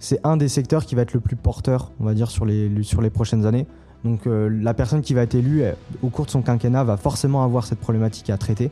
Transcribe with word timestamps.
c'est 0.00 0.18
un 0.24 0.36
des 0.36 0.48
secteurs 0.48 0.86
qui 0.86 0.94
va 0.94 1.02
être 1.02 1.12
le 1.12 1.20
plus 1.20 1.36
porteur, 1.36 1.92
on 2.00 2.04
va 2.04 2.14
dire, 2.14 2.30
sur 2.30 2.44
les, 2.44 3.10
prochaines 3.12 3.46
années. 3.46 3.66
Donc 4.02 4.26
euh, 4.26 4.48
la 4.48 4.72
personne 4.72 5.02
qui 5.02 5.12
va 5.12 5.22
être 5.22 5.34
élue 5.34 5.62
au 6.02 6.08
cours 6.08 6.24
de 6.24 6.30
son 6.30 6.40
quinquennat 6.40 6.82
va 6.84 6.96
forcément 6.96 7.44
avoir 7.44 7.66
cette 7.66 7.78
problématique 7.78 8.30
à 8.30 8.38
traiter. 8.38 8.70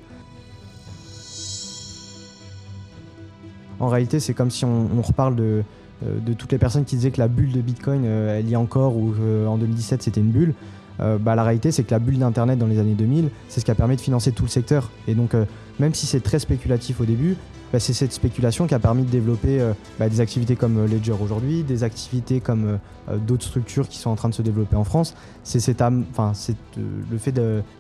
En 3.78 3.88
réalité, 3.88 4.18
c'est 4.18 4.34
comme 4.34 4.50
si 4.50 4.64
on, 4.64 5.02
reparle 5.02 5.36
de, 5.36 5.62
de, 6.02 6.32
toutes 6.32 6.50
les 6.50 6.58
personnes 6.58 6.84
qui 6.84 6.96
disaient 6.96 7.12
que 7.12 7.20
la 7.20 7.28
bulle 7.28 7.52
de 7.52 7.60
Bitcoin, 7.60 8.04
elle 8.04 8.48
y 8.48 8.54
est 8.54 8.56
encore, 8.56 8.96
ou 8.96 9.14
en 9.46 9.56
2017 9.56 10.02
c'était 10.02 10.20
une 10.20 10.30
bulle. 10.30 10.54
Bah, 10.98 11.34
la 11.34 11.44
réalité, 11.44 11.70
c'est 11.70 11.84
que 11.84 11.90
la 11.90 11.98
bulle 11.98 12.18
d'Internet 12.18 12.58
dans 12.58 12.66
les 12.66 12.78
années 12.78 12.94
2000, 12.94 13.30
c'est 13.48 13.60
ce 13.60 13.64
qui 13.64 13.70
a 13.70 13.74
permis 13.74 13.96
de 13.96 14.00
financer 14.00 14.32
tout 14.32 14.42
le 14.42 14.48
secteur. 14.48 14.90
Et 15.06 15.14
donc, 15.14 15.32
même 15.78 15.94
si 15.94 16.06
c'est 16.06 16.20
très 16.20 16.38
spéculatif 16.38 17.00
au 17.00 17.04
début, 17.04 17.36
bah, 17.72 17.80
c'est 17.80 17.92
cette 17.92 18.12
spéculation 18.12 18.66
qui 18.66 18.74
a 18.74 18.78
permis 18.78 19.04
de 19.04 19.10
développer 19.10 19.60
euh, 19.60 19.72
bah, 19.98 20.08
des 20.08 20.20
activités 20.20 20.56
comme 20.56 20.78
euh, 20.78 20.86
Ledger 20.86 21.12
aujourd'hui, 21.12 21.62
des 21.62 21.84
activités 21.84 22.40
comme 22.40 22.78
euh, 23.10 23.16
d'autres 23.18 23.44
structures 23.44 23.88
qui 23.88 23.98
sont 23.98 24.08
en 24.08 24.16
train 24.16 24.30
de 24.30 24.34
se 24.34 24.40
développer 24.40 24.76
en 24.76 24.84
France. 24.84 25.14
C'est 25.44 25.60
le 25.78 27.18
fait 27.18 27.32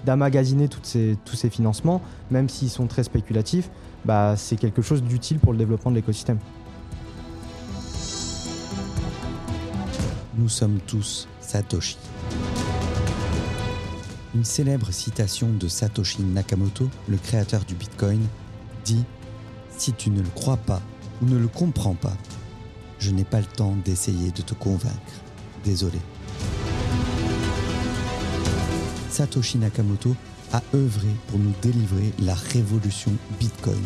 d'amagasiner 0.04 0.68
tous 0.68 0.82
ces 0.84 1.50
financements, 1.50 2.02
même 2.30 2.48
s'ils 2.48 2.70
sont 2.70 2.86
très 2.86 3.02
spéculatifs, 3.02 3.70
c'est 4.36 4.56
quelque 4.56 4.82
chose 4.82 5.02
d'utile 5.02 5.38
pour 5.38 5.52
le 5.52 5.58
développement 5.58 5.90
de 5.90 5.96
l'écosystème. 5.96 6.38
Nous 10.36 10.48
sommes 10.48 10.78
tous 10.86 11.28
Satoshi. 11.40 11.98
Une 14.34 14.44
célèbre 14.44 14.92
citation 14.92 15.48
de 15.48 15.68
Satoshi 15.68 16.22
Nakamoto, 16.22 16.90
le 17.08 17.16
créateur 17.16 17.64
du 17.64 17.74
Bitcoin, 17.74 18.20
dit 18.84 19.04
si 19.78 19.94
tu 19.94 20.10
ne 20.10 20.20
le 20.20 20.28
crois 20.28 20.58
pas 20.58 20.82
ou 21.22 21.26
ne 21.26 21.38
le 21.38 21.48
comprends 21.48 21.94
pas, 21.94 22.16
je 22.98 23.10
n'ai 23.10 23.24
pas 23.24 23.40
le 23.40 23.46
temps 23.46 23.74
d'essayer 23.86 24.30
de 24.30 24.42
te 24.42 24.52
convaincre. 24.52 24.94
Désolé. 25.64 25.98
Satoshi 29.08 29.56
Nakamoto 29.56 30.14
a 30.52 30.62
œuvré 30.74 31.08
pour 31.28 31.38
nous 31.38 31.54
délivrer 31.62 32.12
la 32.18 32.34
révolution 32.34 33.12
Bitcoin 33.40 33.82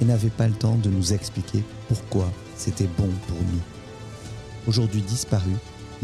et 0.00 0.04
n'avait 0.04 0.30
pas 0.30 0.46
le 0.46 0.54
temps 0.54 0.76
de 0.76 0.90
nous 0.90 1.12
expliquer 1.12 1.64
pourquoi 1.88 2.30
c'était 2.56 2.88
bon 2.98 3.10
pour 3.26 3.38
nous. 3.38 3.60
Aujourd'hui 4.68 5.02
disparu, 5.02 5.52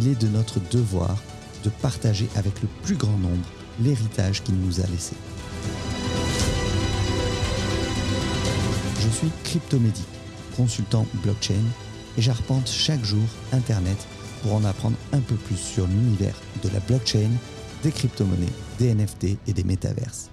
il 0.01 0.09
est 0.09 0.21
de 0.21 0.27
notre 0.27 0.59
devoir 0.69 1.17
de 1.63 1.71
partager 1.71 2.29
avec 2.35 2.61
le 2.61 2.69
plus 2.83 2.97
grand 2.97 3.17
nombre 3.19 3.47
l'héritage 3.81 4.43
qu'il 4.43 4.57
nous 4.57 4.81
a 4.81 4.87
laissé. 4.87 5.17
Je 9.01 9.09
suis 9.09 9.31
Cryptomédic, 9.45 10.07
consultant 10.57 11.07
blockchain, 11.23 11.65
et 12.17 12.23
j'arpente 12.23 12.69
chaque 12.69 13.05
jour 13.05 13.25
Internet 13.53 13.97
pour 14.43 14.55
en 14.55 14.65
apprendre 14.65 14.97
un 15.13 15.21
peu 15.21 15.37
plus 15.37 15.57
sur 15.57 15.87
l'univers 15.87 16.35
de 16.63 16.69
la 16.71 16.81
blockchain, 16.81 17.31
des 17.83 17.93
crypto-monnaies, 17.93 18.47
des 18.79 18.95
NFT 18.95 19.39
et 19.47 19.53
des 19.53 19.65
métaverses. 19.65 20.31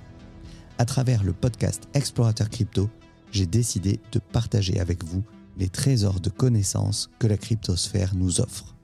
À 0.78 0.86
travers 0.86 1.24
le 1.24 1.34
podcast 1.34 1.84
Explorateur 1.94 2.50
Crypto, 2.50 2.90
j'ai 3.32 3.46
décidé 3.46 4.00
de 4.12 4.20
partager 4.20 4.80
avec 4.80 5.04
vous 5.04 5.24
les 5.58 5.70
trésors 5.70 6.20
de 6.20 6.30
connaissances 6.30 7.10
que 7.20 7.28
la 7.28 7.38
cryptosphère 7.38 8.14
nous 8.16 8.42
offre. 8.42 8.75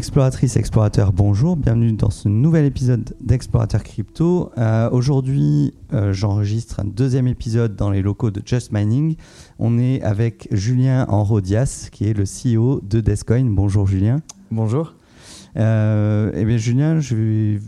Exploratrice, 0.00 0.56
explorateur, 0.56 1.12
bonjour, 1.12 1.58
bienvenue 1.58 1.92
dans 1.92 2.08
ce 2.08 2.30
nouvel 2.30 2.64
épisode 2.64 3.14
d'Explorateur 3.20 3.82
Crypto. 3.82 4.50
Euh, 4.56 4.88
aujourd'hui, 4.92 5.74
euh, 5.92 6.14
j'enregistre 6.14 6.80
un 6.80 6.86
deuxième 6.86 7.26
épisode 7.26 7.76
dans 7.76 7.90
les 7.90 8.00
locaux 8.00 8.30
de 8.30 8.40
Just 8.42 8.72
Mining. 8.72 9.16
On 9.58 9.78
est 9.78 10.00
avec 10.00 10.48
Julien 10.52 11.04
Enrodias, 11.10 11.90
qui 11.92 12.06
est 12.06 12.14
le 12.14 12.24
CEO 12.24 12.80
de 12.80 13.00
Descoin. 13.00 13.44
Bonjour 13.50 13.86
Julien. 13.86 14.22
Bonjour. 14.50 14.94
Euh, 15.58 16.32
eh 16.34 16.46
bien 16.46 16.56
Julien, 16.56 16.98
je 16.98 17.58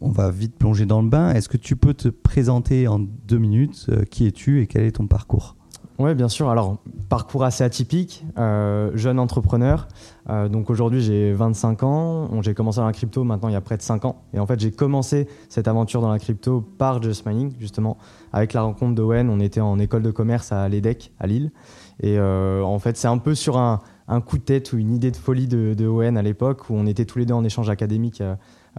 on 0.00 0.10
va 0.12 0.30
vite 0.30 0.54
plonger 0.54 0.86
dans 0.86 1.02
le 1.02 1.08
bain. 1.08 1.34
Est-ce 1.34 1.48
que 1.48 1.56
tu 1.56 1.74
peux 1.74 1.94
te 1.94 2.06
présenter 2.06 2.86
en 2.86 3.00
deux 3.00 3.38
minutes 3.38 3.90
Qui 4.08 4.28
es-tu 4.28 4.62
et 4.62 4.68
quel 4.68 4.84
est 4.84 4.92
ton 4.92 5.08
parcours? 5.08 5.56
Oui, 6.02 6.16
bien 6.16 6.28
sûr. 6.28 6.50
Alors, 6.50 6.78
parcours 7.08 7.44
assez 7.44 7.62
atypique, 7.62 8.24
euh, 8.36 8.90
jeune 8.94 9.20
entrepreneur. 9.20 9.86
Euh, 10.28 10.48
donc 10.48 10.68
aujourd'hui, 10.68 11.00
j'ai 11.00 11.32
25 11.32 11.84
ans. 11.84 12.42
J'ai 12.42 12.54
commencé 12.54 12.80
dans 12.80 12.86
la 12.86 12.92
crypto 12.92 13.22
maintenant 13.22 13.48
il 13.48 13.52
y 13.52 13.56
a 13.56 13.60
près 13.60 13.76
de 13.76 13.82
5 13.82 14.04
ans. 14.04 14.22
Et 14.34 14.40
en 14.40 14.46
fait, 14.46 14.58
j'ai 14.58 14.72
commencé 14.72 15.28
cette 15.48 15.68
aventure 15.68 16.00
dans 16.00 16.10
la 16.10 16.18
crypto 16.18 16.60
par 16.60 17.00
Just 17.00 17.24
Mining, 17.24 17.52
justement, 17.60 17.98
avec 18.32 18.52
la 18.52 18.62
rencontre 18.62 18.96
d'Owen. 18.96 19.30
On 19.30 19.38
était 19.38 19.60
en 19.60 19.78
école 19.78 20.02
de 20.02 20.10
commerce 20.10 20.50
à 20.50 20.68
l'EDEC, 20.68 21.12
à 21.20 21.28
Lille. 21.28 21.52
Et 22.00 22.18
euh, 22.18 22.62
en 22.62 22.80
fait, 22.80 22.96
c'est 22.96 23.08
un 23.08 23.18
peu 23.18 23.36
sur 23.36 23.56
un, 23.56 23.80
coup 24.26 24.38
de 24.38 24.42
tête 24.42 24.72
ou 24.72 24.78
une 24.78 24.92
idée 24.92 25.12
de 25.12 25.16
folie 25.16 25.46
de, 25.46 25.72
de 25.72 25.86
Owen 25.86 26.18
à 26.18 26.22
l'époque, 26.22 26.68
où 26.68 26.74
on 26.74 26.86
était 26.86 27.04
tous 27.04 27.20
les 27.20 27.26
deux 27.26 27.34
en 27.34 27.44
échange 27.44 27.70
académique 27.70 28.22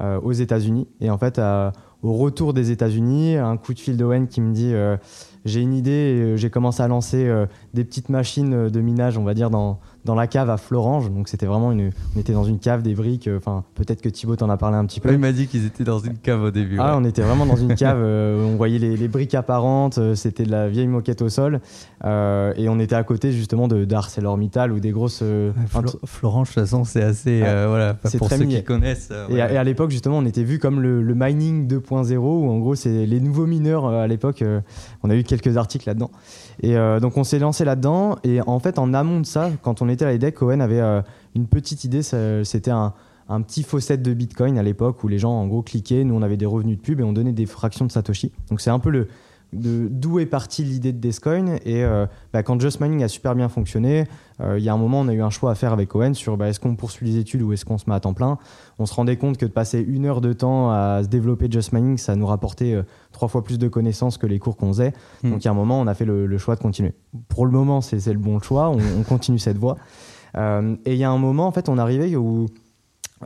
aux 0.02 0.32
États-Unis. 0.32 0.88
Et 1.00 1.10
en 1.10 1.18
fait, 1.18 1.40
au 2.04 2.14
retour 2.14 2.54
des 2.54 2.70
États-Unis, 2.70 3.38
un 3.38 3.58
coup 3.58 3.74
de 3.74 3.80
fil 3.80 3.98
d'Owen 3.98 4.28
qui 4.28 4.42
me 4.42 4.54
dit 4.54 4.74
j'ai 5.46 5.62
une 5.62 5.74
idée 5.74 6.34
euh, 6.34 6.38
j'ai 6.38 6.50
commencé 6.50 6.82
à 6.82 6.88
lancer 6.88 7.26
euh, 7.28 7.46
des 7.74 7.84
petites 7.84 8.10
machines 8.10 8.54
euh, 8.54 8.70
de 8.70 8.80
minage, 8.80 9.18
on 9.18 9.24
va 9.24 9.34
dire, 9.34 9.50
dans, 9.50 9.80
dans 10.06 10.16
la 10.16 10.28
cave 10.28 10.50
à 10.50 10.58
Florange. 10.58 11.12
Donc 11.12 11.28
c'était 11.28 11.46
vraiment 11.46 11.72
une. 11.72 11.92
On 12.16 12.20
était 12.20 12.34
dans 12.34 12.44
une 12.44 12.60
cave, 12.60 12.82
des 12.82 12.94
briques. 12.94 13.30
Enfin, 13.36 13.64
peut-être 13.76 14.02
que 14.02 14.10
Thibaut 14.10 14.36
t'en 14.36 14.50
a 14.50 14.58
parlé 14.58 14.78
un 14.78 14.86
petit 14.86 15.00
peu. 15.00 15.12
il 15.12 15.20
m'a 15.20 15.32
dit 15.32 15.48
qu'ils 15.48 15.66
étaient 15.66 15.84
dans 15.84 16.00
une 16.00 16.18
cave 16.18 16.42
au 16.44 16.52
début. 16.52 16.78
Ah, 16.80 16.96
on 16.98 17.04
était 17.04 17.22
vraiment 17.22 17.46
dans 17.46 17.56
une 17.56 17.76
cave. 17.76 18.00
on 18.00 18.56
voyait 18.56 18.80
les, 18.80 18.96
les, 18.98 19.08
briques 19.08 19.36
apparentes. 19.36 20.00
C'était 20.16 20.44
de 20.44 20.52
la 20.52 20.70
vieille 20.70 20.88
moquette 20.88 21.22
au 21.22 21.30
sol. 21.30 21.60
et 22.04 22.70
on 22.70 22.80
était 22.80 22.96
à 22.96 23.04
côté 23.04 23.32
justement 23.32 23.68
de 23.68 23.86
d'ArcelorMittal 23.86 24.72
ou 24.72 24.80
des 24.80 24.92
grosses. 24.92 25.24
Florange, 26.06 26.50
de 26.50 26.54
toute 26.54 26.64
façon, 26.64 26.84
c'est 26.84 27.04
assez. 27.04 27.40
voilà, 27.40 27.94
pour 27.94 28.30
ceux 28.30 28.46
qui 28.46 28.64
connaissent. 28.64 29.12
et, 29.30 29.42
à, 29.42 29.64
l'époque, 29.64 29.92
justement, 29.92 30.18
on 30.18 30.26
était 30.26 30.44
vu 30.44 30.60
comme 30.60 30.82
le, 30.82 31.02
le 31.02 31.16
mining 31.16 31.68
2.0 31.68 32.16
où 32.18 32.50
en 32.50 32.60
gros, 32.60 32.76
c'est 32.76 33.06
les 33.06 33.20
nouveaux 33.20 33.46
mineurs 33.46 33.86
à 33.86 34.08
l'époque. 34.08 34.44
on 35.04 35.10
a 35.10 35.16
eu 35.16 35.24
quelques 35.38 35.58
articles 35.58 35.88
là-dedans. 35.88 36.12
Et 36.62 36.78
euh, 36.78 37.00
donc 37.00 37.18
on 37.18 37.24
s'est 37.24 37.40
lancé 37.40 37.66
là-dedans. 37.66 38.18
Et 38.24 38.42
en 38.42 38.60
fait, 38.60 38.80
en 38.80 38.94
amont 38.94 39.20
de 39.20 39.26
ça, 39.26 39.50
quand 39.62 39.82
on 39.82 39.90
était 39.90 40.06
à 40.06 40.12
l'EDEC, 40.12 40.36
Cohen 40.36 40.60
avait 40.60 40.82
euh, 40.82 41.02
une 41.36 41.48
petite 41.48 41.84
idée. 41.84 42.04
C'était 42.04 42.72
un, 42.72 42.94
un, 43.30 43.42
petit 43.42 43.64
faucet 43.64 43.98
de 43.98 44.14
Bitcoin 44.14 44.58
à 44.58 44.64
l'époque 44.64 45.04
où 45.04 45.08
les 45.08 45.20
gens 45.20 45.32
en 45.32 45.48
gros 45.48 45.62
cliquaient. 45.62 46.04
Nous, 46.04 46.16
on 46.16 46.22
avait 46.22 46.38
des 46.38 46.46
revenus 46.46 46.78
de 46.78 46.82
pub 46.82 47.00
et 47.00 47.04
on 47.04 47.14
donnait 47.14 47.32
des 47.32 47.46
fractions 47.46 47.86
de 47.86 47.92
Satoshi. 47.92 48.32
Donc 48.50 48.62
c'est 48.62 48.70
un 48.70 48.80
peu 48.80 48.90
le, 48.90 49.08
d'où 49.54 50.20
est 50.20 50.26
partie 50.26 50.64
l'idée 50.64 50.92
de 50.92 51.00
Descoin. 51.00 51.56
Et 51.66 51.84
euh, 51.84 52.06
bah, 52.34 52.44
quand 52.44 52.60
Just 52.60 52.82
Mining 52.82 53.04
a 53.04 53.08
super 53.08 53.36
bien 53.36 53.50
fonctionné, 53.50 54.06
euh, 54.42 54.58
il 54.58 54.64
y 54.64 54.70
a 54.70 54.74
un 54.74 54.78
moment, 54.78 55.02
on 55.02 55.08
a 55.08 55.14
eu 55.14 55.22
un 55.22 55.30
choix 55.30 55.52
à 55.52 55.56
faire 55.56 55.74
avec 55.74 55.94
Owen 55.96 56.14
sur 56.14 56.38
bah, 56.38 56.50
est-ce 56.50 56.60
qu'on 56.60 56.76
poursuit 56.76 57.06
les 57.06 57.18
études 57.18 57.42
ou 57.42 57.54
est-ce 57.54 57.66
qu'on 57.66 57.78
se 57.78 57.90
met 57.90 57.96
à 57.96 58.00
temps 58.00 58.14
plein. 58.14 58.38
On 58.80 58.86
se 58.86 58.94
rendait 58.94 59.18
compte 59.18 59.38
que 59.38 59.46
de 59.46 59.52
passer 59.52 59.80
une 59.80 60.06
heure 60.06 60.22
de 60.22 60.34
temps 60.34 60.72
à 60.72 61.02
se 61.04 61.08
développer 61.08 61.48
Just 61.50 61.74
Mining, 61.74 61.98
ça 61.98 62.16
nous 62.16 62.26
rapportait 62.26 62.74
euh, 62.74 62.84
trois 63.12 63.28
fois 63.28 63.44
plus 63.44 63.60
de 63.60 63.68
connaissances 63.68 64.18
que 64.18 64.28
les 64.28 64.40
cours 64.40 64.58
qu'on 64.58 64.70
faisait. 64.70 64.94
Hmm. 65.24 65.32
Donc 65.32 65.44
il 65.44 65.46
y 65.46 65.48
a 65.48 65.52
un 65.52 65.56
moment, 65.56 65.80
on 65.80 65.88
a 65.88 65.94
fait 65.94 66.06
le, 66.06 66.38
choix 66.38 66.56
de 66.56 66.62
continuer. 66.62 66.94
Pour 67.30 67.46
le 67.46 67.52
moment, 67.52 67.82
c'est 67.82 68.06
le 68.08 68.20
bon 68.20 68.40
choix, 68.40 68.70
on, 68.70 68.80
on 69.00 69.04
continue 69.04 69.40
cette 69.40 69.58
voie. 69.58 69.78
et 70.36 70.94
il 70.94 70.98
y 70.98 71.04
a 71.04 71.12
un 71.12 71.18
moment, 71.18 71.48
en 71.48 71.52
fait, 71.52 71.70
on 71.70 71.78
arrivait 71.78 72.16
où 72.16 72.48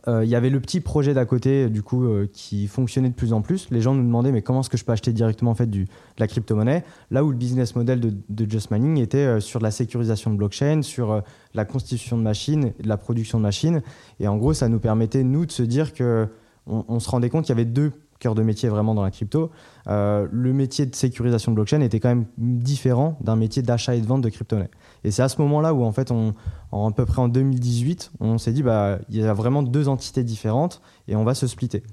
euh, 0.07 0.23
il 0.23 0.29
y 0.29 0.35
avait 0.35 0.49
le 0.49 0.59
petit 0.59 0.79
projet 0.79 1.13
d'à 1.13 1.25
côté, 1.25 1.69
du 1.69 1.81
coup, 1.81 2.05
euh, 2.05 2.27
qui 2.31 2.67
fonctionnait 2.67 3.09
de 3.09 3.13
plus 3.13 3.33
en 3.33 3.41
plus. 3.41 3.67
Les 3.71 3.81
gens 3.81 3.93
nous 3.93 4.03
demandaient, 4.03 4.31
mais 4.31 4.41
comment 4.41 4.61
est-ce 4.61 4.69
que 4.69 4.77
je 4.77 4.85
peux 4.85 4.91
acheter 4.91 5.13
directement 5.13 5.51
en 5.51 5.55
fait, 5.55 5.69
du, 5.69 5.85
de 5.85 5.89
la 6.17 6.27
crypto-monnaie? 6.27 6.83
Là 7.11 7.23
où 7.23 7.31
le 7.31 7.37
business 7.37 7.75
model 7.75 7.99
de, 7.99 8.49
Just 8.49 8.71
Mining 8.71 8.97
était 8.97 9.17
euh, 9.17 9.39
sur 9.39 9.59
la 9.59 9.71
sécurisation 9.71 10.31
de 10.31 10.37
blockchain, 10.37 10.81
sur 10.81 11.21
la 11.53 11.65
constitution 11.65 12.17
de 12.17 12.23
machines, 12.23 12.73
de 12.79 12.87
la 12.87 12.97
production 12.97 13.37
de 13.37 13.43
machines. 13.43 13.81
Et 14.19 14.27
en 14.27 14.37
gros, 14.37 14.53
ça 14.53 14.69
nous 14.69 14.79
permettait, 14.79 15.23
nous, 15.23 15.45
de 15.45 15.51
se 15.51 15.63
dire 15.63 15.93
que 15.93 16.27
on 16.69 16.99
se 16.99 17.09
rendait 17.09 17.29
compte 17.29 17.45
qu'il 17.45 17.55
y 17.55 17.57
avait 17.57 17.63
deux 17.63 17.93
cœur 18.19 18.35
de 18.35 18.43
métier 18.43 18.69
vraiment 18.69 18.95
dans 18.95 19.03
la 19.03 19.11
crypto, 19.11 19.51
euh, 19.87 20.27
le 20.31 20.53
métier 20.53 20.85
de 20.85 20.95
sécurisation 20.95 21.51
de 21.51 21.55
blockchain 21.55 21.81
était 21.81 21.99
quand 21.99 22.09
même 22.09 22.25
différent 22.37 23.17
d'un 23.21 23.35
métier 23.35 23.61
d'achat 23.61 23.95
et 23.95 24.01
de 24.01 24.05
vente 24.05 24.21
de 24.21 24.29
crypto-monnaie. 24.29 24.71
Et 25.03 25.11
c'est 25.11 25.21
à 25.21 25.29
ce 25.29 25.41
moment-là 25.41 25.73
où, 25.73 25.83
en 25.83 25.91
fait, 25.91 26.11
on, 26.11 26.33
à 26.71 26.91
peu 26.91 27.05
près 27.05 27.21
en 27.21 27.27
2018, 27.27 28.11
on 28.19 28.37
s'est 28.37 28.53
dit, 28.53 28.63
bah, 28.63 28.99
il 29.09 29.17
y 29.17 29.23
a 29.23 29.33
vraiment 29.33 29.63
deux 29.63 29.87
entités 29.87 30.23
différentes 30.23 30.81
et 31.07 31.15
on 31.15 31.23
va 31.23 31.33
se 31.33 31.47
splitter. 31.47 31.83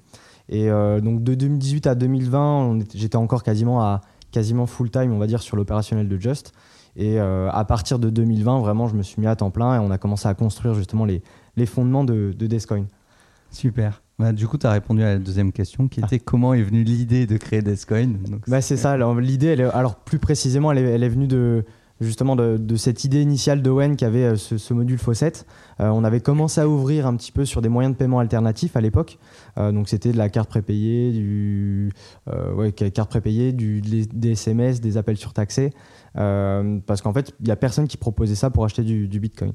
Et 0.49 0.71
euh, 0.71 1.01
donc 1.01 1.23
de 1.23 1.35
2018 1.35 1.87
à 1.87 1.95
2020, 1.95 2.81
j'étais 2.95 3.17
encore 3.17 3.43
quasiment 3.43 3.83
à 3.83 4.03
quasiment 4.31 4.67
full 4.67 4.91
time, 4.91 5.13
on 5.13 5.19
va 5.19 5.27
dire, 5.27 5.43
sur 5.43 5.57
l'opérationnel 5.57 6.09
de 6.09 6.19
Just. 6.19 6.53
Et 6.97 7.21
euh, 7.21 7.51
à 7.51 7.65
partir 7.65 7.99
de 7.99 8.11
2020, 8.11 8.61
vraiment, 8.61 8.87
je 8.87 8.95
me 8.95 9.03
suis 9.03 9.21
mis 9.21 9.27
à 9.27 9.37
temps 9.37 9.51
plein 9.51 9.77
et 9.77 9.79
on 9.79 9.91
a 9.91 9.99
commencé 9.99 10.29
à 10.29 10.35
construire 10.35 10.75
justement 10.75 11.05
les, 11.05 11.23
les 11.57 11.67
fondements 11.67 12.05
de, 12.05 12.35
de 12.37 12.47
Descoin. 12.47 12.87
Super. 13.51 14.04
Bah, 14.19 14.33
du 14.33 14.47
coup, 14.47 14.59
tu 14.59 14.67
as 14.67 14.71
répondu 14.71 15.03
à 15.03 15.15
la 15.15 15.19
deuxième 15.19 15.53
question 15.53 15.89
qui 15.89 16.01
était 16.01 16.21
comment 16.21 16.55
est 16.55 16.63
venue 16.63 16.85
l'idée 16.85 17.27
de 17.27 17.37
créer 17.37 17.63
Descoin 17.63 18.13
bah, 18.47 18.61
C'est 18.61 18.77
ça. 18.77 18.97
L'idée, 19.19 19.61
alors 19.73 19.97
plus 19.97 20.19
précisément, 20.19 20.71
elle 20.71 20.79
est, 20.79 20.91
elle 20.91 21.03
est 21.03 21.09
venue 21.09 21.27
de, 21.27 21.65
justement 22.01 22.37
de, 22.37 22.77
cette 22.77 23.05
idée 23.05 23.23
initiale 23.23 23.63
d'Owen 23.63 23.97
qui 23.97 24.05
avait 24.05 24.37
ce, 24.37 24.75
module 24.75 24.99
Faucet. 24.99 25.33
On 25.79 26.05
avait 26.05 26.21
commencé 26.21 26.61
à 26.61 26.69
ouvrir 26.69 27.07
un 27.07 27.17
petit 27.17 27.33
peu 27.33 27.45
sur 27.45 27.63
des 27.63 27.69
moyens 27.69 27.95
de 27.95 27.99
paiement 27.99 28.19
alternatifs 28.19 28.77
à 28.77 28.81
l'époque. 28.81 29.19
donc 29.57 29.89
c'était 29.89 30.13
de 30.13 30.19
la 30.19 30.29
carte 30.29 30.49
prépayée, 30.49 31.13
du 31.13 31.93
ouais, 32.57 32.73
carte 32.73 33.11
prépayée, 33.11 33.53
du, 33.53 33.81
des 33.81 34.33
SMS, 34.33 34.81
des 34.81 34.97
appels 34.97 35.17
surtaxés. 35.17 35.73
Euh, 36.17 36.79
parce 36.87 37.03
qu'en 37.03 37.13
fait, 37.13 37.35
il 37.41 37.47
n'y 37.47 37.51
a 37.51 37.57
personne 37.57 37.89
qui 37.89 37.97
proposait 37.97 38.35
ça 38.35 38.51
pour 38.51 38.65
acheter 38.65 38.83
du, 38.83 39.21
Bitcoin. 39.21 39.53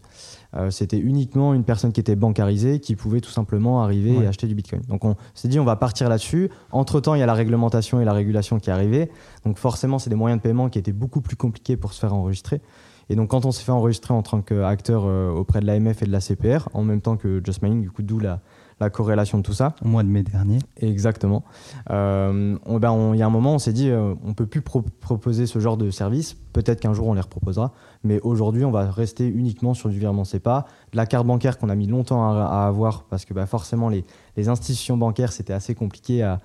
Euh, 0.56 0.71
c'était 0.71 0.98
uniquement 0.98 1.54
une 1.54 1.63
personne 1.63 1.92
qui 1.92 2.00
était 2.00 2.16
bancarisée 2.16 2.80
qui 2.80 2.95
pouvait 2.95 3.21
tout 3.21 3.30
simplement 3.30 3.83
arriver 3.83 4.13
et 4.16 4.27
acheter 4.27 4.48
du 4.48 4.56
Bitcoin. 4.56 4.81
Donc 4.88 5.06
on 5.06 5.16
s'est 5.33 5.48
dit, 5.48 5.60
on 5.60 5.66
va 5.66 5.75
partir 5.75 6.10
là-dessus. 6.10 6.50
Entre-temps, 6.71 7.16
il 7.16 7.19
y 7.19 7.24
a 7.24 7.25
la 7.25 7.33
réglementation 7.33 8.01
et 8.01 8.06
la 8.06 8.13
régulation 8.13 8.60
qui 8.60 8.71
arrivée. 8.71 9.10
Donc 9.45 9.57
forcément, 9.57 10.00
c'est 10.00 10.10
des 10.10 10.16
moyens 10.16 10.42
de 10.42 10.44
paiement 10.44 10.69
qui 10.69 10.80
étaient 10.80 10.92
beaucoup 10.92 11.21
plus 11.21 11.36
compliqués 11.36 11.77
pour 11.77 11.94
se 11.94 12.00
faire 12.00 12.13
enregistrer. 12.13 12.62
Et 13.09 13.15
donc 13.15 13.29
quand 13.29 13.45
on 13.45 13.51
s'est 13.51 13.63
fait 13.63 13.71
enregistrer 13.71 14.13
en 14.13 14.21
tant 14.21 14.41
qu'acteur 14.41 15.03
euh, 15.06 15.29
auprès 15.31 15.59
de 15.59 15.65
l'AMF 15.65 16.01
et 16.01 16.06
de 16.06 16.11
la 16.11 16.21
CPR, 16.21 16.69
en 16.73 16.83
même 16.83 17.01
temps 17.01 17.17
que 17.17 17.41
Just 17.44 17.61
Mining, 17.61 17.81
du 17.81 17.89
coup, 17.89 18.03
d'où 18.03 18.19
la, 18.19 18.41
la 18.79 18.89
corrélation 18.89 19.38
de 19.38 19.44
tout 19.44 19.53
ça. 19.53 19.75
Au 19.83 19.88
mois 19.88 20.03
de 20.03 20.07
mai 20.07 20.23
dernier. 20.23 20.59
Exactement. 20.77 21.44
Euh, 21.89 22.57
ben, 22.65 23.13
il 23.13 23.19
y 23.19 23.21
a 23.21 23.25
un 23.25 23.29
moment, 23.29 23.56
on 23.56 23.59
s'est 23.59 23.73
dit, 23.73 23.89
euh, 23.89 24.13
on 24.23 24.29
ne 24.29 24.33
peut 24.33 24.45
plus 24.45 24.61
proposer 24.61 25.45
ce 25.45 25.59
genre 25.59 25.77
de 25.77 25.91
service. 25.91 26.35
Peut-être 26.53 26.79
qu'un 26.79 26.94
jour, 26.94 27.07
on 27.07 27.13
les 27.13 27.21
reproposera. 27.21 27.73
Mais 28.03 28.19
aujourd'hui, 28.21 28.63
on 28.65 28.71
va 28.71 28.89
rester 28.89 29.27
uniquement 29.27 29.73
sur 29.73 29.89
du 29.89 30.00
virement 30.00 30.23
CEPA. 30.23 30.65
De 30.91 30.97
la 30.97 31.06
carte 31.06 31.27
bancaire 31.27 31.57
qu'on 31.57 31.69
a 31.69 31.75
mis 31.75 31.88
longtemps 31.88 32.29
à, 32.31 32.65
avoir, 32.67 33.03
parce 33.03 33.25
que 33.25 33.33
bah, 33.33 33.45
forcément, 33.45 33.89
les, 33.89 34.06
institutions 34.47 34.95
bancaires, 34.95 35.33
c'était 35.33 35.53
assez 35.53 35.75
compliqué 35.75 36.23
à, 36.23 36.39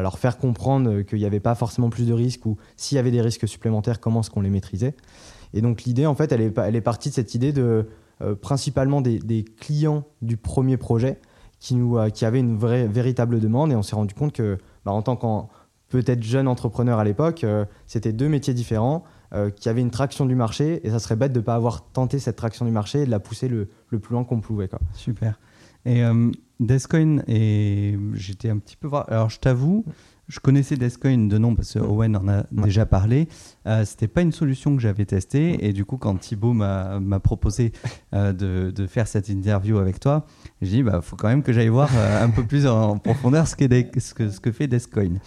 leur 0.00 0.18
faire 0.18 0.36
comprendre 0.36 1.02
qu'il 1.02 1.18
n'y 1.18 1.24
avait 1.24 1.38
pas 1.38 1.54
forcément 1.54 1.90
plus 1.90 2.08
de 2.08 2.12
risques 2.12 2.44
ou 2.44 2.56
s'il 2.76 2.96
y 2.96 2.98
avait 2.98 3.12
des 3.12 3.20
risques 3.20 3.46
supplémentaires, 3.46 4.00
comment 4.00 4.20
est-ce 4.20 4.30
qu'on 4.30 4.40
les 4.40 4.50
maîtrisait. 4.50 4.96
Et 5.54 5.60
donc 5.60 5.82
l'idée, 5.82 6.06
en 6.06 6.14
fait, 6.14 6.32
elle 6.32 6.40
est, 6.42 6.80
partie 6.80 7.08
de 7.08 7.14
cette 7.14 7.34
idée 7.34 7.52
de 7.52 7.88
euh, 8.22 8.34
principalement 8.34 9.00
des, 9.00 9.44
clients 9.58 10.04
du 10.22 10.36
premier 10.36 10.76
projet 10.76 11.18
euh, 11.72 12.10
qui 12.10 12.24
avait 12.24 12.40
une 12.40 12.56
vraie, 12.56 12.86
véritable 12.86 13.40
demande 13.40 13.72
et 13.72 13.74
on 13.74 13.82
s'est 13.82 13.96
rendu 13.96 14.14
compte 14.14 14.32
que, 14.32 14.58
bah, 14.84 14.92
en 14.92 15.02
tant 15.02 15.16
qu'en 15.16 15.48
peut-être 15.88 16.22
jeune 16.22 16.46
entrepreneur 16.46 16.98
à 16.98 17.04
l'époque, 17.04 17.44
euh, 17.44 17.64
c'était 17.86 18.12
deux 18.12 18.28
métiers 18.28 18.54
différents 18.54 19.04
qui 19.54 19.68
avaient 19.68 19.80
une 19.80 19.92
traction 19.92 20.26
du 20.26 20.34
marché 20.34 20.84
et 20.84 20.90
ça 20.90 20.98
serait 20.98 21.14
bête 21.14 21.32
de 21.32 21.38
ne 21.38 21.44
pas 21.44 21.54
avoir 21.54 21.84
tenté 21.92 22.18
cette 22.18 22.34
traction 22.34 22.64
du 22.64 22.72
marché 22.72 23.02
et 23.02 23.06
de 23.06 23.12
la 23.12 23.20
pousser 23.20 23.46
le, 23.46 23.68
plus 23.88 24.00
loin 24.10 24.24
qu'on 24.24 24.40
pouvait. 24.40 24.66
Quoi. 24.66 24.80
Super. 24.92 25.38
Et 25.86 26.02
Descoin, 26.60 27.22
et 27.26 27.96
j'étais 28.12 28.50
un 28.50 28.58
petit 28.58 28.76
peu. 28.76 28.88
Alors 29.08 29.30
je 29.30 29.38
t'avoue, 29.38 29.84
je 30.30 30.38
connaissais 30.38 30.76
Descoin 30.76 31.26
de 31.26 31.38
nom 31.38 31.56
parce 31.56 31.74
que 31.74 31.80
Owen 31.80 32.16
en 32.16 32.28
a 32.28 32.44
déjà 32.52 32.86
parlé. 32.86 33.28
Euh, 33.66 33.84
C'était 33.84 34.08
pas 34.08 34.22
une 34.22 34.30
solution 34.30 34.76
que 34.76 34.80
j'avais 34.80 35.04
testée 35.04 35.66
et 35.66 35.72
du 35.72 35.84
coup 35.84 35.96
quand 35.96 36.16
Thibaut 36.16 36.52
m'a 36.52 37.20
proposé 37.20 37.72
euh, 38.14 38.32
de, 38.32 38.70
de, 38.70 38.86
faire 38.86 39.08
cette 39.08 39.28
interview 39.28 39.78
avec 39.78 39.98
toi, 39.98 40.26
j'ai 40.62 40.76
dit 40.78 40.82
bah 40.84 41.00
faut 41.02 41.16
quand 41.16 41.28
même 41.28 41.42
que 41.42 41.52
j'aille 41.52 41.68
voir 41.68 41.90
euh, 41.94 42.24
un 42.24 42.30
peu 42.30 42.44
plus 42.46 42.66
en 42.66 42.98
profondeur 42.98 43.48
ce, 43.48 43.56
ce, 43.56 44.14
que, 44.14 44.30
ce 44.30 44.40
que 44.40 44.52
fait 44.52 44.68
Descoin. 44.68 45.18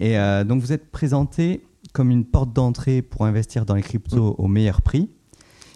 Et 0.00 0.18
euh, 0.18 0.42
donc 0.42 0.62
vous 0.62 0.72
êtes 0.72 0.90
présenté 0.90 1.62
comme 1.92 2.10
une 2.10 2.24
porte 2.24 2.52
d'entrée 2.54 3.02
pour 3.02 3.26
investir 3.26 3.66
dans 3.66 3.74
les 3.74 3.82
cryptos 3.82 4.34
au 4.38 4.48
meilleur 4.48 4.80
prix. 4.80 5.10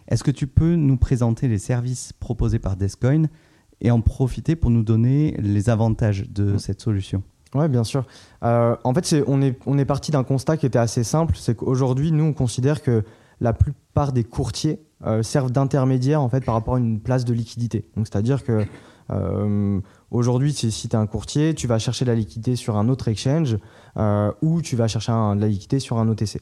Est-ce 0.08 0.25
que 0.25 0.31
tu 0.31 0.46
peux 0.46 0.75
nous 0.75 0.96
présenter 0.96 1.49
les 1.49 1.58
services 1.58 2.14
proposés 2.14 2.58
par 2.58 2.76
Descoin 2.76 3.25
et 3.82 3.90
en 3.90 4.00
profiter 4.00 4.56
pour 4.56 4.70
nous 4.70 4.82
donner 4.82 5.37
les 5.38 5.69
avantages 5.69 6.31
de 6.31 6.56
cette 6.56 6.81
solution? 6.81 7.22
Oui, 7.54 7.68
bien 7.68 7.84
sûr. 7.84 8.04
Euh, 8.42 8.76
en 8.82 8.92
fait, 8.92 9.14
on, 9.26 9.40
est, 9.40 9.56
on 9.66 9.78
est 9.78 9.84
parti 9.84 10.10
d'un 10.10 10.24
constat 10.24 10.56
qui 10.56 10.66
était 10.66 10.78
assez 10.78 11.04
simple, 11.04 11.34
c'est 11.38 11.56
qu'aujourd'hui, 11.56 12.10
nous, 12.10 12.24
on 12.24 12.32
considère 12.32 12.82
que 12.82 13.04
la 13.40 13.52
plupart 13.52 14.12
des 14.12 14.24
courtiers 14.24 14.80
euh, 15.06 15.22
servent 15.22 15.52
d'intermédiaire 15.52 16.20
en 16.20 16.28
fait 16.28 16.44
par 16.44 16.54
rapport 16.54 16.74
à 16.74 16.78
une 16.78 17.00
place 17.00 17.24
de 17.24 17.32
liquidité. 17.32 17.84
C'est-à-dire 17.96 18.42
que 18.42 18.64
euh, 19.10 19.80
aujourd'hui, 20.10 20.52
si, 20.52 20.72
si 20.72 20.88
tu 20.88 20.96
es 20.96 20.98
un 20.98 21.06
courtier, 21.06 21.54
tu 21.54 21.66
vas 21.66 21.78
chercher 21.78 22.04
de 22.04 22.10
la 22.10 22.16
liquidité 22.16 22.56
sur 22.56 22.76
un 22.76 22.88
autre 22.88 23.08
exchange 23.08 23.58
ou 24.42 24.62
tu 24.62 24.74
vas 24.76 24.88
chercher 24.88 25.12
de 25.12 25.40
la 25.40 25.46
liquidité 25.46 25.78
sur 25.78 25.98
un 25.98 26.08
OTC. 26.08 26.40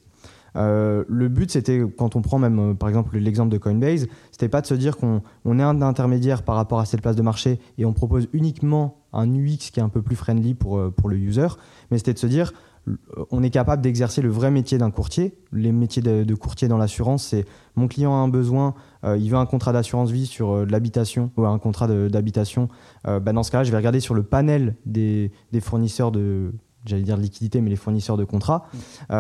le 0.55 1.29
but, 1.29 1.51
c'était, 1.51 1.83
quand 1.99 2.17
on 2.17 2.23
prend 2.23 2.39
même 2.39 2.77
par 2.77 2.89
exemple 2.89 3.19
l'exemple 3.19 3.51
de 3.51 3.59
Coinbase, 3.59 4.07
c'était 4.31 4.49
pas 4.49 4.61
de 4.61 4.67
se 4.67 4.75
dire 4.75 4.97
qu'on 4.97 5.21
est 5.59 5.63
un 5.63 5.83
intermédiaire 5.83 6.43
par 6.43 6.57
rapport 6.57 6.79
à 6.79 6.87
cette 6.87 7.03
place 7.03 7.17
de 7.17 7.23
marché 7.23 7.59
et 7.79 7.85
on 7.85 7.93
propose 7.93 8.29
uniquement 8.33 9.02
un 9.13 9.29
UX 9.33 9.71
qui 9.73 9.81
est 9.81 9.83
un 9.83 9.89
peu 9.89 10.03
plus 10.03 10.17
friendly 10.17 10.55
pour, 10.55 10.79
euh, 10.79 10.91
pour 10.91 11.09
le 11.09 11.17
user, 11.17 11.49
mais 11.91 11.99
c'était 11.99 12.15
de 12.15 12.19
se 12.19 12.27
dire, 12.27 12.53
euh, 12.89 12.97
on 13.31 13.43
est 13.43 13.51
capable 13.51 13.83
d'exercer 13.83 14.23
le 14.23 14.31
vrai 14.31 14.51
métier 14.51 14.79
d'un 14.79 14.91
courtier. 14.91 15.35
Les 15.53 15.73
métiers 15.73 16.03
de, 16.03 16.35
courtier 16.35 16.69
dans 16.69 16.79
l'assurance, 16.79 17.25
c'est 17.25 17.45
mon 17.77 17.89
client 17.89 18.13
a 18.13 18.19
un 18.19 18.29
besoin, 18.29 18.75
euh, 19.05 19.17
il 19.17 19.31
veut 19.31 19.37
un 19.37 19.47
contrat 19.47 19.73
d'assurance 19.73 20.11
vie 20.11 20.27
sur 20.27 20.67
l'habitation 20.67 21.31
ou 21.37 21.47
un 21.47 21.59
contrat 21.59 21.87
d'habitation. 21.87 22.69
bah 23.05 23.33
dans 23.33 23.43
ce 23.43 23.51
cas-là, 23.51 23.65
je 23.65 23.71
vais 23.71 23.77
regarder 23.77 24.01
sur 24.01 24.15
le 24.15 24.23
panel 24.23 24.77
des, 24.87 25.31
des 25.53 25.61
fournisseurs 25.61 26.11
de, 26.11 26.53
j'allais 26.85 27.03
dire 27.03 27.17
de 27.17 27.23
liquidité, 27.23 27.61
mais 27.61 27.71
les 27.71 27.77
fournisseurs 27.77 28.17
de 28.17 28.25
contrats, 28.25 28.67
mmh. 28.75 29.15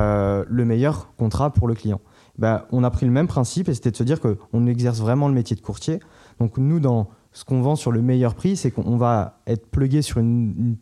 le 0.48 0.64
meilleur 0.64 1.14
contrat 1.16 1.52
pour 1.52 1.68
le 1.68 1.74
client. 1.74 2.00
Bah, 2.38 2.66
on 2.72 2.82
a 2.82 2.90
pris 2.90 3.04
le 3.06 3.12
même 3.12 3.26
principe 3.26 3.68
et 3.68 3.74
c'était 3.74 3.90
de 3.90 3.96
se 3.96 4.04
dire 4.04 4.18
qu'on 4.20 4.66
exerce 4.66 5.00
vraiment 5.00 5.28
le 5.28 5.34
métier 5.34 5.54
de 5.54 5.60
courtier. 5.60 6.00
Donc 6.40 6.56
nous, 6.56 6.80
dans 6.80 7.08
ce 7.32 7.44
qu'on 7.44 7.62
vend 7.62 7.76
sur 7.76 7.92
le 7.92 8.02
meilleur 8.02 8.34
prix, 8.34 8.56
c'est 8.56 8.70
qu'on 8.70 8.96
va 8.96 9.40
être 9.46 9.66
plugué 9.70 10.02
sur 10.02 10.18
une, 10.18 10.76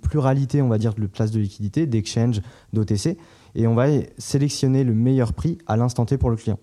pluralité, 0.00 0.62
on 0.62 0.68
va 0.68 0.78
dire, 0.78 0.94
de 0.94 1.06
places 1.06 1.32
de 1.32 1.40
liquidité, 1.40 1.86
d'exchange, 1.86 2.40
d'OTC, 2.72 3.18
et 3.56 3.66
on 3.66 3.74
va 3.74 3.86
sélectionner 4.16 4.84
le 4.84 4.94
meilleur 4.94 5.32
prix 5.32 5.58
à 5.66 5.76
l'instant 5.76 6.06
T 6.06 6.18
pour 6.18 6.30
le 6.30 6.36
client. 6.36 6.58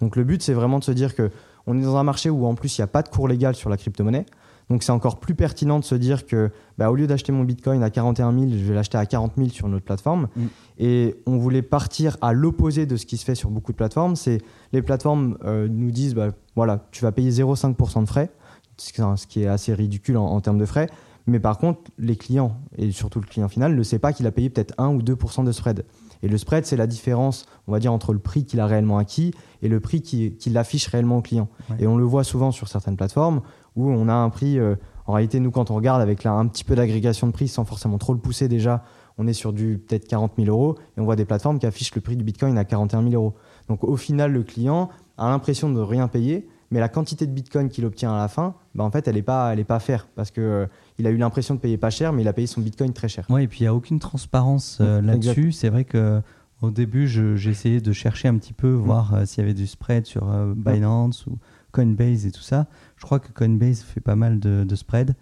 Donc 0.00 0.16
le 0.16 0.24
but, 0.24 0.42
c'est 0.42 0.54
vraiment 0.54 0.80
de 0.80 0.84
se 0.84 0.90
dire 0.90 1.14
que 1.14 1.30
on 1.66 1.78
est 1.78 1.82
dans 1.82 1.96
un 1.96 2.02
marché 2.02 2.30
où 2.30 2.44
en 2.46 2.54
plus 2.54 2.76
il 2.76 2.80
n'y 2.80 2.84
a 2.84 2.88
pas 2.88 3.02
de 3.02 3.08
cours 3.08 3.28
légal 3.28 3.54
sur 3.54 3.70
la 3.70 3.76
crypto-monnaie. 3.76 4.26
Donc 4.70 4.82
c'est 4.82 4.92
encore 4.92 5.20
plus 5.20 5.34
pertinent 5.34 5.78
de 5.78 5.84
se 5.84 5.94
dire 5.94 6.26
que 6.26 6.50
bah, 6.78 6.90
au 6.90 6.94
lieu 6.94 7.06
d'acheter 7.06 7.32
mon 7.32 7.44
Bitcoin 7.44 7.82
à 7.82 7.90
41 7.90 8.32
000, 8.32 8.50
je 8.52 8.64
vais 8.64 8.74
l'acheter 8.74 8.96
à 8.98 9.04
40 9.06 9.32
000 9.36 9.48
sur 9.50 9.68
notre 9.68 9.84
plateforme. 9.84 10.28
Mm. 10.36 10.42
Et 10.78 11.16
on 11.26 11.36
voulait 11.36 11.62
partir 11.62 12.16
à 12.22 12.32
l'opposé 12.32 12.86
de 12.86 12.96
ce 12.96 13.06
qui 13.06 13.16
se 13.16 13.24
fait 13.24 13.34
sur 13.34 13.50
beaucoup 13.50 13.72
de 13.72 13.76
plateformes. 13.76 14.16
C'est 14.16 14.40
les 14.72 14.82
plateformes 14.82 15.38
euh, 15.44 15.68
nous 15.68 15.90
disent 15.90 16.14
bah, 16.14 16.30
voilà, 16.56 16.86
tu 16.92 17.02
vas 17.02 17.12
payer 17.12 17.30
0,5% 17.30 18.02
de 18.02 18.08
frais 18.08 18.30
ce 18.76 19.26
qui 19.26 19.42
est 19.42 19.46
assez 19.46 19.74
ridicule 19.74 20.16
en, 20.16 20.40
termes 20.40 20.58
de 20.58 20.66
frais. 20.66 20.88
Mais 21.26 21.40
par 21.40 21.58
contre, 21.58 21.80
les 21.98 22.16
clients, 22.16 22.58
et 22.76 22.90
surtout 22.92 23.20
le 23.20 23.26
client 23.26 23.48
final, 23.48 23.74
ne 23.74 23.82
sait 23.82 23.98
pas 23.98 24.12
qu'il 24.12 24.26
a 24.26 24.30
payé 24.30 24.50
peut-être 24.50 24.74
1 24.78 24.88
ou 24.88 25.02
2% 25.02 25.44
de 25.44 25.52
spread. 25.52 25.84
Et 26.22 26.28
le 26.28 26.38
spread, 26.38 26.64
c'est 26.66 26.76
la 26.76 26.86
différence, 26.86 27.46
on 27.66 27.72
va 27.72 27.78
dire, 27.78 27.92
entre 27.92 28.12
le 28.12 28.18
prix 28.18 28.44
qu'il 28.44 28.60
a 28.60 28.66
réellement 28.66 28.98
acquis 28.98 29.32
et 29.62 29.68
le 29.68 29.80
prix 29.80 30.02
qu'il 30.02 30.58
affiche 30.58 30.86
réellement 30.86 31.18
au 31.18 31.22
client. 31.22 31.48
Et 31.78 31.86
on 31.86 31.96
le 31.96 32.04
voit 32.04 32.24
souvent 32.24 32.50
sur 32.50 32.68
certaines 32.68 32.96
plateformes 32.96 33.42
où 33.76 33.90
on 33.90 34.08
a 34.08 34.14
un 34.14 34.30
prix. 34.30 34.58
Euh, 34.58 34.76
en 35.06 35.12
réalité, 35.12 35.38
nous, 35.40 35.50
quand 35.50 35.70
on 35.70 35.74
regarde 35.74 36.00
avec 36.00 36.24
un 36.24 36.46
petit 36.46 36.64
peu 36.64 36.74
d'agrégation 36.74 37.26
de 37.26 37.32
prix 37.32 37.48
sans 37.48 37.64
forcément 37.64 37.98
trop 37.98 38.14
le 38.14 38.20
pousser 38.20 38.48
déjà, 38.48 38.84
on 39.18 39.26
est 39.26 39.32
sur 39.34 39.52
du 39.52 39.78
peut-être 39.78 40.08
40 40.08 40.32
000 40.38 40.48
euros 40.48 40.76
et 40.96 41.00
on 41.00 41.04
voit 41.04 41.16
des 41.16 41.24
plateformes 41.24 41.58
qui 41.58 41.66
affichent 41.66 41.94
le 41.94 42.00
prix 42.00 42.16
du 42.16 42.24
Bitcoin 42.24 42.56
à 42.58 42.64
41 42.64 43.02
000 43.02 43.14
euros. 43.14 43.34
Donc 43.68 43.84
au 43.84 43.96
final, 43.96 44.32
le 44.32 44.42
client 44.42 44.88
a 45.18 45.28
l'impression 45.28 45.70
de 45.70 45.80
rien 45.80 46.08
payer 46.08 46.48
mais 46.70 46.80
la 46.80 46.88
quantité 46.88 47.26
de 47.26 47.32
Bitcoin 47.32 47.68
qu'il 47.68 47.84
obtient 47.84 48.12
à 48.12 48.18
la 48.18 48.28
fin, 48.28 48.54
bah 48.74 48.84
en 48.84 48.90
fait, 48.90 49.06
elle 49.08 49.14
n'est 49.14 49.22
pas, 49.22 49.52
elle 49.52 49.60
est 49.60 49.64
pas 49.64 49.78
faire 49.78 50.08
parce 50.14 50.30
que 50.30 50.40
euh, 50.40 50.66
il 50.98 51.06
a 51.06 51.10
eu 51.10 51.16
l'impression 51.16 51.54
de 51.54 51.60
payer 51.60 51.76
pas 51.76 51.90
cher, 51.90 52.12
mais 52.12 52.22
il 52.22 52.28
a 52.28 52.32
payé 52.32 52.46
son 52.46 52.60
Bitcoin 52.60 52.92
très 52.92 53.08
cher. 53.08 53.26
Oui, 53.28 53.44
et 53.44 53.48
puis 53.48 53.60
il 53.60 53.62
n'y 53.62 53.68
a 53.68 53.74
aucune 53.74 53.98
transparence 53.98 54.78
euh, 54.80 55.00
là-dessus. 55.00 55.52
C'est 55.52 55.68
vrai 55.68 55.84
que 55.84 56.20
au 56.62 56.70
début, 56.70 57.06
j'ai 57.08 57.50
essayé 57.50 57.80
de 57.80 57.92
chercher 57.92 58.28
un 58.28 58.36
petit 58.38 58.52
peu, 58.52 58.72
mm. 58.72 58.76
voir 58.76 59.14
euh, 59.14 59.24
s'il 59.26 59.42
y 59.42 59.44
avait 59.44 59.54
du 59.54 59.66
spread 59.66 60.06
sur 60.06 60.26
Binance 60.56 61.26
ou 61.26 61.38
Coinbase 61.72 62.26
et 62.26 62.30
tout 62.30 62.42
ça. 62.42 62.66
Je 62.96 63.04
crois 63.04 63.18
que 63.18 63.32
Coinbase 63.32 63.82
fait 63.82 64.00
pas 64.00 64.16
mal 64.16 64.38
de, 64.38 64.74
spread. 64.74 65.14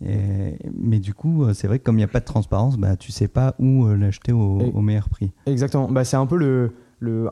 mais 0.00 0.98
du 0.98 1.14
coup, 1.14 1.52
c'est 1.54 1.66
vrai 1.66 1.78
que 1.78 1.84
comme 1.84 1.96
il 1.96 2.02
n'y 2.02 2.04
a 2.04 2.08
pas 2.08 2.20
de 2.20 2.24
transparence, 2.24 2.76
bah, 2.76 2.96
tu 2.96 3.12
sais 3.12 3.28
pas 3.28 3.54
où 3.58 3.86
l'acheter 3.88 4.32
au, 4.32 4.58
au, 4.60 4.80
meilleur 4.80 5.08
prix. 5.08 5.32
Exactement. 5.46 5.90
Bah, 5.90 6.04
c'est 6.04 6.16
un 6.16 6.26
peu 6.26 6.36
le, 6.36 6.72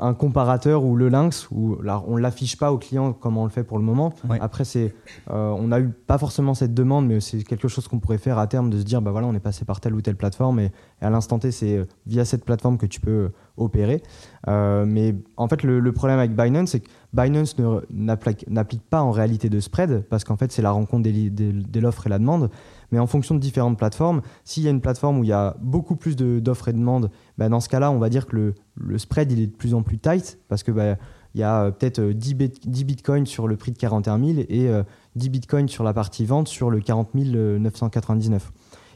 un 0.00 0.14
comparateur 0.14 0.84
ou 0.84 0.96
le 0.96 1.08
lynx 1.08 1.48
où 1.50 1.80
là, 1.82 2.02
on 2.06 2.16
l'affiche 2.16 2.56
pas 2.56 2.72
au 2.72 2.78
client 2.78 3.12
comme 3.12 3.36
on 3.36 3.44
le 3.44 3.50
fait 3.50 3.64
pour 3.64 3.78
le 3.78 3.84
moment. 3.84 4.14
Après, 4.40 4.64
c'est, 4.64 4.94
euh, 5.30 5.50
on 5.50 5.68
n'a 5.68 5.80
eu 5.80 5.88
pas 5.88 6.18
forcément 6.18 6.54
cette 6.54 6.74
demande, 6.74 7.06
mais 7.06 7.20
c'est 7.20 7.42
quelque 7.42 7.68
chose 7.68 7.86
qu'on 7.86 7.98
pourrait 7.98 8.18
faire 8.18 8.38
à 8.38 8.46
terme 8.46 8.70
de 8.70 8.78
se 8.78 8.84
dire, 8.84 9.02
bah 9.02 9.10
voilà, 9.10 9.26
on 9.26 9.34
est 9.34 9.40
passé 9.40 9.64
par 9.64 9.80
telle 9.80 9.94
ou 9.94 10.00
telle 10.00 10.16
plateforme 10.16 10.60
et, 10.60 10.72
à 11.00 11.10
l'instant 11.10 11.38
T, 11.38 11.50
c'est 11.50 11.76
euh, 11.76 11.84
via 12.06 12.24
cette 12.24 12.44
plateforme 12.44 12.78
que 12.78 12.86
tu 12.86 13.00
peux 13.00 13.10
euh, 13.10 13.32
opérer. 13.56 14.02
mais 14.46 15.16
en 15.36 15.48
fait, 15.48 15.62
le, 15.62 15.92
problème 15.92 16.18
avec 16.18 16.34
Binance, 16.34 16.70
c'est 16.70 16.80
que 16.80 16.88
Binance 17.12 17.56
n'applique 17.90 18.82
pas 18.88 19.02
en 19.02 19.10
réalité 19.10 19.48
de 19.48 19.60
spread 19.60 20.04
parce 20.08 20.24
qu'en 20.24 20.36
fait, 20.36 20.52
c'est 20.52 20.62
la 20.62 20.70
rencontre 20.70 21.08
de 21.10 21.80
l'offre 21.80 22.06
et 22.06 22.10
la 22.10 22.18
demande. 22.18 22.50
Mais 22.90 22.98
en 22.98 23.06
fonction 23.06 23.34
de 23.34 23.40
différentes 23.40 23.76
plateformes, 23.76 24.22
s'il 24.44 24.62
y 24.62 24.66
a 24.66 24.70
une 24.70 24.80
plateforme 24.80 25.18
où 25.18 25.24
il 25.24 25.28
y 25.28 25.32
a 25.32 25.56
beaucoup 25.60 25.96
plus 25.96 26.16
d'offres 26.16 26.68
et 26.68 26.72
de 26.72 26.78
demandes, 26.78 27.10
bah, 27.36 27.48
dans 27.48 27.60
ce 27.60 27.68
cas-là, 27.68 27.90
on 27.90 27.98
va 27.98 28.08
dire 28.08 28.26
que 28.26 28.36
le, 28.36 28.54
le, 28.76 28.98
spread 28.98 29.30
il 29.30 29.40
est 29.40 29.46
de 29.46 29.56
plus 29.56 29.74
en 29.74 29.82
plus 29.82 29.98
tight 29.98 30.38
parce 30.48 30.62
que 30.62 30.72
bah, 30.72 30.96
il 31.34 31.40
y 31.40 31.44
a 31.44 31.64
euh, 31.64 31.70
peut-être 31.70 32.00
10, 32.00 32.36
euh, 32.40 32.48
10, 32.64 32.84
bitcoins 32.84 33.26
sur 33.26 33.48
le 33.48 33.56
prix 33.56 33.72
de 33.72 33.78
41 33.78 34.18
000 34.18 34.38
et 34.48 34.68
10 35.16 35.26
euh, 35.26 35.30
bitcoins 35.30 35.68
sur 35.68 35.84
la 35.84 35.92
partie 35.92 36.24
vente 36.24 36.48
sur 36.48 36.70
le 36.70 36.80
40 36.80 37.14
999. 37.14 38.52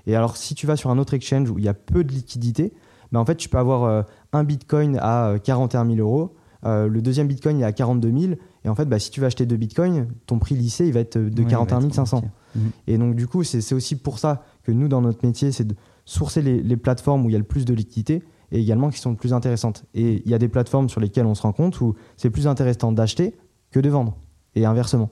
Et 0.07 0.17
alors, 0.17 0.37
si 0.37 0.55
tu 0.55 0.67
vas 0.67 0.77
sur 0.77 0.91
un 0.91 0.99
autre 0.99 1.15
exchange 1.15 1.51
où 1.51 1.59
il 1.59 1.65
y 1.65 1.69
a 1.69 1.75
peu 1.75 2.03
de 2.03 2.13
liquidité, 2.13 2.73
bah, 3.13 3.21
en 3.21 3.25
fait, 3.25 3.37
tu 3.37 3.49
peux 3.49 3.59
avoir 3.59 4.07
un 4.33 4.45
bitcoin 4.45 4.99
à 5.01 5.35
41 5.43 5.87
000 5.87 5.99
euros 5.99 6.35
le 6.65 7.01
deuxième 7.01 7.27
Bitcoin 7.27 7.59
il 7.59 7.63
est 7.63 7.67
à 7.67 7.73
42 7.73 8.21
000, 8.21 8.33
et 8.65 8.69
en 8.69 8.75
fait, 8.77 8.85
bah, 8.85 9.01
si 9.01 9.11
tu 9.11 9.19
veux 9.19 9.27
acheter 9.27 9.47
deux 9.47 9.57
Bitcoins, 9.57 10.07
ton 10.27 10.39
prix 10.39 10.55
lycée 10.55 10.87
il 10.87 10.93
va 10.93 11.01
être 11.01 11.19
de 11.19 11.43
41 11.43 11.91
500. 11.91 12.23
Mhm. 12.55 12.71
Et 12.87 12.99
donc 12.99 13.17
du 13.17 13.27
coup, 13.27 13.43
c'est 13.45 13.75
aussi 13.75 13.97
pour 13.97 14.19
ça 14.19 14.45
que 14.63 14.73
nous, 14.73 14.89
dans 14.89 15.01
notre 15.01 15.25
métier, 15.27 15.53
c'est 15.53 15.65
de 15.65 15.75
sourcer 16.05 16.43
les, 16.43 16.77
plateformes 16.77 17.25
où 17.25 17.29
il 17.29 17.33
y 17.33 17.37
a 17.37 17.39
le 17.39 17.45
plus 17.45 17.65
de 17.65 17.75
liquidité 17.75 18.23
et 18.51 18.61
également 18.61 18.91
qui 18.91 18.99
sont 18.99 19.11
le 19.11 19.17
plus 19.17 19.33
intéressantes. 19.33 19.85
Et 19.95 20.23
il 20.25 20.31
y 20.31 20.35
a 20.35 20.39
des 20.39 20.49
plateformes 20.49 20.89
sur 20.89 21.01
lesquelles 21.01 21.27
on 21.27 21.35
se 21.35 21.43
rend 21.43 21.53
compte 21.53 21.81
où 21.81 21.95
c'est 22.17 22.31
plus 22.31 22.47
intéressant 22.47 22.93
d'acheter 22.93 23.35
que 23.71 23.81
de 23.81 23.89
vendre, 23.89 24.17
et 24.55 24.67
inversement. 24.67 25.11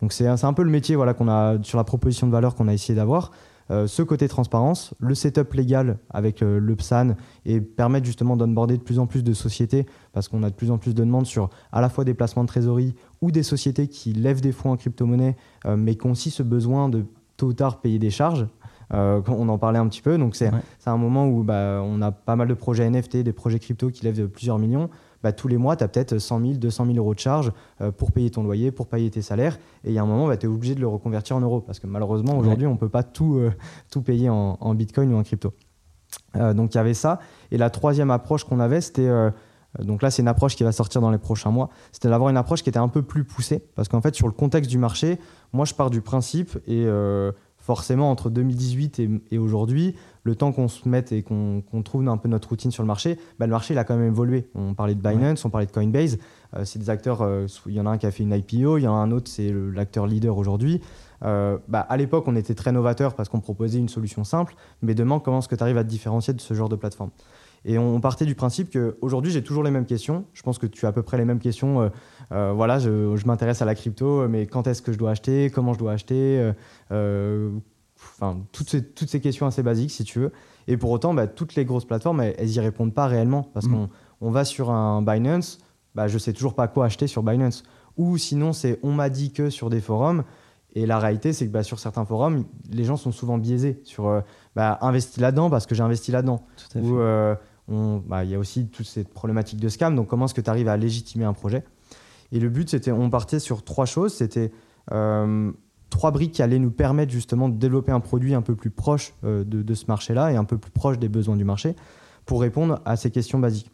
Donc 0.00 0.12
c'est 0.12 0.26
un 0.26 0.52
peu 0.52 0.62
le 0.62 0.70
métier 0.70 0.94
voilà, 0.94 1.14
qu'on 1.14 1.28
a 1.28 1.56
sur 1.62 1.76
la 1.76 1.84
proposition 1.84 2.26
de 2.26 2.32
valeur 2.32 2.54
qu'on 2.54 2.68
a 2.68 2.74
essayé 2.74 2.94
d'avoir. 2.94 3.32
Euh, 3.70 3.86
ce 3.86 4.02
côté 4.02 4.28
transparence, 4.28 4.94
le 4.98 5.14
setup 5.14 5.52
légal 5.52 5.98
avec 6.10 6.42
euh, 6.42 6.58
le 6.58 6.74
PSAN 6.74 7.16
et 7.44 7.60
permettre 7.60 8.06
justement 8.06 8.36
d'onboarder 8.36 8.78
de 8.78 8.82
plus 8.82 8.98
en 8.98 9.06
plus 9.06 9.22
de 9.22 9.34
sociétés 9.34 9.86
parce 10.12 10.28
qu'on 10.28 10.42
a 10.42 10.50
de 10.50 10.54
plus 10.54 10.70
en 10.70 10.78
plus 10.78 10.94
de 10.94 11.04
demandes 11.04 11.26
sur 11.26 11.50
à 11.70 11.80
la 11.80 11.88
fois 11.88 12.04
des 12.04 12.14
placements 12.14 12.44
de 12.44 12.48
trésorerie 12.48 12.94
ou 13.20 13.30
des 13.30 13.42
sociétés 13.42 13.88
qui 13.88 14.12
lèvent 14.12 14.40
des 14.40 14.52
fonds 14.52 14.70
en 14.70 14.76
crypto-monnaie 14.76 15.36
euh, 15.66 15.76
mais 15.76 15.96
qui 15.96 16.06
ont 16.06 16.12
aussi 16.12 16.30
ce 16.30 16.42
besoin 16.42 16.88
de 16.88 17.04
tôt 17.36 17.48
ou 17.48 17.52
tard 17.52 17.80
payer 17.80 17.98
des 17.98 18.10
charges. 18.10 18.46
on 18.90 19.48
en 19.48 19.58
parlait 19.58 19.78
un 19.78 19.86
petit 19.86 20.02
peu, 20.02 20.16
donc 20.18 20.34
c'est 20.34 20.50
un 20.86 20.96
moment 20.96 21.28
où 21.28 21.44
bah, 21.44 21.82
on 21.84 22.00
a 22.02 22.10
pas 22.10 22.36
mal 22.36 22.48
de 22.48 22.54
projets 22.54 22.88
NFT, 22.88 23.18
des 23.18 23.32
projets 23.32 23.58
crypto 23.58 23.90
qui 23.90 24.04
lèvent 24.04 24.28
plusieurs 24.28 24.58
millions. 24.58 24.88
Bah, 25.22 25.32
tous 25.32 25.48
les 25.48 25.56
mois, 25.56 25.76
tu 25.76 25.84
as 25.84 25.88
peut-être 25.88 26.18
100 26.18 26.40
000, 26.40 26.52
200 26.54 26.86
000 26.86 26.96
euros 26.98 27.14
de 27.14 27.18
charges 27.18 27.52
euh, 27.80 27.90
pour 27.90 28.12
payer 28.12 28.30
ton 28.30 28.42
loyer, 28.42 28.70
pour 28.70 28.86
payer 28.86 29.10
tes 29.10 29.22
salaires. 29.22 29.58
Et 29.84 29.88
il 29.88 29.92
y 29.92 29.98
a 29.98 30.02
un 30.02 30.06
moment, 30.06 30.28
bah, 30.28 30.36
tu 30.36 30.46
es 30.46 30.48
obligé 30.48 30.74
de 30.74 30.80
le 30.80 30.88
reconvertir 30.88 31.36
en 31.36 31.40
euros. 31.40 31.60
Parce 31.60 31.80
que 31.80 31.86
malheureusement, 31.86 32.38
aujourd'hui, 32.38 32.66
on 32.66 32.72
ne 32.72 32.78
peut 32.78 32.88
pas 32.88 33.02
tout, 33.02 33.36
euh, 33.36 33.52
tout 33.90 34.02
payer 34.02 34.28
en, 34.28 34.74
bitcoin 34.74 35.12
ou 35.12 35.16
en 35.16 35.22
crypto. 35.22 35.52
Euh, 36.36 36.54
donc 36.54 36.74
il 36.74 36.76
y 36.76 36.80
avait 36.80 36.94
ça. 36.94 37.18
Et 37.50 37.58
la 37.58 37.70
troisième 37.70 38.10
approche 38.10 38.44
qu'on 38.44 38.60
avait, 38.60 38.80
c'était. 38.80 39.10
donc 39.80 40.02
là, 40.02 40.10
c'est 40.10 40.22
une 40.22 40.28
approche 40.28 40.54
qui 40.54 40.62
va 40.62 40.72
sortir 40.72 41.00
dans 41.00 41.10
les 41.10 41.18
prochains 41.18 41.50
mois. 41.50 41.68
C'était 41.90 42.08
d'avoir 42.08 42.30
une 42.30 42.36
approche 42.36 42.62
qui 42.62 42.68
était 42.68 42.78
un 42.78 42.88
peu 42.88 43.02
plus 43.02 43.24
poussée. 43.24 43.64
Parce 43.74 43.88
qu'en 43.88 44.00
fait, 44.00 44.14
sur 44.14 44.26
le 44.26 44.32
contexte 44.32 44.70
du 44.70 44.78
marché, 44.78 45.18
moi, 45.52 45.64
je 45.64 45.74
pars 45.74 45.90
du 45.90 46.00
principe 46.00 46.58
et 46.66 46.86
forcément, 47.68 48.10
entre 48.10 48.30
2018 48.30 49.02
et, 49.30 49.36
aujourd'hui, 49.36 49.94
le 50.28 50.34
temps 50.34 50.52
qu'on 50.52 50.68
se 50.68 50.88
mette 50.88 51.10
et 51.12 51.22
qu'on 51.22 51.62
trouve 51.82 52.06
un 52.06 52.16
peu 52.16 52.28
notre 52.28 52.50
routine 52.50 52.70
sur 52.70 52.82
le 52.82 52.86
marché, 52.86 53.18
bah, 53.38 53.46
le 53.46 53.52
marché 53.52 53.74
il 53.74 53.78
a 53.78 53.84
quand 53.84 53.96
même 53.96 54.08
évolué. 54.08 54.48
On 54.54 54.74
parlait 54.74 54.94
de 54.94 55.00
Binance, 55.00 55.44
on 55.44 55.50
parlait 55.50 55.66
de 55.66 55.72
Coinbase. 55.72 56.18
Euh, 56.56 56.64
c'est 56.64 56.78
des 56.78 56.90
acteurs, 56.90 57.22
euh, 57.22 57.46
il 57.66 57.74
y 57.74 57.80
en 57.80 57.86
a 57.86 57.90
un 57.90 57.98
qui 57.98 58.06
a 58.06 58.10
fait 58.10 58.22
une 58.22 58.32
IPO, 58.32 58.78
il 58.78 58.82
y 58.82 58.86
en 58.86 58.94
a 58.94 58.98
un 58.98 59.10
autre, 59.10 59.30
c'est 59.30 59.52
l'acteur 59.74 60.06
leader 60.06 60.36
aujourd'hui. 60.36 60.80
Euh, 61.24 61.58
bah, 61.66 61.80
à 61.80 61.96
l'époque, 61.96 62.24
on 62.26 62.36
était 62.36 62.54
très 62.54 62.72
novateur 62.72 63.14
parce 63.14 63.28
qu'on 63.28 63.40
proposait 63.40 63.78
une 63.78 63.88
solution 63.88 64.22
simple, 64.22 64.54
mais 64.82 64.94
demain, 64.94 65.18
comment 65.18 65.38
est-ce 65.38 65.48
que 65.48 65.56
tu 65.56 65.62
arrives 65.62 65.78
à 65.78 65.84
te 65.84 65.88
différencier 65.88 66.34
de 66.34 66.40
ce 66.40 66.54
genre 66.54 66.68
de 66.68 66.76
plateforme? 66.76 67.10
Et 67.64 67.76
on 67.76 68.00
partait 68.00 68.24
du 68.24 68.36
principe 68.36 68.70
qu'aujourd'hui, 68.72 69.32
j'ai 69.32 69.42
toujours 69.42 69.64
les 69.64 69.72
mêmes 69.72 69.84
questions. 69.84 70.24
Je 70.32 70.42
pense 70.42 70.58
que 70.58 70.66
tu 70.66 70.86
as 70.86 70.90
à 70.90 70.92
peu 70.92 71.02
près 71.02 71.18
les 71.18 71.24
mêmes 71.24 71.40
questions. 71.40 71.90
Euh, 72.30 72.52
voilà, 72.54 72.78
je, 72.78 73.26
m'intéresse 73.26 73.62
à 73.62 73.64
la 73.64 73.74
crypto, 73.74 74.28
mais 74.28 74.46
quand 74.46 74.68
est-ce 74.68 74.80
que 74.80 74.92
je 74.92 74.98
dois 74.98 75.10
acheter? 75.10 75.50
Comment 75.50 75.72
je 75.72 75.78
dois 75.80 75.92
acheter? 75.92 76.52
Enfin, 78.20 78.40
toutes 78.50 78.68
ces, 78.68 78.84
toutes 78.84 79.08
ces 79.08 79.20
questions 79.20 79.46
assez 79.46 79.62
basiques, 79.62 79.92
si 79.92 80.04
tu 80.04 80.18
veux. 80.18 80.32
Et 80.66 80.76
pour 80.76 80.90
autant, 80.90 81.14
bah, 81.14 81.28
toutes 81.28 81.54
les 81.54 81.64
grosses 81.64 81.84
plateformes, 81.84 82.20
elles, 82.20 82.46
n'y 82.46 82.52
y 82.52 82.60
répondent 82.60 82.92
pas 82.92 83.06
réellement. 83.06 83.44
Parce 83.54 83.66
mmh. 83.66 83.88
qu'on 84.20 84.30
va 84.30 84.44
sur 84.44 84.70
un 84.70 85.02
Binance, 85.02 85.58
bah, 85.94 86.08
je 86.08 86.18
sais 86.18 86.32
toujours 86.32 86.54
pas 86.54 86.66
quoi 86.66 86.86
acheter 86.86 87.06
sur 87.06 87.22
Binance. 87.22 87.62
Ou 87.96 88.18
sinon, 88.18 88.52
c'est 88.52 88.80
on 88.82 88.92
m'a 88.92 89.08
dit 89.08 89.32
que 89.32 89.50
sur 89.50 89.70
des 89.70 89.80
forums. 89.80 90.24
Et 90.74 90.84
la 90.84 90.98
réalité, 90.98 91.32
c'est 91.32 91.46
que 91.46 91.52
bah, 91.52 91.62
sur 91.62 91.78
certains 91.78 92.04
forums, 92.04 92.44
les 92.70 92.84
gens 92.84 92.96
sont 92.96 93.12
souvent 93.12 93.38
biaisés 93.38 93.80
sur 93.84 94.22
bah, 94.54 94.78
investi 94.82 95.20
là-dedans 95.20 95.48
parce 95.48 95.66
que 95.66 95.74
j'ai 95.74 95.82
investi 95.82 96.10
là-dedans. 96.10 96.44
Ou 96.76 98.00
bah, 98.06 98.24
il 98.24 98.30
y 98.30 98.34
a 98.34 98.38
aussi 98.38 98.66
toute 98.68 98.86
cette 98.86 99.12
problématique 99.12 99.60
de 99.60 99.68
scam. 99.68 99.94
Donc, 99.94 100.08
comment 100.08 100.24
est-ce 100.24 100.34
que 100.34 100.40
tu 100.40 100.50
arrives 100.50 100.68
à 100.68 100.76
légitimer 100.76 101.24
un 101.24 101.34
projet? 101.34 101.64
Et 102.32 102.40
le 102.40 102.48
but, 102.48 102.68
c'était, 102.68 102.92
on 102.92 103.10
partait 103.10 103.38
sur 103.38 103.62
trois 103.62 103.86
choses. 103.86 104.14
C'était 104.14 104.52
euh, 104.92 105.52
trois 105.90 106.10
briques 106.10 106.32
qui 106.32 106.42
allaient 106.42 106.58
nous 106.58 106.70
permettre 106.70 107.12
justement 107.12 107.48
de 107.48 107.56
développer 107.56 107.92
un 107.92 108.00
produit 108.00 108.34
un 108.34 108.42
peu 108.42 108.54
plus 108.54 108.70
proche 108.70 109.14
euh, 109.24 109.44
de, 109.44 109.74
ce 109.74 109.86
marché-là 109.86 110.32
et 110.32 110.36
un 110.36 110.44
peu 110.44 110.58
plus 110.58 110.70
proche 110.70 110.98
des 110.98 111.08
besoins 111.08 111.36
du 111.36 111.44
marché 111.44 111.74
pour 112.26 112.40
répondre 112.40 112.80
à 112.84 112.96
ces 112.96 113.10
questions 113.10 113.38
basiques. 113.38 113.70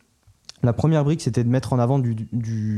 La 0.63 0.73
première 0.73 1.05
brique, 1.05 1.21
c'était 1.21 1.45
de 1.45 1.49
mettre 1.49 1.73
en 1.73 1.79
avant 1.79 1.99
du, 1.99 2.15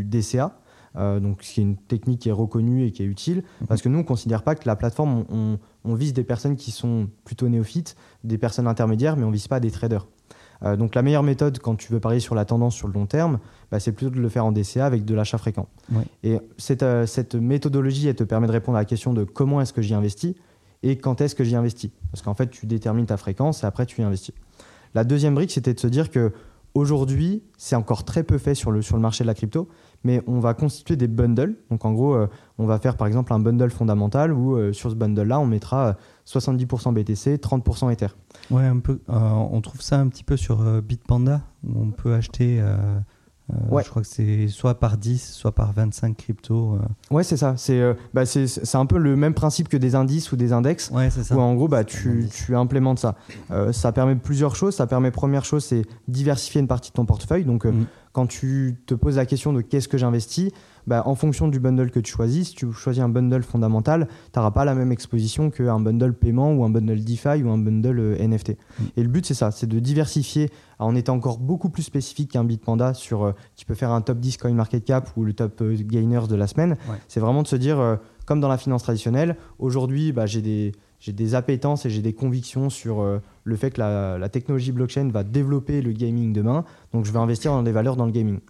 DCA. 0.04 0.58
Euh, 0.96 1.20
donc, 1.20 1.42
ce 1.42 1.52
qui 1.52 1.60
est 1.60 1.64
une 1.64 1.76
technique 1.76 2.20
qui 2.20 2.30
est 2.30 2.32
reconnue 2.32 2.86
et 2.86 2.90
qui 2.90 3.02
est 3.02 3.06
utile, 3.06 3.44
mhm. 3.60 3.66
parce 3.66 3.82
que 3.82 3.90
nous, 3.90 3.98
on 3.98 4.02
ne 4.02 4.06
considère 4.06 4.42
pas 4.42 4.54
que 4.54 4.66
la 4.66 4.76
plateforme, 4.76 5.26
on, 5.28 5.58
on, 5.84 5.94
vise 5.94 6.14
des 6.14 6.24
personnes 6.24 6.56
qui 6.56 6.70
sont 6.70 7.10
plutôt 7.24 7.50
néophytes, 7.50 7.96
des 8.24 8.38
personnes 8.38 8.66
intermédiaires, 8.66 9.18
mais 9.18 9.24
on 9.24 9.28
ne 9.28 9.34
vise 9.34 9.46
pas 9.46 9.60
des 9.60 9.70
traders. 9.70 10.06
Euh, 10.62 10.76
donc 10.76 10.94
la 10.94 11.02
meilleure 11.02 11.22
méthode 11.22 11.58
quand 11.58 11.76
tu 11.76 11.92
veux 11.92 12.00
parier 12.00 12.20
sur 12.20 12.34
la 12.34 12.44
tendance 12.44 12.74
sur 12.74 12.88
le 12.88 12.94
long 12.94 13.06
terme, 13.06 13.38
bah, 13.70 13.80
c'est 13.80 13.92
plutôt 13.92 14.10
de 14.10 14.20
le 14.20 14.28
faire 14.28 14.44
en 14.44 14.52
DCA 14.52 14.86
avec 14.86 15.04
de 15.04 15.14
l'achat 15.14 15.38
fréquent. 15.38 15.68
Et 16.22 16.38
cette, 16.56 16.82
euh, 16.82 17.06
cette, 17.06 17.34
méthodologie, 17.34 18.08
elle 18.08 18.16
te 18.16 18.24
permet 18.24 18.46
de 18.46 18.52
répondre 18.52 18.76
à 18.76 18.80
la 18.80 18.84
question 18.84 19.12
de 19.12 19.24
comment 19.24 19.60
est-ce 19.60 19.72
que 19.72 19.82
j'y 19.82 19.94
investis 19.94 20.34
et 20.82 20.96
quand 20.98 21.20
est-ce 21.20 21.34
que 21.34 21.44
j'y 21.44 21.56
investis. 21.56 21.90
Parce 22.10 22.22
qu'en 22.22 22.34
fait, 22.34 22.50
tu 22.50 22.66
détermines 22.66 23.06
ta 23.06 23.16
fréquence 23.16 23.62
et 23.62 23.66
après 23.66 23.86
tu 23.86 24.00
y 24.00 24.04
investis. 24.04 24.34
La 24.94 25.04
deuxième 25.04 25.34
brique, 25.34 25.50
c'était 25.50 25.74
de 25.74 25.80
se 25.80 25.88
dire 25.88 26.10
que 26.10 26.32
aujourd'hui, 26.74 27.42
c'est 27.56 27.76
encore 27.76 28.04
très 28.04 28.22
peu 28.22 28.38
fait 28.38 28.54
sur 28.54 28.70
le, 28.70 28.82
sur 28.82 28.96
le 28.96 29.02
marché 29.02 29.24
de 29.24 29.26
la 29.26 29.34
crypto, 29.34 29.68
mais 30.06 30.22
on 30.26 30.40
va 30.40 30.54
constituer 30.54 30.96
des 30.96 31.08
bundles. 31.08 31.56
Donc 31.70 31.84
en 31.84 31.92
gros, 31.92 32.14
euh, 32.14 32.28
on 32.58 32.66
va 32.66 32.78
faire 32.78 32.96
par 32.96 33.06
exemple 33.06 33.32
un 33.32 33.40
bundle 33.40 33.70
fondamental 33.70 34.32
où 34.32 34.72
sur 34.72 34.90
ce 34.90 34.94
bundle-là, 34.94 35.38
on 35.38 35.46
mettra 35.46 35.96
70% 36.26 36.92
BTC, 36.92 37.36
30% 37.36 37.92
Ether. 37.92 38.08
Ouais, 38.50 38.64
un 38.64 38.80
peu. 38.80 39.00
Euh, 39.08 39.18
on 39.18 39.60
trouve 39.60 39.80
ça 39.80 39.98
un 39.98 40.08
petit 40.08 40.24
peu 40.24 40.36
sur 40.36 40.60
euh, 40.62 40.80
Bitpanda, 40.80 41.42
où 41.64 41.80
on 41.80 41.90
peut 41.90 42.14
acheter. 42.14 42.58
Euh, 42.60 42.76
ouais. 43.70 43.84
Je 43.84 43.90
crois 43.90 44.02
que 44.02 44.08
c'est 44.08 44.48
soit 44.48 44.78
par 44.80 44.98
10, 44.98 45.32
soit 45.32 45.54
par 45.54 45.72
25 45.72 46.16
cryptos. 46.16 46.78
Ouais, 47.12 47.22
c'est 47.22 47.36
ça. 47.36 47.54
C'est 47.56 47.80
bah, 48.12 48.22
un 48.74 48.86
peu 48.86 48.98
le 48.98 49.14
même 49.14 49.34
principe 49.34 49.68
que 49.68 49.76
des 49.76 49.94
indices 49.94 50.32
ou 50.32 50.36
des 50.36 50.52
index. 50.52 50.90
Ouais, 50.90 51.10
c'est 51.10 51.22
ça. 51.22 51.36
Où 51.36 51.40
en 51.40 51.54
gros, 51.54 51.68
bah, 51.68 51.84
tu, 51.84 52.28
tu, 52.32 52.56
implémentes 52.56 52.98
ça. 52.98 53.14
ça 53.72 53.92
permet 53.92 54.16
plusieurs 54.16 54.56
choses. 54.56 54.74
Ça 54.74 54.88
permet, 54.88 55.12
première 55.12 55.44
chose, 55.44 55.64
c'est 55.64 55.82
diversifier 56.08 56.60
une 56.60 56.68
partie 56.68 56.90
de 56.90 56.94
ton 56.94 57.06
portefeuille. 57.06 57.44
Donc, 57.44 57.64
mm. 57.64 57.86
Quand 58.16 58.26
tu 58.26 58.78
te 58.86 58.94
poses 58.94 59.16
la 59.16 59.26
question 59.26 59.52
de 59.52 59.60
qu'est-ce 59.60 59.88
que 59.88 59.98
j'investis, 59.98 60.50
bah, 60.86 61.02
en 61.04 61.14
fonction 61.14 61.48
du 61.48 61.60
bundle 61.60 61.90
que 61.90 62.00
tu 62.00 62.10
choisis, 62.10 62.48
si 62.48 62.54
tu 62.54 62.72
choisis 62.72 63.02
un 63.02 63.10
bundle 63.10 63.42
fondamental, 63.42 64.08
tu 64.32 64.38
n'auras 64.38 64.52
pas 64.52 64.64
la 64.64 64.74
même 64.74 64.90
exposition 64.90 65.50
qu'un 65.50 65.80
bundle 65.80 66.14
paiement 66.14 66.54
ou 66.54 66.64
un 66.64 66.70
bundle 66.70 67.04
DeFi 67.04 67.42
ou 67.42 67.50
un 67.50 67.58
bundle 67.58 67.98
euh, 67.98 68.26
NFT. 68.26 68.52
Mm. 68.52 68.84
Et 68.96 69.02
le 69.02 69.08
but, 69.10 69.26
c'est 69.26 69.34
ça, 69.34 69.50
c'est 69.50 69.66
de 69.66 69.78
diversifier 69.80 70.48
en 70.78 70.94
étant 70.94 71.14
encore 71.14 71.36
beaucoup 71.36 71.68
plus 71.68 71.82
spécifique 71.82 72.30
qu'un 72.30 72.44
Bitpanda 72.44 72.94
sur 72.94 73.22
euh, 73.22 73.32
qui 73.54 73.66
peut 73.66 73.74
faire 73.74 73.90
un 73.90 74.00
top 74.00 74.18
10 74.18 74.38
coin 74.38 74.52
market 74.52 74.82
cap 74.82 75.10
ou 75.18 75.24
le 75.24 75.34
top 75.34 75.60
euh, 75.60 75.76
gainers 75.78 76.26
de 76.26 76.36
la 76.36 76.46
semaine. 76.46 76.78
C'est 77.08 77.20
vraiment 77.20 77.42
de 77.42 77.48
se 77.48 77.56
dire, 77.56 77.98
comme 78.24 78.40
dans 78.40 78.48
la 78.48 78.56
finance 78.56 78.82
traditionnelle, 78.82 79.36
aujourd'hui, 79.58 80.12
bah, 80.12 80.24
j'ai 80.24 80.40
des 80.40 80.72
j'ai 81.00 81.12
des 81.12 81.34
appétences 81.34 81.86
et 81.86 81.90
j'ai 81.90 82.02
des 82.02 82.12
convictions 82.12 82.70
sur 82.70 83.04
le 83.44 83.56
fait 83.56 83.70
que 83.70 83.80
la, 83.80 84.28
technologie 84.28 84.72
blockchain 84.72 85.10
va 85.10 85.24
développer 85.24 85.82
le 85.82 85.92
gaming 85.92 86.32
demain. 86.32 86.64
Donc, 86.92 87.04
je 87.04 87.12
vais 87.12 87.18
investir 87.18 87.52
dans 87.52 87.62
des 87.62 87.72
valeurs 87.72 87.96
dans 87.96 88.06
le 88.06 88.12
gaming. 88.12 88.40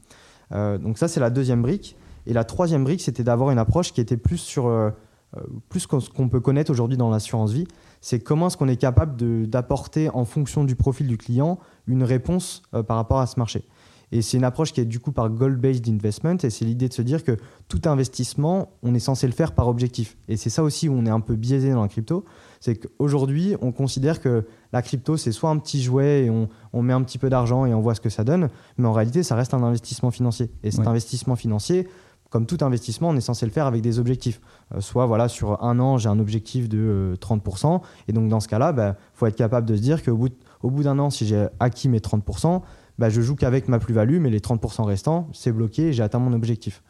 donc, 0.53 0.97
ça, 0.99 1.09
c'est 1.09 1.21
la 1.21 1.31
deuxième 1.31 1.63
brique. 1.63 1.97
Et 2.27 2.33
la 2.33 2.45
troisième 2.45 2.85
brique, 2.85 3.01
c'était 3.01 3.25
d'avoir 3.25 3.51
une 3.51 3.59
approche 3.59 3.93
qui 3.93 4.01
était 4.01 4.17
plus 4.17 4.39
sur 4.39 4.67
euh, 4.67 4.91
euh, 5.37 5.41
plus 5.69 5.81
ce 5.81 6.11
qu'on 6.11 6.29
peut 6.29 6.41
connaître 6.41 6.71
aujourd'hui 6.71 6.97
dans 6.97 7.09
l'assurance 7.09 7.53
vie. 7.53 7.67
C'est 8.01 8.21
comment 8.21 8.49
est-ce 8.49 8.57
qu'on 8.57 8.69
est 8.69 8.77
capable 8.77 9.49
d'apporter 9.49 10.11
en 10.11 10.25
fonction 10.25 10.65
du 10.65 10.77
profil 10.77 11.07
du 11.07 11.17
client 11.17 11.59
une 11.87 12.03
réponse 12.03 12.63
euh, 12.75 12.83
par 12.83 12.97
rapport 12.97 13.21
à 13.21 13.27
ce 13.27 13.39
marché. 13.39 13.65
Et 14.13 14.23
c'est 14.23 14.37
une 14.37 14.45
approche 14.45 14.73
qui 14.73 14.81
est 14.81 14.85
du 14.85 15.01
coup 15.01 15.13
par 15.13 15.29
goal-based 15.29 15.89
investment. 15.89 16.37
Et 16.43 16.51
c'est 16.51 16.65
l'idée 16.65 16.89
de 16.89 16.93
se 16.95 17.03
dire 17.03 17.25
que 17.25 17.37
tout 17.69 17.81
investissement, 17.87 18.71
on 18.83 18.95
est 18.95 19.01
censé 19.01 19.27
le 19.27 19.33
faire 19.33 19.53
par 19.53 19.69
objectif. 19.69 20.17
Et 20.29 20.37
c'est 20.37 20.51
ça 20.51 20.63
aussi 20.63 20.89
où 20.89 20.95
on 20.95 21.07
est 21.07 21.11
un 21.11 21.21
peu 21.21 21.35
biaisé 21.35 21.73
dans 21.73 21.83
la 21.83 21.89
crypto. 21.89 22.25
C'est 22.61 22.77
qu'aujourd'hui, 22.77 23.57
on 23.61 23.73
considère 23.73 24.21
que 24.21 24.47
la 24.73 24.83
crypto, 24.83 25.17
c'est 25.17 25.33
soit 25.33 25.51
un 25.51 25.59
petit 25.59 25.83
jouet 25.83 26.25
et 26.25 26.31
on, 26.31 26.49
on 26.73 26.83
met 26.83 26.93
un 26.93 27.03
petit 27.03 27.19
peu 27.19 27.29
d'argent 27.29 27.67
et 27.67 27.75
on 27.75 27.81
voit 27.81 27.95
ce 27.95 28.01
que 28.01 28.11
ça 28.11 28.25
donne. 28.25 28.49
Mais 28.79 28.87
en 28.87 28.93
réalité, 28.93 29.23
ça 29.23 29.35
reste 29.35 29.55
un 29.55 29.63
investissement 29.63 30.11
financier. 30.11 30.51
Et 30.63 30.71
cet 30.71 30.87
investissement 30.87 31.37
financier, 31.37 31.89
comme 32.31 32.47
tout 32.47 32.59
investissement, 32.61 33.11
on 33.11 33.17
est 33.17 33.21
censé 33.21 33.47
le 33.47 33.53
faire 33.53 33.67
avec 33.67 33.83
des 33.83 33.99
objectifs. 33.99 34.41
Euh, 34.75 34.81
soit 34.81 35.07
voilà, 35.07 35.29
sur 35.29 35.63
un 35.63 35.79
an, 35.79 35.99
j'ai 35.99 36.09
un 36.09 36.19
objectif 36.19 36.69
de 36.69 37.17
30%. 37.21 37.75
Euh, 37.75 37.79
et 38.09 38.13
donc 38.13 38.29
dans 38.29 38.41
ce 38.41 38.49
cas-là, 38.49 38.71
il 38.71 38.77
bah, 38.77 38.97
faut 39.15 39.27
être 39.27 39.37
capable 39.37 39.67
de 39.67 39.77
se 39.77 39.81
dire 39.81 40.03
qu'au 40.03 40.17
bout, 40.17 40.33
au 40.63 40.71
bout 40.71 40.83
d'un 40.83 40.99
an, 40.99 41.11
si 41.11 41.27
j'ai 41.27 41.47
acquis 41.61 41.89
mes 41.89 41.99
30%, 41.99 42.63
bah, 42.99 43.09
je 43.09 43.21
joue 43.21 43.37
qu'avec 43.37 43.69
ma 43.69 43.79
plus-value, 43.79 44.19
mais 44.21 44.31
les 44.31 44.41
30% 44.41 44.85
restants, 44.85 45.29
c'est 45.33 45.53
bloqué 45.53 45.93
j'ai 45.93 46.03
atteint 46.03 46.19
mon 46.19 46.33
objectif. 46.33 46.83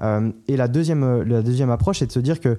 Euh, 0.00 0.30
et 0.46 0.56
la 0.56 0.68
deuxième, 0.68 1.22
la 1.22 1.42
deuxième 1.42 1.70
approche, 1.70 1.98
c'est 1.98 2.06
de 2.06 2.12
se 2.12 2.20
dire 2.20 2.40
que 2.40 2.58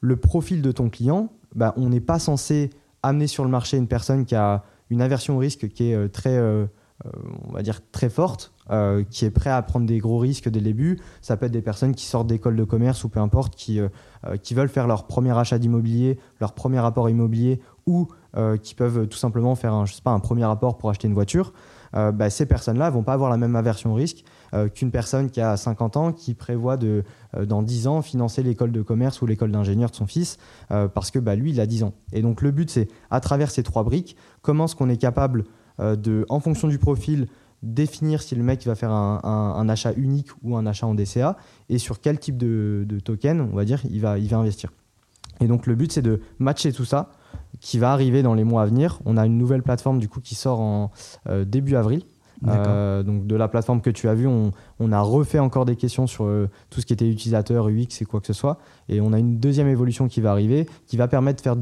le 0.00 0.16
profil 0.16 0.62
de 0.62 0.72
ton 0.72 0.88
client, 0.88 1.32
bah, 1.54 1.74
on 1.76 1.88
n'est 1.88 2.00
pas 2.00 2.18
censé 2.18 2.70
amener 3.02 3.26
sur 3.26 3.44
le 3.44 3.50
marché 3.50 3.76
une 3.76 3.88
personne 3.88 4.24
qui 4.24 4.34
a 4.34 4.64
une 4.90 5.02
aversion 5.02 5.36
au 5.36 5.38
risque 5.38 5.68
qui 5.68 5.90
est 5.90 6.08
très, 6.08 6.38
on 6.38 7.52
va 7.52 7.62
dire, 7.62 7.80
très 7.90 8.08
forte 8.08 8.52
euh, 8.68 9.04
qui 9.08 9.24
est 9.24 9.30
prêt 9.30 9.50
à 9.50 9.62
prendre 9.62 9.86
des 9.86 9.98
gros 9.98 10.18
risques 10.18 10.48
dès 10.48 10.58
le 10.58 10.64
début. 10.64 10.98
Ça 11.20 11.36
peut 11.36 11.46
être 11.46 11.52
des 11.52 11.62
personnes 11.62 11.94
qui 11.94 12.04
sortent 12.04 12.26
d'école 12.26 12.56
de 12.56 12.64
commerce 12.64 13.04
ou 13.04 13.08
peu 13.08 13.20
importe, 13.20 13.54
qui, 13.54 13.78
euh, 13.78 13.88
euh, 14.26 14.36
qui 14.36 14.54
veulent 14.54 14.68
faire 14.68 14.88
leur 14.88 15.06
premier 15.06 15.38
achat 15.38 15.60
d'immobilier, 15.60 16.18
leur 16.40 16.52
premier 16.52 16.80
rapport 16.80 17.08
immobilier 17.08 17.60
ou 17.86 18.08
qui 18.60 18.74
peuvent 18.74 19.06
tout 19.06 19.16
simplement 19.16 19.54
faire 19.54 19.72
un, 19.72 19.86
je 19.86 19.94
sais 19.94 20.02
pas, 20.02 20.10
un 20.10 20.20
premier 20.20 20.44
rapport 20.44 20.76
pour 20.76 20.90
acheter 20.90 21.08
une 21.08 21.14
voiture. 21.14 21.54
Bah, 22.12 22.30
ces 22.30 22.46
personnes-là 22.46 22.90
vont 22.90 23.02
pas 23.02 23.14
avoir 23.14 23.30
la 23.30 23.36
même 23.36 23.56
aversion 23.56 23.92
au 23.92 23.94
risque 23.94 24.24
qu'une 24.74 24.90
personne 24.90 25.30
qui 25.30 25.40
a 25.40 25.56
50 25.56 25.96
ans 25.96 26.12
qui 26.12 26.34
prévoit 26.34 26.76
de, 26.76 27.04
dans 27.44 27.62
10 27.62 27.86
ans 27.88 28.02
financer 28.02 28.42
l'école 28.42 28.70
de 28.70 28.82
commerce 28.82 29.22
ou 29.22 29.26
l'école 29.26 29.50
d'ingénieur 29.50 29.90
de 29.90 29.96
son 29.96 30.06
fils 30.06 30.38
parce 30.68 31.10
que 31.10 31.18
bah, 31.18 31.34
lui, 31.36 31.50
il 31.50 31.60
a 31.60 31.66
10 31.66 31.84
ans. 31.84 31.94
Et 32.12 32.22
donc 32.22 32.42
le 32.42 32.50
but, 32.50 32.70
c'est 32.70 32.88
à 33.10 33.20
travers 33.20 33.50
ces 33.50 33.62
trois 33.62 33.82
briques, 33.82 34.16
comment 34.42 34.66
est-ce 34.66 34.76
qu'on 34.76 34.88
est 34.88 34.96
capable 34.96 35.44
de, 35.78 36.26
en 36.28 36.40
fonction 36.40 36.68
du 36.68 36.78
profil, 36.78 37.28
définir 37.62 38.22
si 38.22 38.34
le 38.34 38.42
mec 38.42 38.64
va 38.66 38.74
faire 38.74 38.90
un, 38.90 39.68
achat 39.68 39.92
unique 39.96 40.28
ou 40.42 40.56
un 40.56 40.66
achat 40.66 40.86
en 40.86 40.94
DCA 40.94 41.36
et 41.68 41.78
sur 41.78 42.00
quel 42.00 42.18
type 42.18 42.36
de, 42.36 42.86
token, 43.04 43.40
on 43.40 43.56
va 43.56 43.64
dire, 43.64 43.80
il 43.90 44.00
va, 44.00 44.18
il 44.18 44.28
va 44.28 44.38
investir. 44.38 44.70
Et 45.40 45.46
donc 45.46 45.66
le 45.66 45.74
but, 45.74 45.92
c'est 45.92 46.02
de 46.02 46.20
matcher 46.38 46.72
tout 46.72 46.84
ça, 46.84 47.10
qui 47.60 47.78
va 47.78 47.92
arriver 47.92 48.22
dans 48.22 48.34
les 48.34 48.44
mois 48.44 48.62
à 48.62 48.66
venir. 48.66 49.00
On 49.04 49.16
a 49.16 49.26
une 49.26 49.38
nouvelle 49.38 49.62
plateforme 49.62 49.98
du 49.98 50.08
coup 50.08 50.20
qui 50.20 50.34
sort 50.34 50.60
en 50.60 50.90
euh, 51.28 51.44
début 51.44 51.76
avril. 51.76 52.02
Euh, 52.46 53.02
donc 53.02 53.26
de 53.26 53.34
la 53.34 53.48
plateforme 53.48 53.80
que 53.80 53.88
tu 53.88 54.10
as 54.10 54.14
vue, 54.14 54.26
on, 54.26 54.92
a 54.92 55.00
refait 55.00 55.38
encore 55.38 55.64
des 55.64 55.74
questions 55.74 56.06
sur 56.06 56.26
euh, 56.26 56.50
tout 56.68 56.82
ce 56.82 56.86
qui 56.86 56.92
était 56.92 57.08
utilisateur, 57.08 57.68
UX 57.68 58.02
et 58.02 58.04
quoi 58.04 58.20
que 58.20 58.26
ce 58.26 58.34
soit. 58.34 58.58
Et 58.90 59.00
on 59.00 59.14
a 59.14 59.18
une 59.18 59.38
deuxième 59.38 59.68
évolution 59.68 60.06
qui 60.06 60.20
va 60.20 60.32
arriver, 60.32 60.66
qui 60.86 60.98
va 60.98 61.08
permettre 61.08 61.38
de 61.38 61.42
faire 61.42 61.56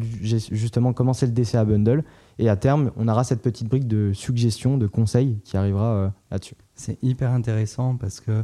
justement 0.50 0.92
commencer 0.92 1.26
le 1.26 1.32
DCA 1.32 1.64
bundle 1.64 2.02
et 2.40 2.48
à 2.48 2.56
terme, 2.56 2.90
on 2.96 3.06
aura 3.06 3.22
cette 3.22 3.40
petite 3.40 3.68
brique 3.68 3.86
de 3.86 4.12
suggestion, 4.12 4.76
de 4.76 4.88
conseils 4.88 5.38
qui 5.44 5.56
arrivera 5.56 6.12
là-dessus. 6.32 6.56
C'est 6.74 7.00
hyper 7.04 7.30
intéressant 7.30 7.94
parce 7.96 8.18
que 8.18 8.42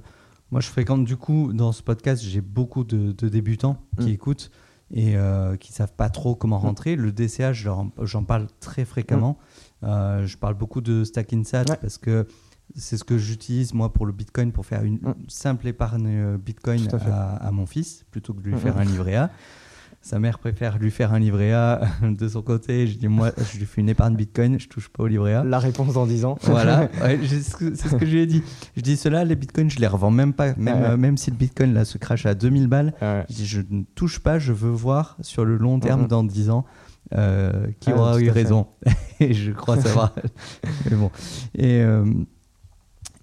moi, 0.53 0.61
je 0.61 0.69
fréquente 0.69 1.05
du 1.05 1.17
coup 1.17 1.53
dans 1.53 1.73
ce 1.73 1.83
podcast, 1.83 2.23
j'ai 2.23 2.41
beaucoup 2.41 2.85
de, 2.85 3.13
débutants 3.29 3.77
qui 3.99 4.07
mm. 4.07 4.15
écoutent 4.15 4.51
et 4.93 5.17
euh, 5.17 5.57
qui 5.57 5.73
savent 5.73 5.95
pas 5.95 6.09
trop 6.09 6.35
comment 6.35 6.59
mm. 6.59 6.63
rentrer. 6.63 6.97
Le 6.97 7.13
DCA, 7.13 7.53
j'en 7.53 8.25
parle 8.27 8.47
très 8.61 8.85
fréquemment. 8.85 9.39
Mm. 9.83 9.87
Euh, 9.87 10.27
je 10.27 10.37
parle 10.37 10.55
beaucoup 10.55 10.81
de 10.81 11.05
Stack 11.05 11.33
Insat 11.33 11.65
parce 11.81 11.99
que 11.99 12.27
c'est 12.77 12.97
ce 12.97 13.05
que 13.05 13.19
j'utilise 13.19 13.75
moi 13.75 13.93
pour 13.93 14.07
le 14.07 14.13
Bitcoin 14.13 14.53
pour 14.53 14.65
faire 14.65 14.85
une 14.85 15.01
simple 15.27 15.67
épargne 15.67 16.37
Bitcoin 16.37 16.87
à, 16.93 17.35
à, 17.37 17.51
mon 17.51 17.67
fils 17.67 18.05
plutôt 18.11 18.33
que 18.33 18.41
de 18.41 18.51
lui 18.51 18.59
faire 18.59 18.79
un 18.79 18.85
livret 18.85 19.17
A. 19.17 19.31
Sa 20.03 20.19
mère 20.19 20.39
préfère 20.39 20.79
lui 20.79 20.91
faire 20.91 21.13
un 21.13 21.19
livret 21.19 21.53
A 21.53 21.83
de 22.03 22.29
son 22.29 22.41
côté. 22.41 22.87
Je 22.87 22.97
dis, 22.97 23.07
moi, 23.07 23.33
je 23.53 23.59
lui 23.59 23.67
fais 23.67 23.83
une 23.83 23.91
épargne 23.91 24.17
Bitcoin, 24.17 24.59
je 24.59 24.67
touche 24.67 24.89
pas 24.89 25.03
au 25.03 25.07
livret 25.07 25.35
A. 25.35 25.45
La 25.45 25.59
réponse 25.59 25.93
dans 25.93 26.07
10 26.07 26.25
ans. 26.25 26.39
Voilà, 26.43 26.89
c'est 27.01 27.43
ce 27.43 27.97
que 27.97 28.07
je 28.07 28.11
lui 28.11 28.21
ai 28.21 28.27
dit. 28.27 28.43
Je 28.77 28.81
dis, 28.81 28.97
cela, 28.97 29.25
les 29.25 29.37
Bitcoins, 29.37 29.71
je 29.71 29.79
les 29.79 29.87
revends 29.87 30.11
même 30.11 30.33
pas. 30.33 30.55
Même, 30.57 30.83
euh, 30.83 30.97
même 30.97 31.19
si 31.19 31.31
le 31.31 31.37
Bitcoin 31.37 31.75
là, 31.75 31.85
se 31.85 31.99
crache 31.99 32.25
à 32.25 32.35
2000 32.35 32.67
balles, 32.67 32.95
je, 33.29 33.35
dis, 33.35 33.47
je 33.47 33.61
ne 33.69 33.83
touche 33.95 34.21
pas, 34.21 34.39
je 34.39 34.55
veux 34.55 34.71
voir 34.71 35.19
sur 35.21 35.45
le 35.45 35.59
long 35.59 35.79
terme, 35.79 36.07
dans 36.07 36.25
10 36.25 36.49
ans, 36.49 36.65
euh, 37.15 37.67
qui 37.81 37.93
aura 37.93 38.19
eu 38.21 38.31
raison. 38.31 38.69
et 39.21 39.35
je 39.35 39.53
crois 39.53 39.81
savoir. 39.81 40.15
Mais 40.91 40.97
bon. 40.97 41.11
Et. 41.55 41.83
Euh, 41.83 42.07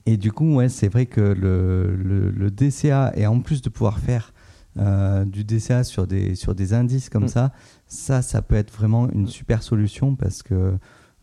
et 0.09 0.15
du 0.15 0.31
coup, 0.31 0.55
ouais, 0.55 0.69
c'est 0.69 0.87
vrai 0.87 1.05
que 1.05 1.19
le, 1.19 1.93
le, 1.97 2.29
le, 2.29 2.49
DCA, 2.49 3.11
et 3.17 3.27
en 3.27 3.41
plus 3.41 3.61
de 3.61 3.67
pouvoir 3.67 3.99
faire 3.99 4.31
euh, 4.79 5.25
du 5.25 5.43
DCA 5.43 5.83
sur 5.83 6.07
des, 6.07 6.35
sur 6.35 6.55
des 6.55 6.73
indices 6.73 7.09
comme 7.09 7.25
mm. 7.25 7.29
ça, 7.29 7.51
ça, 7.87 8.21
ça 8.21 8.41
peut 8.41 8.55
être 8.55 8.73
vraiment 8.73 9.09
une 9.09 9.27
super 9.27 9.63
solution 9.63 10.15
parce 10.15 10.43
que 10.43 10.77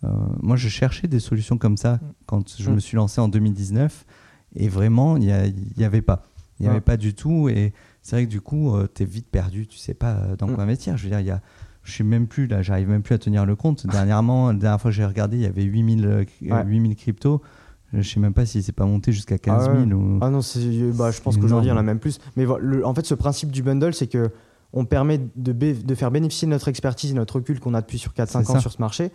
euh, 0.04 0.08
moi, 0.42 0.56
je 0.56 0.68
cherchais 0.68 1.08
des 1.08 1.20
solutions 1.20 1.58
comme 1.58 1.76
ça 1.76 1.94
mm. 1.94 2.00
quand 2.26 2.56
je 2.58 2.70
me 2.70 2.76
mm. 2.76 2.80
suis 2.80 2.96
lancé 2.96 3.20
en 3.20 3.28
2019 3.28 4.04
et 4.56 4.68
vraiment, 4.68 5.16
il 5.16 5.54
n'y 5.76 5.84
avait 5.84 6.02
pas. 6.02 6.26
Il 6.60 6.64
n'y 6.64 6.68
avait 6.68 6.80
pas 6.80 6.96
du 6.96 7.14
tout 7.14 7.48
et 7.48 7.72
c'est 8.02 8.14
vrai 8.14 8.26
que 8.26 8.30
du 8.30 8.40
coup, 8.40 8.76
euh, 8.76 8.86
tu 8.94 9.02
es 9.02 9.06
vite 9.06 9.26
perdu, 9.28 9.66
tu 9.66 9.76
sais 9.76 9.94
pas 9.94 10.36
dans 10.38 10.46
quoi 10.46 10.62
investir. 10.62 10.96
Je 10.96 11.04
veux 11.04 11.10
dire, 11.10 11.20
il 11.20 11.26
y 11.26 11.32
a 11.32 11.40
je 11.82 11.92
suis 11.92 12.04
même 12.04 12.26
plus 12.26 12.46
là, 12.46 12.62
j'arrive 12.62 12.88
même 12.88 13.02
plus 13.02 13.14
à 13.14 13.18
tenir 13.18 13.44
le 13.44 13.56
compte. 13.56 13.86
Dernièrement, 13.90 14.52
la 14.52 14.58
dernière 14.58 14.80
fois 14.80 14.90
que 14.90 14.96
j'ai 14.96 15.04
regardé, 15.04 15.36
il 15.36 15.42
y 15.42 15.46
avait 15.46 15.64
8000, 15.64 16.26
8000 16.40 16.96
cryptos. 16.96 17.42
Je 17.96 18.08
sais 18.08 18.20
même 18.20 18.34
pas 18.34 18.46
si 18.46 18.62
c'est 18.62 18.72
pas 18.72 18.86
monté 18.86 19.12
jusqu'à 19.12 19.38
15 19.38 19.64
000. 19.64 19.76
Ah, 19.76 19.94
ou... 19.94 20.18
ah 20.20 20.30
non, 20.30 20.40
bah, 20.94 21.10
je 21.10 21.20
pense 21.20 21.36
qu'aujourd'hui, 21.36 21.68
il 21.68 21.72
y 21.72 21.74
en 21.74 21.78
a 21.78 21.82
même 21.82 21.98
plus. 21.98 22.18
Mais 22.36 22.46
en 22.46 22.94
fait, 22.94 23.06
ce 23.06 23.14
principe 23.14 23.50
du 23.50 23.62
bundle, 23.62 23.94
c'est 23.94 24.06
que 24.06 24.30
on 24.76 24.84
permet 24.84 25.20
de, 25.36 25.52
de, 25.52 25.94
faire 25.94 26.10
bénéficier 26.10 26.46
de 26.46 26.50
notre 26.50 26.66
expertise 26.66 27.12
et 27.12 27.14
notre 27.14 27.36
recul 27.36 27.60
qu'on 27.60 27.74
a 27.74 27.80
depuis 27.80 27.98
sur 27.98 28.12
4-5 28.12 28.50
ans 28.50 28.60
sur 28.60 28.72
ce 28.72 28.80
marché 28.80 29.12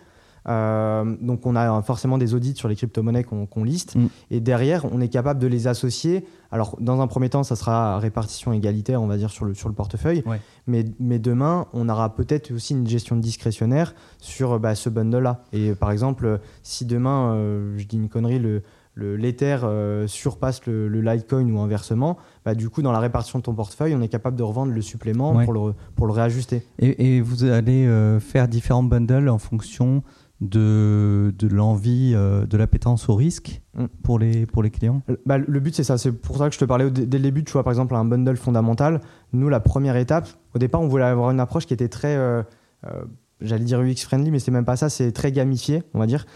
euh, 0.48 1.16
donc 1.20 1.46
on 1.46 1.56
a 1.56 1.82
forcément 1.82 2.18
des 2.18 2.34
audits 2.34 2.54
sur 2.56 2.68
les 2.68 2.76
crypto-monnaies 2.76 3.24
qu'on 3.24 3.64
liste. 3.64 3.96
Mm. 3.96 4.06
Et 4.30 4.40
derrière, 4.40 4.86
on 4.92 5.00
est 5.00 5.08
capable 5.08 5.40
de 5.40 5.46
les 5.46 5.66
associer. 5.66 6.24
Alors 6.50 6.76
dans 6.80 7.00
un 7.00 7.06
premier 7.06 7.28
temps, 7.28 7.42
ça 7.42 7.56
sera 7.56 7.98
répartition 7.98 8.52
égalitaire, 8.52 9.02
on 9.02 9.06
va 9.06 9.16
dire, 9.16 9.30
sur 9.30 9.44
le, 9.44 9.54
sur 9.54 9.68
le 9.68 9.74
portefeuille. 9.74 10.24
Mais, 10.66 10.84
mais 10.98 11.18
demain, 11.18 11.66
on 11.72 11.88
aura 11.88 12.14
peut-être 12.14 12.52
aussi 12.52 12.74
une 12.74 12.86
gestion 12.86 13.16
discrétionnaire 13.16 13.94
sur 14.18 14.58
bah, 14.58 14.74
ce 14.74 14.88
bundle-là. 14.88 15.44
Et 15.52 15.72
par 15.74 15.90
exemple, 15.90 16.40
si 16.62 16.84
demain, 16.84 17.34
euh, 17.34 17.74
je 17.76 17.86
dis 17.86 17.96
une 17.96 18.08
connerie, 18.08 18.38
le, 18.38 18.62
l'Ether 18.96 19.58
euh, 19.62 20.06
surpasse 20.06 20.66
le, 20.66 20.88
Litecoin 20.88 21.48
ou 21.50 21.60
inversement, 21.60 22.18
bah, 22.44 22.54
du 22.54 22.68
coup, 22.68 22.82
dans 22.82 22.92
la 22.92 22.98
répartition 22.98 23.38
de 23.38 23.44
ton 23.44 23.54
portefeuille, 23.54 23.94
on 23.94 24.02
est 24.02 24.08
capable 24.08 24.36
de 24.36 24.42
revendre 24.42 24.72
le 24.72 24.82
supplément 24.82 25.44
pour, 25.44 25.52
le, 25.52 25.74
pour 25.94 26.06
le 26.06 26.12
réajuster. 26.12 26.62
Et, 26.78 27.16
et 27.16 27.20
vous 27.20 27.44
allez 27.44 27.88
faire 28.20 28.48
différents 28.48 28.82
bundles 28.82 29.28
en 29.28 29.38
fonction 29.38 30.02
de, 30.40 31.34
de 31.38 31.48
l'envie, 31.48 32.12
euh, 32.14 32.46
de 32.46 32.56
l'appétence 32.56 33.08
au 33.08 33.14
risque 33.14 33.62
mm. 33.74 33.86
pour, 34.02 34.18
les, 34.18 34.46
pour 34.46 34.62
les 34.62 34.70
clients? 34.70 35.02
Bah, 35.26 35.38
Le 35.38 35.60
but, 35.60 35.74
c'est 35.74 35.84
ça. 35.84 35.98
C'est 35.98 36.12
pour 36.12 36.38
ça 36.38 36.48
que 36.48 36.54
je 36.54 36.58
te 36.58 36.64
parlais 36.64 36.90
dès 36.90 37.18
le 37.18 37.22
début. 37.22 37.44
Tu 37.44 37.52
vois, 37.52 37.62
par 37.62 37.72
exemple, 37.72 37.94
un 37.94 38.04
bundle 38.04 38.36
fondamental. 38.36 39.00
Nous, 39.32 39.48
la 39.48 39.60
première 39.60 39.96
étape, 39.96 40.28
au 40.54 40.58
départ, 40.58 40.80
on 40.80 40.88
voulait 40.88 41.04
avoir 41.04 41.30
une 41.30 41.40
approche 41.40 41.66
qui 41.66 41.74
était 41.74 41.88
très. 41.88 42.16
Euh, 42.16 42.42
euh, 42.86 43.04
j'allais 43.40 43.64
dire 43.64 43.80
UX 43.80 43.96
friendly, 44.02 44.30
mais 44.30 44.38
c'est 44.38 44.50
même 44.50 44.64
pas 44.66 44.76
ça, 44.76 44.90
c'est 44.90 45.12
très 45.12 45.32
gamifié, 45.32 45.82
on 45.94 45.98
va 45.98 46.06
dire, 46.06 46.26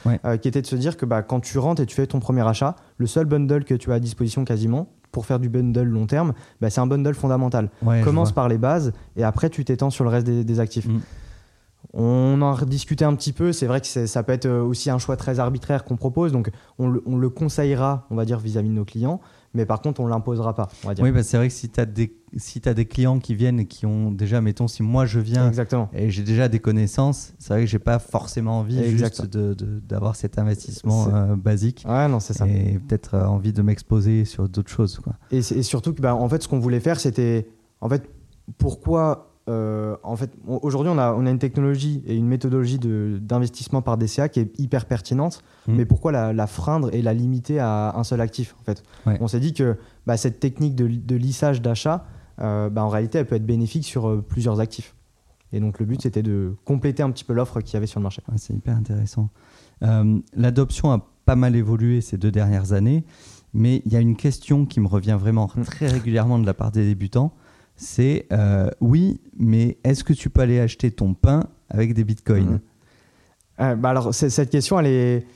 qui 0.40 0.48
était 0.48 0.62
de 0.62 0.66
se 0.66 0.76
dire 0.76 0.96
que 0.96 1.04
bah, 1.04 1.22
quand 1.22 1.40
tu 1.40 1.58
rentres 1.58 1.82
et 1.82 1.86
tu 1.86 1.94
fais 1.94 2.06
ton 2.06 2.18
premier 2.18 2.46
achat, 2.48 2.76
le 2.96 3.06
seul 3.06 3.26
bundle 3.26 3.64
que 3.64 3.74
tu 3.74 3.92
as 3.92 3.96
à 3.96 4.00
disposition 4.00 4.42
quasiment 4.46 4.88
pour 5.12 5.26
faire 5.26 5.38
du 5.38 5.50
bundle 5.50 5.82
long 5.82 6.06
terme, 6.06 6.32
bah, 6.62 6.70
c'est 6.70 6.80
un 6.80 6.86
bundle 6.86 7.14
fondamental. 7.14 7.70
Commence 8.02 8.32
par 8.32 8.48
les 8.48 8.56
bases 8.56 8.92
et 9.16 9.22
après 9.22 9.50
tu 9.50 9.64
t'étends 9.66 9.90
sur 9.90 10.04
le 10.04 10.10
reste 10.10 10.26
des, 10.26 10.60
actifs. 10.60 10.86
Mm. 10.86 11.00
On 11.92 12.40
en 12.40 12.42
a 12.42 12.54
rediscuté 12.54 13.04
un 13.04 13.14
petit 13.14 13.32
peu. 13.32 13.52
C'est 13.52 13.66
vrai 13.66 13.80
que 13.80 13.86
ça 13.86 14.22
peut 14.22 14.32
être 14.32 14.48
aussi 14.48 14.90
un 14.90 14.98
choix 14.98 15.16
très 15.16 15.38
arbitraire 15.38 15.84
qu'on 15.84 15.96
propose. 15.96 16.32
Donc, 16.32 16.50
on 16.78 16.88
le, 16.88 17.28
conseillera, 17.28 18.06
on 18.10 18.16
va 18.16 18.24
dire, 18.24 18.38
vis-à-vis 18.38 18.68
de 18.68 18.74
nos 18.74 18.84
clients. 18.84 19.20
Mais 19.54 19.66
par 19.66 19.80
contre, 19.80 20.00
on 20.00 20.06
ne 20.06 20.10
l'imposera 20.10 20.54
pas. 20.54 20.68
On 20.82 20.88
va 20.88 20.94
dire. 20.94 21.04
Oui, 21.04 21.12
bah, 21.12 21.22
c'est 21.22 21.36
vrai 21.36 21.46
que 21.46 21.54
si 21.54 21.68
tu 21.68 21.78
as, 21.78 21.86
des, 21.86 22.12
si 22.36 22.60
as 22.64 22.74
des 22.74 22.86
clients 22.86 23.20
qui 23.20 23.36
viennent 23.36 23.60
et 23.60 23.66
qui 23.66 23.86
ont 23.86 24.10
déjà, 24.10 24.40
mettons, 24.40 24.66
si 24.66 24.82
moi 24.82 25.06
je 25.06 25.20
viens 25.20 25.46
Exactement. 25.46 25.88
et 25.92 26.10
j'ai 26.10 26.24
déjà 26.24 26.48
des 26.48 26.58
connaissances, 26.58 27.34
c'est 27.38 27.54
vrai 27.54 27.60
que 27.60 27.70
j'ai 27.70 27.78
pas 27.78 28.00
forcément 28.00 28.58
envie 28.58 28.96
juste 28.96 29.24
d'avoir 29.36 30.16
cet 30.16 30.38
investissement 30.38 31.06
euh, 31.14 31.36
basique. 31.36 31.84
Ouais, 31.88 32.08
non, 32.08 32.18
c'est 32.18 32.32
ça. 32.32 32.48
Et 32.48 32.80
peut-être 32.80 33.14
euh, 33.14 33.26
envie 33.26 33.52
de 33.52 33.62
m'exposer 33.62 34.24
sur 34.24 34.48
d'autres 34.48 34.70
choses. 34.70 34.98
Quoi. 34.98 35.12
Et, 35.30 35.38
et, 35.38 35.62
surtout 35.62 35.94
que, 35.94 36.00
bah, 36.02 36.16
en 36.16 36.28
fait, 36.28 36.42
ce 36.42 36.48
qu'on 36.48 36.58
voulait 36.58 36.80
faire, 36.80 36.98
c'était. 36.98 37.46
En 37.80 37.88
fait, 37.88 38.08
pourquoi 38.58 39.33
euh, 39.46 39.96
en 40.02 40.16
fait, 40.16 40.30
aujourd'hui, 40.46 40.90
on 40.94 40.98
a, 40.98 41.12
on 41.12 41.26
a 41.26 41.30
une 41.30 41.38
technologie 41.38 42.02
et 42.06 42.16
une 42.16 42.26
méthodologie 42.26 42.78
d'investissement 42.78 43.82
par 43.82 43.98
DCA 43.98 44.28
qui 44.30 44.40
est 44.40 44.58
hyper 44.58 44.86
pertinente, 44.86 45.42
mmh. 45.66 45.74
mais 45.74 45.84
pourquoi 45.84 46.12
la, 46.12 46.32
la, 46.32 46.46
freindre 46.46 46.94
et 46.94 47.02
la 47.02 47.12
limiter 47.12 47.58
à 47.58 47.94
un 47.96 48.04
seul 48.04 48.22
actif 48.22 48.54
en 48.60 48.64
fait? 48.64 48.82
On 49.20 49.28
s'est 49.28 49.40
dit 49.40 49.52
que 49.52 49.76
bah, 50.06 50.16
cette 50.16 50.40
technique 50.40 50.74
de, 50.74 51.16
lissage 51.16 51.60
d'achat, 51.60 52.06
euh, 52.40 52.70
bah, 52.70 52.84
en 52.84 52.88
réalité, 52.88 53.18
elle 53.18 53.26
peut 53.26 53.36
être 53.36 53.46
bénéfique 53.46 53.84
sur 53.84 54.08
euh, 54.08 54.24
plusieurs 54.26 54.60
actifs. 54.60 54.94
Et 55.52 55.60
donc, 55.60 55.78
le 55.78 55.84
but, 55.84 56.00
c'était 56.02 56.22
de 56.22 56.56
compléter 56.64 57.02
un 57.02 57.10
petit 57.10 57.24
peu 57.24 57.34
l'offre 57.34 57.60
qu'il 57.60 57.74
y 57.74 57.76
avait 57.76 57.86
sur 57.86 58.00
le 58.00 58.04
marché. 58.04 58.22
C'est 58.36 58.54
hyper 58.54 58.76
intéressant. 58.76 59.28
L'adoption 60.34 60.90
a 60.90 61.06
pas 61.26 61.36
mal 61.36 61.54
évolué 61.54 62.00
ces 62.00 62.16
deux 62.16 62.30
dernières 62.30 62.72
années, 62.72 63.04
mais 63.52 63.82
il 63.84 63.92
y 63.92 63.96
a 63.96 64.00
une 64.00 64.16
question 64.16 64.64
qui 64.64 64.80
me 64.80 64.88
revient 64.88 65.16
vraiment 65.20 65.50
mmh. 65.54 65.62
très 65.62 65.86
régulièrement 65.86 66.38
de 66.38 66.46
la 66.46 66.54
part 66.54 66.72
des 66.72 66.84
débutants 66.84 67.34
c'est 67.76 68.26
euh, 68.32 68.70
oui, 68.80 69.20
mais 69.36 69.78
est-ce 69.84 70.04
que 70.04 70.12
tu 70.12 70.30
peux 70.30 70.42
aller 70.42 70.60
acheter 70.60 70.90
ton 70.90 71.14
pain 71.14 71.44
avec 71.68 71.94
des 71.94 72.04
bitcoins 72.04 72.44
mhm. 72.44 72.60
euh, 73.60 73.74
bah 73.74 73.90
Alors, 73.90 74.14
cette 74.14 74.50
question, 74.50 74.78
elle 74.78 74.86
est, 74.86 75.26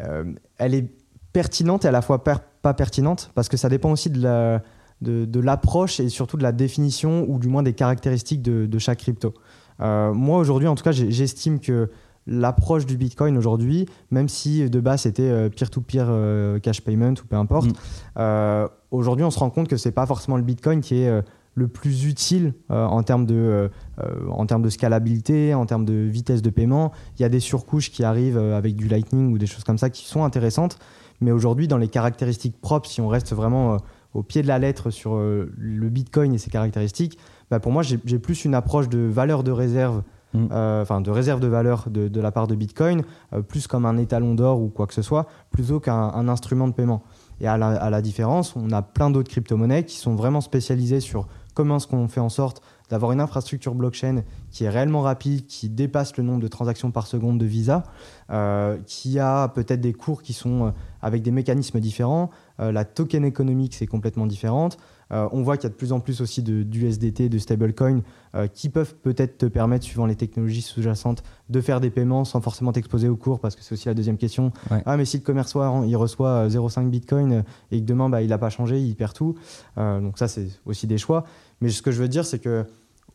euh, 0.00 0.24
elle 0.58 0.74
est 0.74 0.92
pertinente 1.32 1.84
et 1.84 1.88
à 1.88 1.92
la 1.92 2.02
fois 2.02 2.24
pas 2.24 2.74
pertinente 2.74 3.30
parce 3.34 3.48
que 3.48 3.56
ça 3.56 3.68
dépend 3.68 3.92
aussi 3.92 4.10
de 4.10 4.58
de, 5.02 5.40
l'approche 5.40 6.00
et 6.00 6.08
surtout 6.08 6.38
de 6.38 6.42
la 6.42 6.52
définition 6.52 7.26
ou 7.28 7.38
du 7.38 7.48
moins 7.48 7.62
des 7.62 7.74
caractéristiques 7.74 8.40
de, 8.40 8.64
de 8.64 8.78
chaque 8.78 9.00
crypto. 9.00 9.34
moi, 9.78 10.38
aujourd'hui, 10.38 10.66
en 10.66 10.74
tout 10.74 10.84
cas, 10.84 10.92
j'estime 10.92 11.60
que 11.60 11.90
l'approche 12.26 12.86
du 12.86 12.96
Bitcoin 12.96 13.36
aujourd'hui, 13.36 13.86
même 14.10 14.30
si 14.30 14.70
de 14.70 14.80
base 14.80 15.02
c'était 15.02 15.50
peer-to-peer 15.50 16.58
cash 16.62 16.80
payment 16.80 17.12
ou 17.22 17.26
peu 17.28 17.36
importe, 17.36 17.68
mm. 18.16 18.68
aujourd'hui 18.92 19.26
on 19.26 19.30
se 19.30 19.38
rend 19.38 19.50
compte 19.50 19.68
que 19.68 19.76
c'est 19.76 19.92
pas 19.92 20.06
forcément 20.06 20.38
le 20.38 20.42
Bitcoin 20.42 20.80
qui 20.80 21.02
est 21.02 21.22
le 21.54 21.68
plus 21.68 22.04
utile 22.04 22.54
euh, 22.70 22.84
en, 22.84 23.02
termes 23.02 23.26
de, 23.26 23.34
euh, 23.34 23.68
euh, 24.00 24.28
en 24.30 24.46
termes 24.46 24.62
de 24.62 24.70
scalabilité, 24.70 25.54
en 25.54 25.66
termes 25.66 25.84
de 25.84 25.94
vitesse 25.94 26.42
de 26.42 26.50
paiement. 26.50 26.92
Il 27.18 27.22
y 27.22 27.24
a 27.24 27.28
des 27.28 27.40
surcouches 27.40 27.90
qui 27.90 28.04
arrivent 28.04 28.38
avec 28.38 28.76
du 28.76 28.88
Lightning 28.88 29.32
ou 29.32 29.38
des 29.38 29.46
choses 29.46 29.64
comme 29.64 29.78
ça 29.78 29.90
qui 29.90 30.04
sont 30.04 30.24
intéressantes. 30.24 30.78
Mais 31.20 31.30
aujourd'hui, 31.30 31.68
dans 31.68 31.78
les 31.78 31.88
caractéristiques 31.88 32.60
propres, 32.60 32.88
si 32.88 33.00
on 33.00 33.08
reste 33.08 33.32
vraiment 33.32 33.78
au 34.14 34.22
pied 34.22 34.42
de 34.42 34.48
la 34.48 34.58
lettre 34.58 34.90
sur 34.90 35.16
le 35.16 35.88
Bitcoin 35.88 36.34
et 36.34 36.38
ses 36.38 36.50
caractéristiques, 36.50 37.18
bah 37.50 37.60
pour 37.60 37.72
moi, 37.72 37.82
j'ai 37.82 38.18
plus 38.18 38.44
une 38.44 38.54
approche 38.54 38.88
de 38.88 38.98
valeur 38.98 39.44
de 39.44 39.52
réserve 39.52 40.02
mm. 40.34 40.48
enfin 40.50 41.00
de 41.00 41.10
réserve 41.10 41.38
de 41.38 41.46
valeur 41.46 41.86
de, 41.88 42.20
la 42.20 42.32
part 42.32 42.48
de 42.48 42.56
Bitcoin, 42.56 43.04
plus 43.48 43.68
comme 43.68 43.86
un 43.86 43.96
étalon 43.96 44.34
d'or 44.34 44.60
ou 44.60 44.68
quoi 44.68 44.88
que 44.88 44.94
ce 44.94 45.02
soit, 45.02 45.28
plutôt 45.52 45.78
qu'un 45.78 46.28
instrument 46.28 46.66
de 46.66 46.72
paiement. 46.72 47.04
Et 47.40 47.46
à 47.46 47.56
la, 47.56 47.68
à 47.68 47.90
la 47.90 48.02
différence, 48.02 48.54
on 48.56 48.70
a 48.72 48.82
plein 48.82 49.10
d'autres 49.10 49.30
crypto-monnaies 49.30 49.84
qui 49.84 49.96
sont 49.96 50.16
vraiment 50.16 50.40
spécialisées 50.40 51.00
sur 51.00 51.28
comment 51.54 51.76
est-ce 51.76 51.86
qu'on 51.86 52.08
fait 52.08 52.20
en 52.20 52.28
sorte 52.28 52.62
d'avoir 52.90 53.12
une 53.12 53.20
infrastructure 53.20 53.74
blockchain 53.74 54.22
qui 54.50 54.64
est 54.64 54.68
réellement 54.68 55.00
rapide, 55.00 55.46
qui 55.46 55.68
dépasse 55.68 56.16
le 56.16 56.22
nombre 56.22 56.40
de 56.40 56.48
transactions 56.48 56.90
par 56.90 57.06
seconde 57.06 57.38
de 57.38 57.46
Visa, 57.46 57.84
euh, 58.30 58.78
qui 58.86 59.18
a 59.18 59.48
peut-être 59.48 59.80
des 59.80 59.94
cours 59.94 60.22
qui 60.22 60.32
sont 60.32 60.66
euh, 60.66 60.70
avec 61.00 61.22
des 61.22 61.30
mécanismes 61.30 61.80
différents. 61.80 62.30
Euh, 62.60 62.72
la 62.72 62.84
token 62.84 63.24
économique, 63.24 63.74
c'est 63.74 63.86
complètement 63.86 64.26
différente. 64.26 64.76
On 65.10 65.42
voit 65.42 65.56
qu'il 65.56 65.64
y 65.64 65.66
a 65.66 65.70
de 65.70 65.74
plus 65.74 65.92
en 65.92 66.00
plus 66.00 66.20
aussi 66.20 66.42
d'USDT, 66.42 67.28
de, 67.28 67.38
stablecoin, 67.38 68.02
qui 68.52 68.68
peuvent 68.68 68.94
peut-être 68.96 69.38
te 69.38 69.46
permettre, 69.46 69.84
suivant 69.84 70.06
les 70.06 70.16
technologies 70.16 70.62
sous-jacentes, 70.62 71.22
de 71.48 71.60
faire 71.60 71.80
des 71.80 71.90
paiements 71.90 72.24
sans 72.24 72.40
forcément 72.40 72.72
t'exposer 72.72 73.08
au 73.08 73.16
cours, 73.16 73.38
parce 73.38 73.54
que 73.54 73.62
c'est 73.62 73.74
aussi 73.74 73.86
la 73.86 73.94
deuxième 73.94 74.16
question. 74.16 74.52
Ah, 74.70 74.96
mais 74.96 75.04
si 75.04 75.18
le 75.18 75.22
commerçant 75.22 75.84
il 75.84 75.96
reçoit 75.96 76.48
0,5 76.48 76.90
Bitcoin 76.90 77.44
et 77.70 77.80
que 77.80 77.84
demain, 77.84 78.08
bah, 78.08 78.22
il 78.22 78.28
n'a 78.28 78.38
pas 78.38 78.50
changé, 78.50 78.80
il 78.80 78.96
perd 78.96 79.12
tout. 79.12 79.34
donc 79.76 80.18
ça, 80.18 80.28
c'est 80.28 80.48
aussi 80.66 80.86
des 80.86 80.98
choix. 80.98 81.24
Mais 81.60 81.70
ce 81.70 81.82
que 81.82 81.92
je 81.92 82.00
veux 82.00 82.08
dire, 82.08 82.24
c'est 82.24 82.38
que 82.38 82.66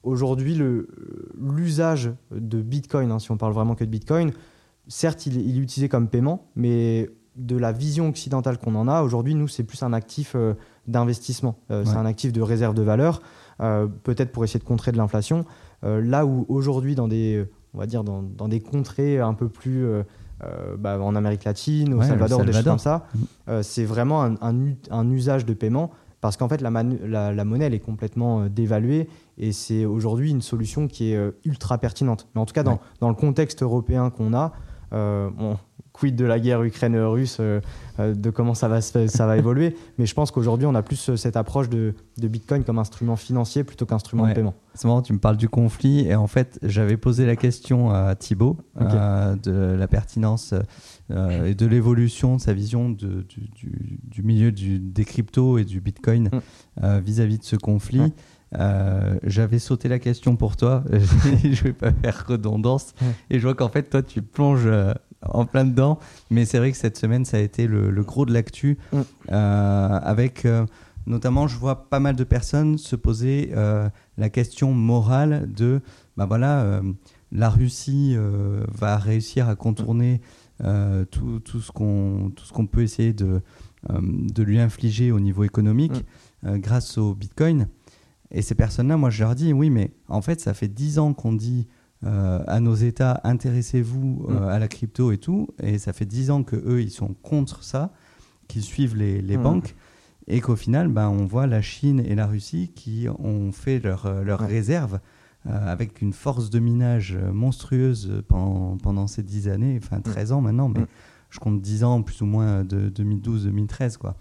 aujourd'hui, 0.04 0.60
l'usage 1.38 2.12
de 2.32 2.62
Bitcoin, 2.62 3.12
hein, 3.12 3.19
si 3.19 3.32
on 3.32 3.38
parle 3.38 3.54
vraiment 3.54 3.75
que 3.75 3.84
de 3.84 3.89
Bitcoin, 3.89 4.32
certes, 4.88 5.25
il, 5.25 5.38
est 5.38 5.62
utilisé 5.62 5.89
comme 5.89 6.08
paiement, 6.08 6.49
mais 6.56 7.10
de 7.36 7.56
la 7.56 7.71
vision 7.71 8.10
occidentale 8.10 8.58
qu'on 8.58 8.75
en 8.75 8.88
a, 8.88 9.02
aujourd'hui, 9.02 9.36
nous, 9.36 9.47
c'est 9.47 9.63
plus 9.63 9.82
un 9.84 9.93
actif 9.93 10.34
euh, 10.36 10.56
d'investissement. 10.89 11.56
Euh, 11.71 11.84
c'est 11.86 11.95
un 11.95 12.06
actif 12.06 12.34
de 12.34 12.41
réserve 12.41 12.73
de 12.73 12.82
valeur, 12.82 13.21
euh, 13.62 13.88
peut-être 13.88 14.32
pour 14.32 14.43
essayer 14.43 14.60
de 14.60 14.65
contrer 14.65 14.91
de 14.91 14.97
l'inflation. 14.97 15.45
là 15.84 16.25
où 16.25 16.45
aujourd'hui, 16.49 16.95
dans 16.95 17.08
des, 17.08 17.45
on 17.73 17.80
va 17.80 17.86
dire, 17.86 18.04
dans, 18.04 18.47
des 18.47 18.60
contrées 18.60 19.19
un 19.19 19.34
peu 19.34 19.49
plus... 19.49 19.86
Bah, 20.78 20.97
en 21.02 21.15
Amérique 21.15 21.43
latine, 21.43 21.93
au 21.93 22.02
Salvador, 22.02 22.45
des 22.45 22.54
choses 22.54 22.63
comme 22.63 22.80
ça, 22.80 23.08
mmh. 23.13 23.62
c'est 23.62 23.84
vraiment 23.84 24.23
un, 24.23 25.12
usage 25.12 25.45
de 25.45 25.54
paiement 25.54 25.91
parce 26.21 26.36
qu'en 26.36 26.49
fait, 26.49 26.62
la, 26.62 26.69
la, 27.32 27.45
monnaie, 27.45 27.65
elle 27.65 27.73
est 27.73 27.80
complètement 27.80 28.41
euh, 28.41 28.49
dévaluée 28.49 29.08
et 29.38 29.52
c'est 29.52 29.86
aujourd'hui 29.86 30.32
une 30.32 30.41
solution 30.41 30.88
qui 30.88 31.12
est 31.12 31.15
euh, 31.15 31.32
ultra 31.45 31.78
pertinente. 31.78 32.28
Mais 32.36 32.41
en 32.41 32.45
tout 32.45 32.54
cas, 32.54 32.63
dans, 32.63 32.80
dans 32.99 33.10
le 33.10 33.15
contexte 33.15 33.63
européen 33.63 34.10
qu'on 34.10 34.34
a, 34.34 34.52
euh, 34.91 35.30
bon, 35.30 35.58
quid 36.00 36.16
de 36.16 36.26
la 36.26 36.40
guerre 36.40 36.64
Ukraine-Russe, 36.64 37.40
de 38.00 38.30
comment 38.30 38.54
ça 38.54 38.68
va, 38.68 38.82
ça 38.82 39.26
va 39.26 39.38
évoluer. 39.38 39.76
Mais 39.98 40.06
je 40.06 40.14
pense 40.14 40.32
qu'aujourd'hui, 40.32 40.66
on 40.66 40.76
a 40.76 40.82
plus 40.82 41.16
cette 41.16 41.36
approche 41.36 41.70
de, 41.70 41.94
de, 42.18 42.28
Bitcoin 42.28 42.64
comme 42.64 42.80
instrument 42.80 43.16
financier 43.16 43.64
plutôt 43.64 43.86
qu'instrument 43.86 44.28
de 44.28 44.34
paiement. 44.34 44.56
C'est 44.74 44.88
marrant, 44.88 45.02
tu 45.02 45.14
me 45.14 45.20
parles 45.20 45.38
du 45.38 45.50
conflit. 45.50 46.08
Et 46.08 46.16
en 46.16 46.28
fait, 46.28 46.60
j'avais 46.64 46.98
posé 46.98 47.26
la 47.26 47.36
question 47.36 47.92
à 47.92 48.16
Thibaut 48.16 48.58
de 48.80 49.76
la 49.78 49.88
pertinence 49.88 50.54
euh, 51.12 51.46
et 51.46 51.56
de 51.56 51.66
l'évolution 51.66 52.36
de 52.36 52.42
sa 52.42 52.54
vision 52.54 52.90
de, 52.90 53.26
du, 53.26 54.22
milieu 54.22 54.52
des 54.52 55.06
cryptos 55.06 55.58
et 55.58 55.66
du 55.66 55.82
Bitcoin 55.82 56.26
mm. 56.26 56.40
euh, 56.84 57.02
vis-à-vis 57.04 57.40
de 57.40 57.44
ce 57.44 57.56
conflit. 57.56 58.14
Euh, 58.58 59.18
j'avais 59.24 59.58
sauté 59.58 59.90
la 59.90 59.98
question 59.98 60.36
pour 60.36 60.56
toi, 60.56 60.84
je 60.92 61.64
vais 61.64 61.74
pas 61.74 61.92
faire 61.92 62.26
redondance, 62.28 62.94
et 63.30 63.40
je 63.40 63.44
vois 63.44 63.56
qu'en 63.56 63.70
fait 63.70 63.90
toi 63.90 64.02
tu 64.02 64.22
plonges 64.22 64.68
en 65.21 65.45
plein 65.45 65.65
dedans, 65.65 65.99
mais 66.29 66.45
c'est 66.45 66.58
vrai 66.60 66.71
que 66.71 66.77
cette 66.77 66.97
semaine 66.97 67.25
ça 67.25 67.38
a 67.38 67.39
été 67.41 67.67
le, 67.67 68.03
gros 68.03 68.25
de 68.25 68.34
l'actu, 68.34 68.77
mm. 68.93 69.34
avec 69.34 70.47
notamment 71.08 71.47
je 71.47 71.58
vois 71.58 71.89
pas 71.89 71.99
mal 71.99 72.15
de 72.15 72.23
personnes 72.23 72.77
se 72.77 72.95
poser 72.95 73.53
la 74.17 74.29
question 74.29 74.73
morale 74.73 75.51
de, 75.51 75.82
bah 76.15 76.25
voilà, 76.25 76.82
la 77.32 77.49
Russie 77.49 78.15
va 78.73 78.97
réussir 78.97 79.49
à 79.49 79.55
contourner 79.55 80.21
euh, 80.65 81.05
tout, 81.05 81.39
tout, 81.39 81.62
ce 81.62 81.71
qu'on 81.71 82.67
peut 82.69 82.82
essayer 82.82 83.13
de, 83.13 83.41
euh, 83.89 83.99
de 84.01 84.43
lui 84.43 84.60
infliger 84.60 85.10
au 85.10 85.21
niveau 85.21 85.45
économique 85.45 86.03
mm. 86.43 86.47
euh, 86.47 86.58
grâce 86.58 86.97
au 86.97 87.15
Bitcoin. 87.15 87.69
Et 88.32 88.41
ces 88.41 88.55
personnes-là, 88.55 88.97
moi, 88.97 89.10
je 89.10 89.23
leur 89.23 89.36
dis, 89.36 89.53
oui, 89.53 89.69
mais 89.69 89.91
en 90.10 90.21
fait, 90.21 90.41
ça 90.41 90.53
fait 90.53 90.67
10 90.67 90.99
ans 90.99 91.13
qu'on 91.13 91.32
dit 91.32 91.67
à 92.06 92.60
nos 92.60 92.76
États, 92.76 93.20
intéressez-vous 93.24 94.28
mm. 94.30 94.38
à 94.44 94.60
la 94.60 94.68
crypto 94.68 95.12
et 95.12 95.18
tout, 95.18 95.50
et 95.62 95.78
ça 95.78 95.92
fait 95.92 96.06
10 96.06 96.32
ans 96.32 96.44
qu'eux, 96.44 96.82
ils 96.82 96.92
sont 96.92 97.14
contre 97.22 97.64
ça, 97.64 97.92
qu'ils 98.48 98.64
suivent 98.64 98.96
les, 98.96 99.22
les 99.22 99.38
mm. 99.38 99.44
banques, 99.44 99.76
et 100.28 100.42
qu'au 100.42 100.56
final, 100.56 100.88
ben, 100.88 101.10
on 101.10 101.26
voit 101.26 101.48
la 101.48 101.62
Chine 101.62 102.00
et 102.00 102.16
la 102.16 102.28
Russie 102.28 102.72
qui 102.74 103.08
ont 103.20 103.52
fait 103.52 103.80
leurs 103.80 104.24
leur 104.24 104.40
réserves 104.40 105.00
euh, 105.48 105.72
avec 105.72 106.02
une 106.02 106.14
force 106.14 106.50
de 106.50 106.60
minage 106.60 107.18
monstrueuse 107.34 108.24
pendant, 108.28 108.78
pendant 108.78 109.08
ces 109.08 109.24
10 109.24 109.50
années, 109.50 109.80
enfin 109.82 110.02
13 110.02 110.32
mm. 110.32 110.36
ans 110.36 110.42
maintenant, 110.42 110.70
mais 110.70 110.86
je 111.30 111.40
compte 111.40 111.62
10 111.62 111.84
ans 111.84 112.02
plus 112.02 112.22
ou 112.22 112.26
moins 112.26 112.64
de 112.64 112.90
2012-2013. 112.90 113.98
quoi. 113.98 114.16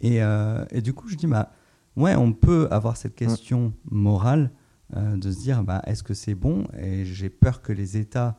Et, 0.00 0.22
euh, 0.22 0.64
et, 0.70 0.80
du 0.82 0.92
coup, 0.92 1.08
je 1.08 1.16
dis, 1.16 1.26
bah, 1.26 1.52
ouais, 1.96 2.14
on 2.16 2.32
peut 2.32 2.68
avoir 2.70 2.96
cette 2.96 3.14
question 3.14 3.72
morale 3.90 4.50
euh, 4.94 5.16
de 5.16 5.30
se 5.30 5.38
dire, 5.38 5.62
bah, 5.62 5.82
est-ce 5.86 6.02
que 6.02 6.14
c'est 6.14 6.34
bon? 6.34 6.64
Et 6.78 7.04
j'ai 7.04 7.30
peur 7.30 7.62
que 7.62 7.72
les 7.72 7.96
États 7.96 8.38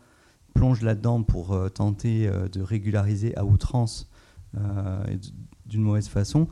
plongent 0.53 0.83
là-dedans 0.83 1.23
pour 1.23 1.55
tenter 1.71 2.31
de 2.51 2.61
régulariser 2.61 3.37
à 3.37 3.45
outrance 3.45 4.09
d'une 5.67 5.83
mauvaise 5.83 6.07
façon. 6.07 6.47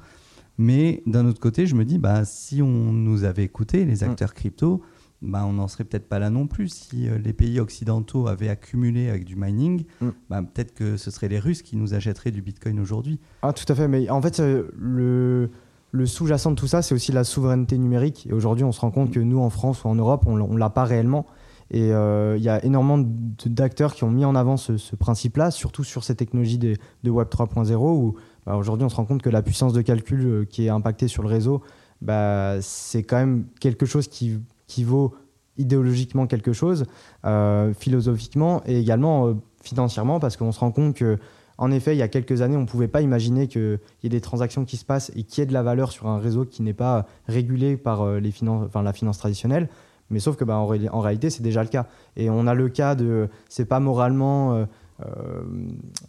Mais 0.57 1.03
d'un 1.05 1.25
autre 1.25 1.39
côté, 1.39 1.67
je 1.67 1.75
me 1.75 1.85
dis, 1.85 1.97
bah, 1.97 2.23
si 2.25 2.61
on 2.61 2.91
nous 2.91 3.23
avait 3.23 3.43
écouté, 3.43 3.85
les 3.85 4.05
mm. 4.05 4.09
acteurs 4.09 4.33
crypto, 4.33 4.81
bah, 5.21 5.45
on 5.45 5.53
n'en 5.53 5.67
serait 5.67 5.83
peut-être 5.83 6.07
pas 6.07 6.19
là 6.19 6.29
non 6.29 6.47
plus. 6.47 6.69
Si 6.69 7.07
euh, 7.09 7.17
les 7.17 7.33
pays 7.33 7.59
occidentaux 7.59 8.27
avaient 8.27 8.49
accumulé 8.49 9.09
avec 9.09 9.25
du 9.25 9.35
mining, 9.35 9.85
mm. 10.01 10.09
bah, 10.29 10.41
peut-être 10.41 10.73
que 10.73 10.97
ce 10.97 11.11
seraient 11.11 11.27
les 11.27 11.39
Russes 11.39 11.61
qui 11.61 11.75
nous 11.75 11.93
achèteraient 11.93 12.31
du 12.31 12.41
Bitcoin 12.41 12.79
aujourd'hui. 12.79 13.19
Ah, 13.41 13.53
tout 13.53 13.65
à 13.71 13.75
fait. 13.75 13.87
Mais 13.87 14.09
en 14.09 14.21
fait, 14.21 14.39
euh, 14.39 14.69
le, 14.77 15.51
le 15.95 16.05
sous-jacent 16.05 16.51
de 16.51 16.55
tout 16.55 16.67
ça, 16.67 16.81
c'est 16.81 16.93
aussi 16.93 17.11
la 17.11 17.23
souveraineté 17.23 17.77
numérique. 17.77 18.27
Et 18.29 18.33
aujourd'hui, 18.33 18.65
on 18.65 18.71
se 18.71 18.81
rend 18.81 18.91
compte 18.91 19.11
que 19.11 19.19
nous, 19.19 19.39
en 19.39 19.49
France 19.49 19.83
ou 19.83 19.87
en 19.87 19.95
Europe, 19.95 20.23
on 20.27 20.35
ne 20.35 20.57
l'a 20.59 20.69
pas 20.69 20.83
réellement. 20.83 21.25
Et 21.71 21.91
euh, 21.93 22.37
il 22.37 22.43
y 22.43 22.49
a 22.49 22.63
énormément 22.63 23.03
d'acteurs 23.45 23.95
qui 23.95 24.03
ont 24.03 24.11
mis 24.11 24.25
en 24.25 24.35
avant 24.35 24.57
ce, 24.57 24.95
principe-là, 24.95 25.51
surtout 25.51 25.83
sur 25.83 26.03
ces 26.03 26.15
technologies 26.15 26.59
de, 26.59 26.75
de 27.03 27.09
Web 27.09 27.29
3.0, 27.29 27.75
où 27.75 28.15
bah, 28.45 28.55
aujourd'hui, 28.55 28.85
on 28.85 28.89
se 28.89 28.95
rend 28.95 29.05
compte 29.05 29.21
que 29.21 29.29
la 29.29 29.41
puissance 29.41 29.73
de 29.73 29.81
calcul 29.81 30.25
euh, 30.25 30.45
qui 30.45 30.65
est 30.65 30.69
impactée 30.69 31.07
sur 31.07 31.23
le 31.23 31.29
réseau, 31.29 31.61
bah, 32.01 32.57
c'est 32.61 33.03
quand 33.03 33.17
même 33.17 33.45
quelque 33.59 33.85
chose 33.85 34.07
qui, 34.07 34.37
vaut 34.83 35.15
idéologiquement 35.57 36.27
quelque 36.27 36.51
chose, 36.51 36.85
euh, 37.23 37.73
philosophiquement 37.73 38.61
et 38.65 38.77
également 38.77 39.33
financièrement, 39.63 40.19
parce 40.19 40.35
qu'on 40.35 40.51
se 40.51 40.59
rend 40.59 40.71
compte 40.71 40.93
que 40.93 41.17
en 41.57 41.71
effet, 41.71 41.95
il 41.95 41.99
y 41.99 42.01
a 42.01 42.07
quelques 42.07 42.41
années, 42.41 42.57
on 42.57 42.61
ne 42.61 42.67
pouvait 42.67 42.87
pas 42.87 43.01
imaginer 43.01 43.47
qu'il 43.47 43.79
y 44.03 44.07
ait 44.07 44.09
des 44.09 44.21
transactions 44.21 44.65
qui 44.65 44.77
se 44.77 44.85
passent 44.85 45.11
et 45.15 45.23
qu'il 45.23 45.41
y 45.41 45.43
ait 45.43 45.47
de 45.47 45.53
la 45.53 45.63
valeur 45.63 45.91
sur 45.91 46.07
un 46.07 46.19
réseau 46.19 46.45
qui 46.45 46.63
n'est 46.63 46.73
pas 46.73 47.05
régulé 47.27 47.77
par 47.77 48.01
enfin, 48.01 48.83
la 48.83 48.93
finance 48.93 49.17
traditionnelle. 49.17 49.69
Mais 50.09 50.19
sauf 50.19 50.35
que 50.35 50.43
bah, 50.43 50.57
en, 50.57 50.69
en, 50.69 50.99
réalité, 50.99 51.29
c'est 51.29 51.43
déjà 51.43 51.63
le 51.63 51.69
cas. 51.69 51.87
Et 52.15 52.29
on 52.29 52.47
a 52.47 52.53
le 52.53 52.69
cas 52.69 52.95
de, 52.95 53.29
c'est 53.49 53.65
pas 53.65 53.79
moralement 53.79 54.53
euh, 54.53 54.65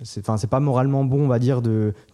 c'est 0.03 0.51
pas 0.51 0.61
moralement 0.61 1.05
bon, 1.05 1.25
on 1.25 1.29
va 1.29 1.39
dire, 1.39 1.63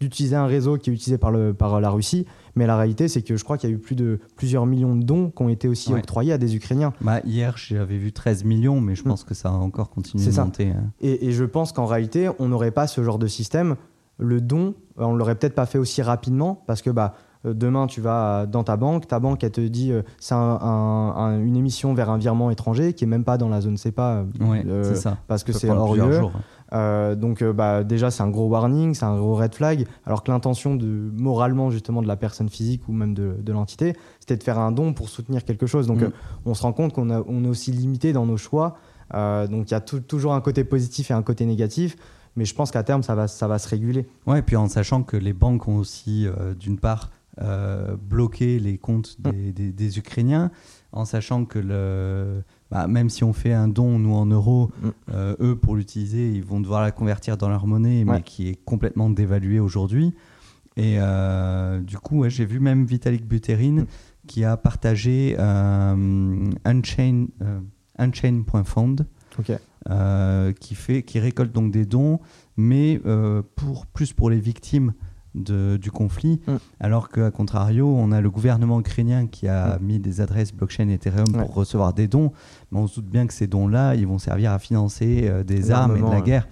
d'utiliser 0.01 0.37
un 0.37 0.47
réseau 0.47 0.79
qui 0.79 0.91
est 0.91 0.93
utilisé 0.93 1.19
par, 1.19 1.31
le, 1.31 1.53
par 1.53 1.81
la 1.81 1.91
Russie. 1.91 2.27
Mais 2.55 2.67
la 2.67 2.77
réalité, 2.77 3.09
c'est 3.09 3.23
que 3.23 3.37
je 3.37 3.45
crois 3.45 3.59
qu'il 3.59 3.71
y 3.71 3.73
a 3.73 3.77
eu 3.77 3.79
plus 3.79 3.95
de 3.95 4.21
plusieurs 4.37 4.67
millions 4.67 4.97
de 4.97 5.03
dons 5.03 5.31
qui 5.31 5.43
ont 5.43 5.49
été 5.49 5.69
aussi 5.69 5.93
octroyés 5.93 6.33
à 6.33 6.39
des 6.39 6.57
Ukrainiens. 6.57 6.93
Bah, 7.01 7.21
hier, 7.25 7.57
j'avais 7.57 7.99
vu 7.99 8.13
13 8.13 8.45
millions, 8.45 8.81
mais 8.81 8.95
je 8.95 9.03
mm. 9.03 9.09
pense 9.09 9.25
que 9.25 9.35
ça 9.35 9.49
a 9.49 9.53
encore 9.53 9.91
continué 9.91 10.25
de 10.25 10.41
monter. 10.41 10.71
Hein. 10.71 10.91
Et, 11.01 11.29
et, 11.29 11.33
je 11.33 11.45
pense 11.45 11.73
qu'en 11.73 11.87
réalité, 11.87 12.31
on 12.39 12.49
n'aurait 12.49 12.71
pas 12.71 12.87
ce 12.87 13.03
genre 13.03 13.19
de 13.19 13.27
système. 13.27 13.77
Le 14.19 14.41
don, 14.41 14.75
on 14.97 15.15
l'aurait 15.15 15.35
peut-être 15.35 15.55
pas 15.55 15.67
fait 15.67 15.79
aussi 15.79 16.03
rapidement 16.03 16.63
parce 16.67 16.83
que 16.83 16.91
bah, 16.91 17.15
euh, 17.45 17.55
demain 17.55 17.87
tu 17.87 18.01
vas 18.01 18.47
dans 18.47 18.63
ta 18.63 18.77
banque, 18.77 19.09
ta 19.09 19.19
banque 19.19 19.43
elle 19.43 19.51
te 19.51 19.61
dit 19.61 19.91
euh, 19.91 20.03
c'est 20.21 20.35
une 20.35 21.57
émission 21.57 21.93
vers 21.95 22.11
un 22.11 22.19
virement 22.19 22.51
étranger 22.51 22.93
qui 22.93 23.05
est 23.05 23.09
même 23.09 23.25
pas 23.25 23.37
dans 23.37 23.49
la 23.49 23.61
zone 23.61 23.77
CEPA 23.77 24.25
euh, 24.41 24.95
parce 25.27 25.43
que 25.43 25.53
c'est 25.53 25.69
hors 25.69 25.97
lieu. 25.97 26.21
Donc 26.73 27.45
bah, 27.45 27.85
déjà 27.85 28.11
c'est 28.11 28.23
un 28.23 28.31
gros 28.31 28.49
warning, 28.49 28.95
c'est 28.95 29.05
un 29.05 29.17
gros 29.17 29.35
red 29.35 29.55
flag, 29.55 29.87
alors 30.07 30.23
que 30.23 30.31
l'intention 30.31 30.75
de 30.75 30.87
moralement 30.87 31.71
justement 31.71 32.03
de 32.03 32.09
la 32.09 32.17
personne 32.17 32.49
physique 32.49 32.89
ou 32.89 32.93
même 32.93 33.15
de, 33.15 33.53
l'entité, 33.53 33.95
c'était 34.21 34.37
de 34.37 34.43
faire 34.43 34.59
un 34.59 34.73
don 34.73 34.95
pour 34.95 35.09
soutenir 35.09 35.45
quelque 35.45 35.67
chose. 35.67 35.87
Donc 35.87 36.01
mm. 36.01 36.13
on 36.47 36.55
se 36.55 36.63
rend 36.63 36.73
compte 36.73 36.93
qu'on 36.93 37.11
on 37.11 37.45
est 37.45 37.49
aussi 37.49 37.73
limité 37.73 38.13
dans 38.13 38.27
nos 38.27 38.37
choix. 38.37 38.77
donc 39.13 39.71
il 39.71 39.73
y 39.73 39.75
a 39.75 39.81
toujours 39.81 40.35
un 40.35 40.41
côté 40.41 40.65
positif 40.65 41.11
et 41.11 41.15
un 41.15 41.23
côté 41.23 41.47
négatif 41.47 41.97
mais 42.35 42.47
je 42.47 42.55
pense 42.55 42.71
qu'à 42.71 42.83
terme, 42.83 43.03
ça 43.03 43.15
va, 43.15 43.29
ça 43.29 43.47
va 43.47 43.59
se 43.59 43.69
réguler. 43.69 44.07
Ouais, 44.27 44.39
et 44.39 44.43
puis 44.43 44.57
en 44.57 44.67
sachant 44.67 45.03
que 45.03 45.19
les 45.19 45.35
banques 45.35 45.69
ont 45.69 45.77
aussi, 45.77 46.27
d'une 46.59 46.79
part, 46.79 47.11
euh, 47.41 47.97
bloquer 47.97 48.59
les 48.59 48.77
comptes 48.77 49.17
mm. 49.19 49.53
des, 49.53 49.99
Ukrainiens, 49.99 50.51
en 50.93 51.07
sachant 51.07 51.47
que 51.47 51.59
le, 51.59 52.43
bah, 52.73 52.87
même 52.87 53.11
si 53.11 53.23
on 53.23 53.35
fait 53.35 53.53
un 53.53 53.69
don, 53.69 53.99
nous 53.99 54.15
en 54.15 54.25
euros, 54.25 54.71
mm. 54.81 54.89
euh, 55.13 55.37
eux, 55.41 55.57
pour 55.57 55.77
l'utiliser, 55.77 56.31
ils 56.31 56.43
vont 56.43 56.59
devoir 56.59 56.81
la 56.81 56.91
convertir 56.91 57.37
dans 57.37 57.51
leur 57.51 57.67
monnaie, 57.67 58.03
mais 58.07 58.23
qui 58.23 58.49
est 58.49 58.55
complètement 58.65 59.11
dévaluée 59.11 59.61
aujourd'hui. 59.61 60.15
Et 60.79 60.97
euh, 60.99 61.81
du 61.81 61.99
coup, 61.99 62.27
j'ai 62.31 62.47
vu 62.47 62.61
même 62.61 62.87
Vitalik 62.87 63.27
Buterin 63.29 63.83
mm. 63.83 63.87
qui 64.27 64.43
a 64.45 64.57
partagé 64.57 65.37
Unchained, 66.65 67.29
unchain.fund. 67.99 69.05
qui, 70.59 70.75
fait, 70.75 71.03
qui 71.03 71.21
récolte 71.21 71.53
donc 71.53 71.73
des 71.73 71.85
dons, 71.85 72.21
mais 72.57 72.99
pour, 73.55 73.85
plus 73.85 74.15
pour 74.15 74.31
les 74.31 74.41
victimes 74.41 74.95
du 75.35 75.91
conflit, 75.91 76.41
mm. 76.47 76.57
alors 76.81 77.09
qu'à 77.09 77.31
contrario, 77.31 77.89
on 77.89 78.13
a 78.13 78.21
le 78.21 78.31
gouvernement 78.31 78.81
ukrainien 78.81 79.27
qui 79.27 79.49
a 79.49 79.79
mm. 79.79 79.83
mis 79.83 79.99
des 79.99 80.21
adresses 80.21 80.53
blockchain 80.53 80.89
Ethereum 80.89 81.33
pour 81.33 81.55
recevoir 81.55 81.95
des 81.95 82.09
dons, 82.09 82.33
mais 82.71 82.79
on 82.79 82.87
se 82.87 82.97
doute 82.97 83.11
bien 83.11 83.27
que 83.27 83.33
ces 83.33 83.47
dons-là, 83.47 83.95
ils 83.95 84.07
vont 84.07 84.19
servir 84.19 84.53
à 84.53 84.59
financer 84.59 85.23
euh, 85.25 85.43
des 85.43 85.71
armes 85.71 85.97
et 85.97 86.01
de 86.01 86.11
la 86.11 86.21
guerre. 86.21 86.49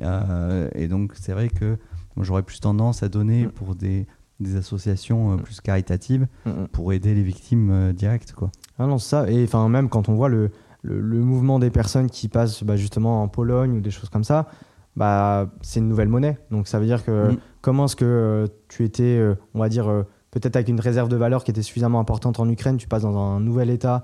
Euh, 0.00 0.68
et 0.74 0.88
donc, 0.88 1.12
c'est 1.14 1.32
vrai 1.32 1.48
que 1.48 1.76
j'aurais 2.20 2.42
plus 2.42 2.60
tendance 2.60 3.02
à 3.02 3.08
donner 3.08 3.46
mm. 3.46 3.50
pour 3.50 3.74
des, 3.74 4.06
des 4.40 4.56
associations 4.56 5.34
euh, 5.34 5.36
plus 5.36 5.60
caritatives 5.60 6.26
pour 6.72 6.92
aider 6.92 7.14
les 7.14 7.22
victimes 7.22 7.92
directes. 7.92 8.32
Quoi. 8.32 8.50
Ah 8.78 8.86
non, 8.86 8.98
ça, 8.98 9.30
et 9.30 9.44
enfin, 9.44 9.68
même 9.68 9.88
quand 9.88 10.08
on 10.08 10.14
voit 10.14 10.28
le, 10.28 10.50
le, 10.82 11.20
mouvement 11.20 11.58
des 11.58 11.70
personnes 11.70 12.10
qui 12.10 12.28
passent 12.28 12.64
bah, 12.64 12.76
justement 12.76 13.22
en 13.22 13.28
Pologne 13.28 13.76
ou 13.76 13.80
des 13.80 13.90
choses 13.90 14.08
comme 14.08 14.24
ça, 14.24 14.48
bah, 14.96 15.50
c'est 15.62 15.80
une 15.80 15.88
nouvelle 15.88 16.08
monnaie. 16.08 16.38
Donc 16.50 16.68
ça 16.68 16.78
veut 16.78 16.86
dire 16.86 17.04
que 17.04 17.36
comment 17.60 17.86
est-ce 17.86 17.96
que 17.96 18.04
euh, 18.04 18.46
tu 18.68 18.84
étais, 18.84 19.16
euh, 19.16 19.34
on 19.54 19.60
va 19.60 19.68
dire, 19.68 19.88
euh, 19.88 20.02
peut-être 20.30 20.56
avec 20.56 20.68
une 20.68 20.80
réserve 20.80 21.08
de 21.08 21.16
valeur 21.16 21.44
qui 21.44 21.50
était 21.50 21.62
suffisamment 21.62 22.00
importante 22.00 22.40
en 22.40 22.48
Ukraine, 22.48 22.76
tu 22.76 22.88
passes 22.88 23.02
dans 23.02 23.16
un 23.16 23.40
nouvel 23.40 23.70
état 23.70 24.02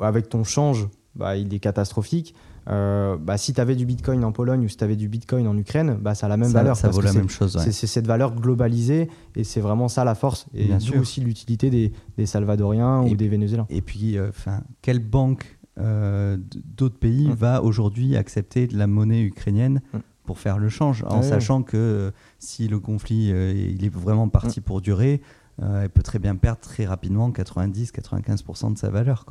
avec 0.00 0.28
ton 0.28 0.44
change, 0.44 0.86
bah, 1.14 1.34
il 1.36 1.52
est 1.54 1.58
catastrophique. 1.58 2.34
bah, 2.66 3.36
si 3.36 3.54
tu 3.54 3.60
avais 3.60 3.74
du 3.74 3.86
bitcoin 3.86 4.22
en 4.22 4.32
Pologne 4.32 4.66
ou 4.66 4.68
si 4.68 4.76
tu 4.76 4.84
avais 4.84 4.96
du 4.96 5.08
bitcoin 5.08 5.48
en 5.48 5.56
Ukraine, 5.56 5.96
bah, 5.98 6.14
ça 6.14 6.26
a 6.26 6.28
la 6.28 6.36
même 6.36 6.50
valeur. 6.50 6.76
Ça 6.76 6.90
vaut 6.90 7.00
la 7.00 7.14
même 7.14 7.30
chose. 7.30 7.58
C'est 7.58 7.86
cette 7.86 8.06
valeur 8.06 8.34
globalisée 8.34 9.08
et 9.34 9.44
c'est 9.44 9.60
vraiment 9.60 9.88
ça 9.88 10.04
la 10.04 10.14
force. 10.14 10.46
Et 10.54 10.68
d'où 10.68 11.00
aussi 11.00 11.22
l'utilité 11.22 11.70
des, 11.70 11.92
des, 12.18 12.26
Salvadoriens 12.26 13.00
ou 13.00 13.16
des 13.16 13.28
Vénézuéliens. 13.28 13.66
Et 13.70 13.80
puis, 13.80 14.20
enfin, 14.20 14.60
quelle 14.82 15.00
banque 15.00 15.55
d'autres 15.76 16.98
pays 16.98 17.28
mm. 17.28 17.34
va 17.34 17.62
aujourd'hui 17.62 18.16
accepter 18.16 18.66
de 18.66 18.76
la 18.76 18.86
monnaie 18.86 19.22
ukrainienne 19.22 19.82
mm 19.92 19.98
pour 20.26 20.38
faire 20.38 20.58
le 20.58 20.68
change, 20.68 21.04
en 21.08 21.22
sachant 21.22 21.62
que 21.62 21.76
euh, 21.76 22.10
si 22.38 22.68
le 22.68 22.78
conflit 22.78 23.30
euh, 23.32 23.52
il 23.54 23.84
est 23.84 23.88
vraiment 23.88 24.28
parti 24.28 24.60
mm. 24.60 24.64
pour 24.64 24.82
durer, 24.82 25.22
euh, 25.62 25.84
elle 25.84 25.88
peut 25.88 26.02
très 26.02 26.18
bien 26.18 26.36
perdre 26.36 26.60
très 26.60 26.84
rapidement 26.84 27.30
90-95% 27.30 28.74
de 28.74 28.78
sa 28.78 28.90
valeur. 28.90 29.24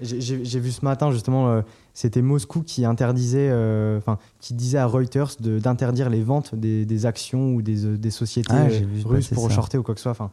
J'ai 0.00 0.58
vu 0.58 0.72
ce 0.72 0.84
matin 0.84 1.12
justement, 1.12 1.62
c'était 1.94 2.22
Moscou 2.22 2.62
qui 2.62 2.84
interdisait, 2.84 3.52
enfin 3.96 4.18
qui 4.40 4.54
disait 4.54 4.78
à 4.78 4.86
Reuters 4.86 5.36
d'interdire 5.38 6.10
les 6.10 6.22
ventes 6.22 6.56
des, 6.56 7.06
actions 7.06 7.54
ou 7.54 7.62
des, 7.62 7.98
des 7.98 8.10
sociétés 8.10 8.52
ah, 8.52 8.66
russes 9.04 9.28
pour 9.28 9.48
shorter 9.50 9.78
ou 9.78 9.84
quoi 9.84 9.94
que 9.94 10.00
ce 10.00 10.12
soit. 10.12 10.30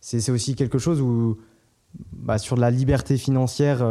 C'est 0.00 0.32
aussi 0.32 0.56
quelque 0.56 0.78
chose 0.78 1.00
où 1.00 1.36
bah, 2.12 2.38
sur 2.38 2.56
la 2.56 2.70
liberté 2.70 3.16
financière, 3.16 3.84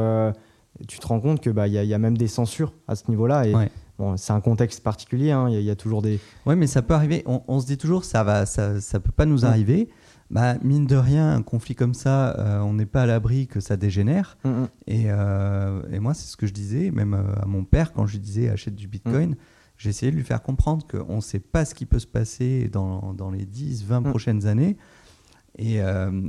tu 0.87 0.99
te 0.99 1.07
rends 1.07 1.19
compte 1.19 1.41
que 1.41 1.49
bah 1.49 1.67
il 1.67 1.73
y, 1.73 1.93
a 1.93 1.97
même 1.97 2.17
des 2.17 2.27
censures 2.27 2.73
à 2.87 2.95
ce 2.95 3.09
niveau-là 3.09 3.47
et 3.47 3.53
Bon, 3.99 4.15
c'est 4.15 4.31
un 4.31 4.39
contexte 4.39 4.81
particulier, 4.81 5.31
hein, 5.31 5.49
il 5.49 5.61
y, 5.61 5.69
a 5.69 5.75
toujours 5.75 6.01
des. 6.01 6.21
Oui, 6.45 6.55
mais 6.55 6.67
ça 6.67 6.81
peut 6.81 6.93
arriver. 6.93 7.21
On, 7.25 7.59
se 7.59 7.65
dit 7.65 7.77
toujours, 7.77 8.05
ça 8.05 8.23
va, 8.23 8.45
ça, 8.45 8.79
ça 8.79 9.01
peut 9.01 9.11
pas 9.11 9.25
nous 9.25 9.45
arriver. 9.45 9.89
Bah, 10.31 10.55
mine 10.63 10.85
de 10.85 10.95
rien, 10.95 11.33
un 11.33 11.41
conflit 11.41 11.75
comme 11.75 11.93
ça, 11.93 12.39
euh, 12.39 12.59
on 12.59 12.73
n'est 12.73 12.85
pas 12.85 13.01
à 13.01 13.05
l'abri 13.05 13.47
que 13.47 13.59
ça 13.59 13.75
dégénère. 13.75 14.37
Mm, 14.45 14.49
mm. 14.49 14.67
et, 14.87 15.03
euh, 15.07 15.81
et, 15.91 15.99
moi, 15.99 16.13
c'est 16.13 16.27
ce 16.31 16.37
que 16.37 16.47
je 16.47 16.53
disais, 16.53 16.91
même 16.91 17.13
euh, 17.13 17.41
à 17.41 17.45
mon 17.45 17.65
père, 17.65 17.91
quand 17.91 18.05
je 18.05 18.13
lui 18.13 18.19
disais 18.19 18.47
achète 18.49 18.75
du 18.75 18.87
bitcoin, 18.87 19.31
mm. 19.31 19.35
j'ai 19.77 19.89
essayé 19.89 20.11
de 20.13 20.15
lui 20.15 20.23
faire 20.23 20.43
comprendre 20.43 20.87
qu'on 20.87 21.17
ne 21.17 21.21
sait 21.21 21.39
pas 21.39 21.65
ce 21.65 21.75
qui 21.75 21.85
peut 21.85 21.99
se 21.99 22.07
passer 22.07 22.69
dans, 22.69 23.13
dans 23.13 23.31
les 23.31 23.45
10, 23.45 23.83
20 23.83 24.03
prochaines 24.03 24.47
années. 24.47 24.77
Et, 25.57 25.79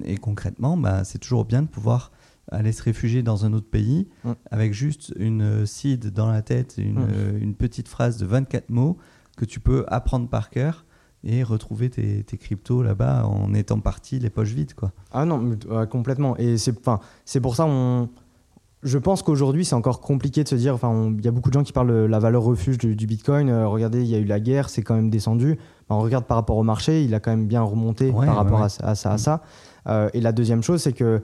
et 0.06 0.16
concrètement, 0.16 0.76
bah, 0.76 1.04
c'est 1.04 1.20
toujours 1.20 1.44
bien 1.44 1.62
de 1.62 1.68
pouvoir 1.68 2.10
aller 2.50 2.72
se 2.72 2.82
réfugier 2.82 3.22
dans 3.22 3.44
un 3.44 3.52
autre 3.52 3.68
pays 3.68 4.08
mm. 4.24 4.32
avec 4.50 4.72
juste 4.72 5.12
une 5.18 5.66
seed 5.66 6.12
dans 6.12 6.30
la 6.30 6.42
tête, 6.42 6.76
une, 6.78 7.00
mm. 7.00 7.08
euh, 7.10 7.38
une, 7.40 7.54
petite 7.54 7.88
phrase 7.88 8.18
de 8.18 8.26
24 8.26 8.70
mots 8.70 8.96
que 9.36 9.44
tu 9.44 9.60
peux 9.60 9.84
apprendre 9.88 10.28
par 10.28 10.50
cœur 10.50 10.84
et 11.22 11.42
retrouver 11.42 11.90
tes, 11.90 12.24
tes 12.24 12.38
cryptos 12.38 12.82
là-bas 12.82 13.26
en 13.26 13.52
étant 13.54 13.80
parti 13.80 14.18
les 14.18 14.30
poches 14.30 14.52
vides. 14.52 14.74
Quoi. 14.74 14.92
Ah 15.12 15.24
non, 15.24 15.56
complètement. 15.90 16.36
Et 16.38 16.56
c'est 16.56 16.72
pour 16.72 17.56
ça 17.56 17.66
on, 17.66 18.08
je 18.82 18.98
pense 18.98 19.22
qu'aujourd'hui, 19.22 19.64
c'est 19.64 19.74
encore 19.74 20.00
compliqué 20.00 20.42
de 20.42 20.48
se 20.48 20.54
dire. 20.54 20.74
Enfin, 20.74 21.12
il 21.16 21.24
y 21.24 21.28
a 21.28 21.30
beaucoup 21.30 21.50
de 21.50 21.54
gens 21.54 21.62
qui 21.62 21.72
parlent 21.72 21.88
de 21.88 22.06
la 22.06 22.18
valeur 22.18 22.42
refuge 22.42 22.78
du, 22.78 23.06
Bitcoin. 23.06 23.50
Euh, 23.50 23.68
regardez, 23.68 24.00
il 24.00 24.08
y 24.08 24.14
a 24.14 24.18
eu 24.18 24.24
la 24.24 24.40
guerre, 24.40 24.70
c'est 24.70 24.82
quand 24.82 24.94
même 24.94 25.10
descendu. 25.10 25.58
on 25.90 26.00
regarde 26.00 26.24
par 26.24 26.36
rapport 26.36 26.56
au 26.56 26.62
marché, 26.62 27.04
il 27.04 27.14
a 27.14 27.20
quand 27.20 27.30
même 27.30 27.46
bien 27.46 27.62
remonté 27.62 28.10
par 28.10 28.36
rapport 28.36 28.62
À, 28.62 28.66
à, 28.66 28.94
ça. 28.94 29.12
À 29.12 29.18
ça. 29.18 29.42
Euh, 29.86 30.08
et 30.14 30.20
la 30.20 30.32
deuxième 30.32 30.62
chose, 30.62 30.82
c'est 30.82 30.92
que 30.92 31.22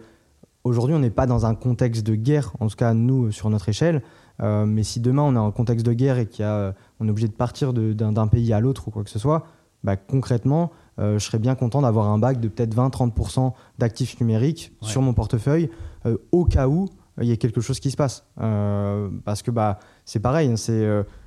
Aujourd'hui, 0.66 0.96
on 0.96 0.98
n'est 0.98 1.10
pas 1.10 1.26
dans 1.26 1.46
un 1.46 1.54
contexte 1.54 2.04
de 2.04 2.16
guerre, 2.16 2.52
en 2.58 2.66
tout 2.66 2.74
cas 2.74 2.92
nous 2.92 3.30
sur 3.30 3.50
notre 3.50 3.68
échelle. 3.68 4.02
Euh, 4.42 4.66
mais 4.66 4.82
si 4.82 4.98
demain 4.98 5.22
on 5.22 5.36
est 5.36 5.38
en 5.38 5.52
contexte 5.52 5.86
de 5.86 5.92
guerre 5.92 6.18
et 6.18 6.26
qu'on 6.26 6.42
euh, 6.42 6.72
est 7.04 7.08
obligé 7.08 7.28
de 7.28 7.32
partir 7.32 7.72
d'un 7.72 8.26
pays 8.26 8.52
à 8.52 8.58
l'autre 8.58 8.88
ou 8.88 8.90
quoi 8.90 9.04
que 9.04 9.10
ce 9.10 9.20
soit, 9.20 9.46
bah, 9.84 9.94
concrètement, 9.94 10.72
euh, 10.98 11.20
je 11.20 11.24
serais 11.24 11.38
bien 11.38 11.54
content 11.54 11.82
d'avoir 11.82 12.08
un 12.08 12.18
bac 12.18 12.40
de 12.40 12.48
peut-être 12.48 12.74
20-30% 12.74 13.52
d'actifs 13.78 14.18
numériques 14.18 14.72
sur 14.82 15.02
mon 15.02 15.14
portefeuille 15.14 15.70
au 16.32 16.44
cas 16.44 16.66
où 16.66 16.88
il 17.20 17.28
y 17.28 17.30
ait 17.30 17.36
quelque 17.36 17.60
chose 17.60 17.78
qui 17.78 17.92
se 17.92 17.96
passe. 17.96 18.26
parce 18.34 19.42
que 19.42 19.52
bah, 19.52 19.78
c'est 20.04 20.18
pareil, 20.18 20.50
hein, 20.50 20.56
c'est 20.56 20.84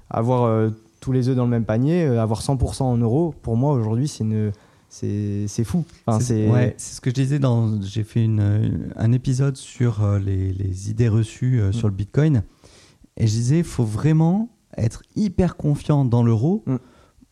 avoir 0.09 0.69
tous 0.99 1.13
les 1.13 1.29
œufs 1.29 1.35
dans 1.37 1.45
le 1.45 1.49
même 1.49 1.63
panier, 1.63 2.03
avoir 2.03 2.41
100% 2.41 2.83
en 2.83 2.97
euros, 2.97 3.33
pour 3.41 3.55
moi 3.55 3.71
aujourd'hui, 3.71 4.09
c'est 4.09 4.25
une 4.25 4.51
c'est 4.89 5.63
fou. 5.63 5.85
c'est 6.19 6.79
ce 6.79 7.01
que 7.01 7.09
je 7.11 7.15
disais 7.15 7.39
dans. 7.39 7.81
J'ai 7.81 8.03
fait 8.03 8.23
une, 8.23 8.91
un 8.95 9.11
épisode 9.11 9.55
sur 9.55 10.03
euh, 10.03 10.19
les, 10.19 10.51
les, 10.51 10.89
idées 10.89 11.07
reçues 11.07 11.61
euh, 11.61 11.69
mm. 11.69 11.73
sur 11.73 11.87
le 11.87 11.93
Bitcoin. 11.93 12.43
Et 13.17 13.27
je 13.27 13.31
disais, 13.31 13.59
il 13.59 13.63
faut 13.63 13.85
vraiment 13.85 14.49
être 14.77 15.03
hyper 15.15 15.57
confiant 15.57 16.05
dans 16.05 16.23
l'euro 16.23 16.63
mm. 16.65 16.77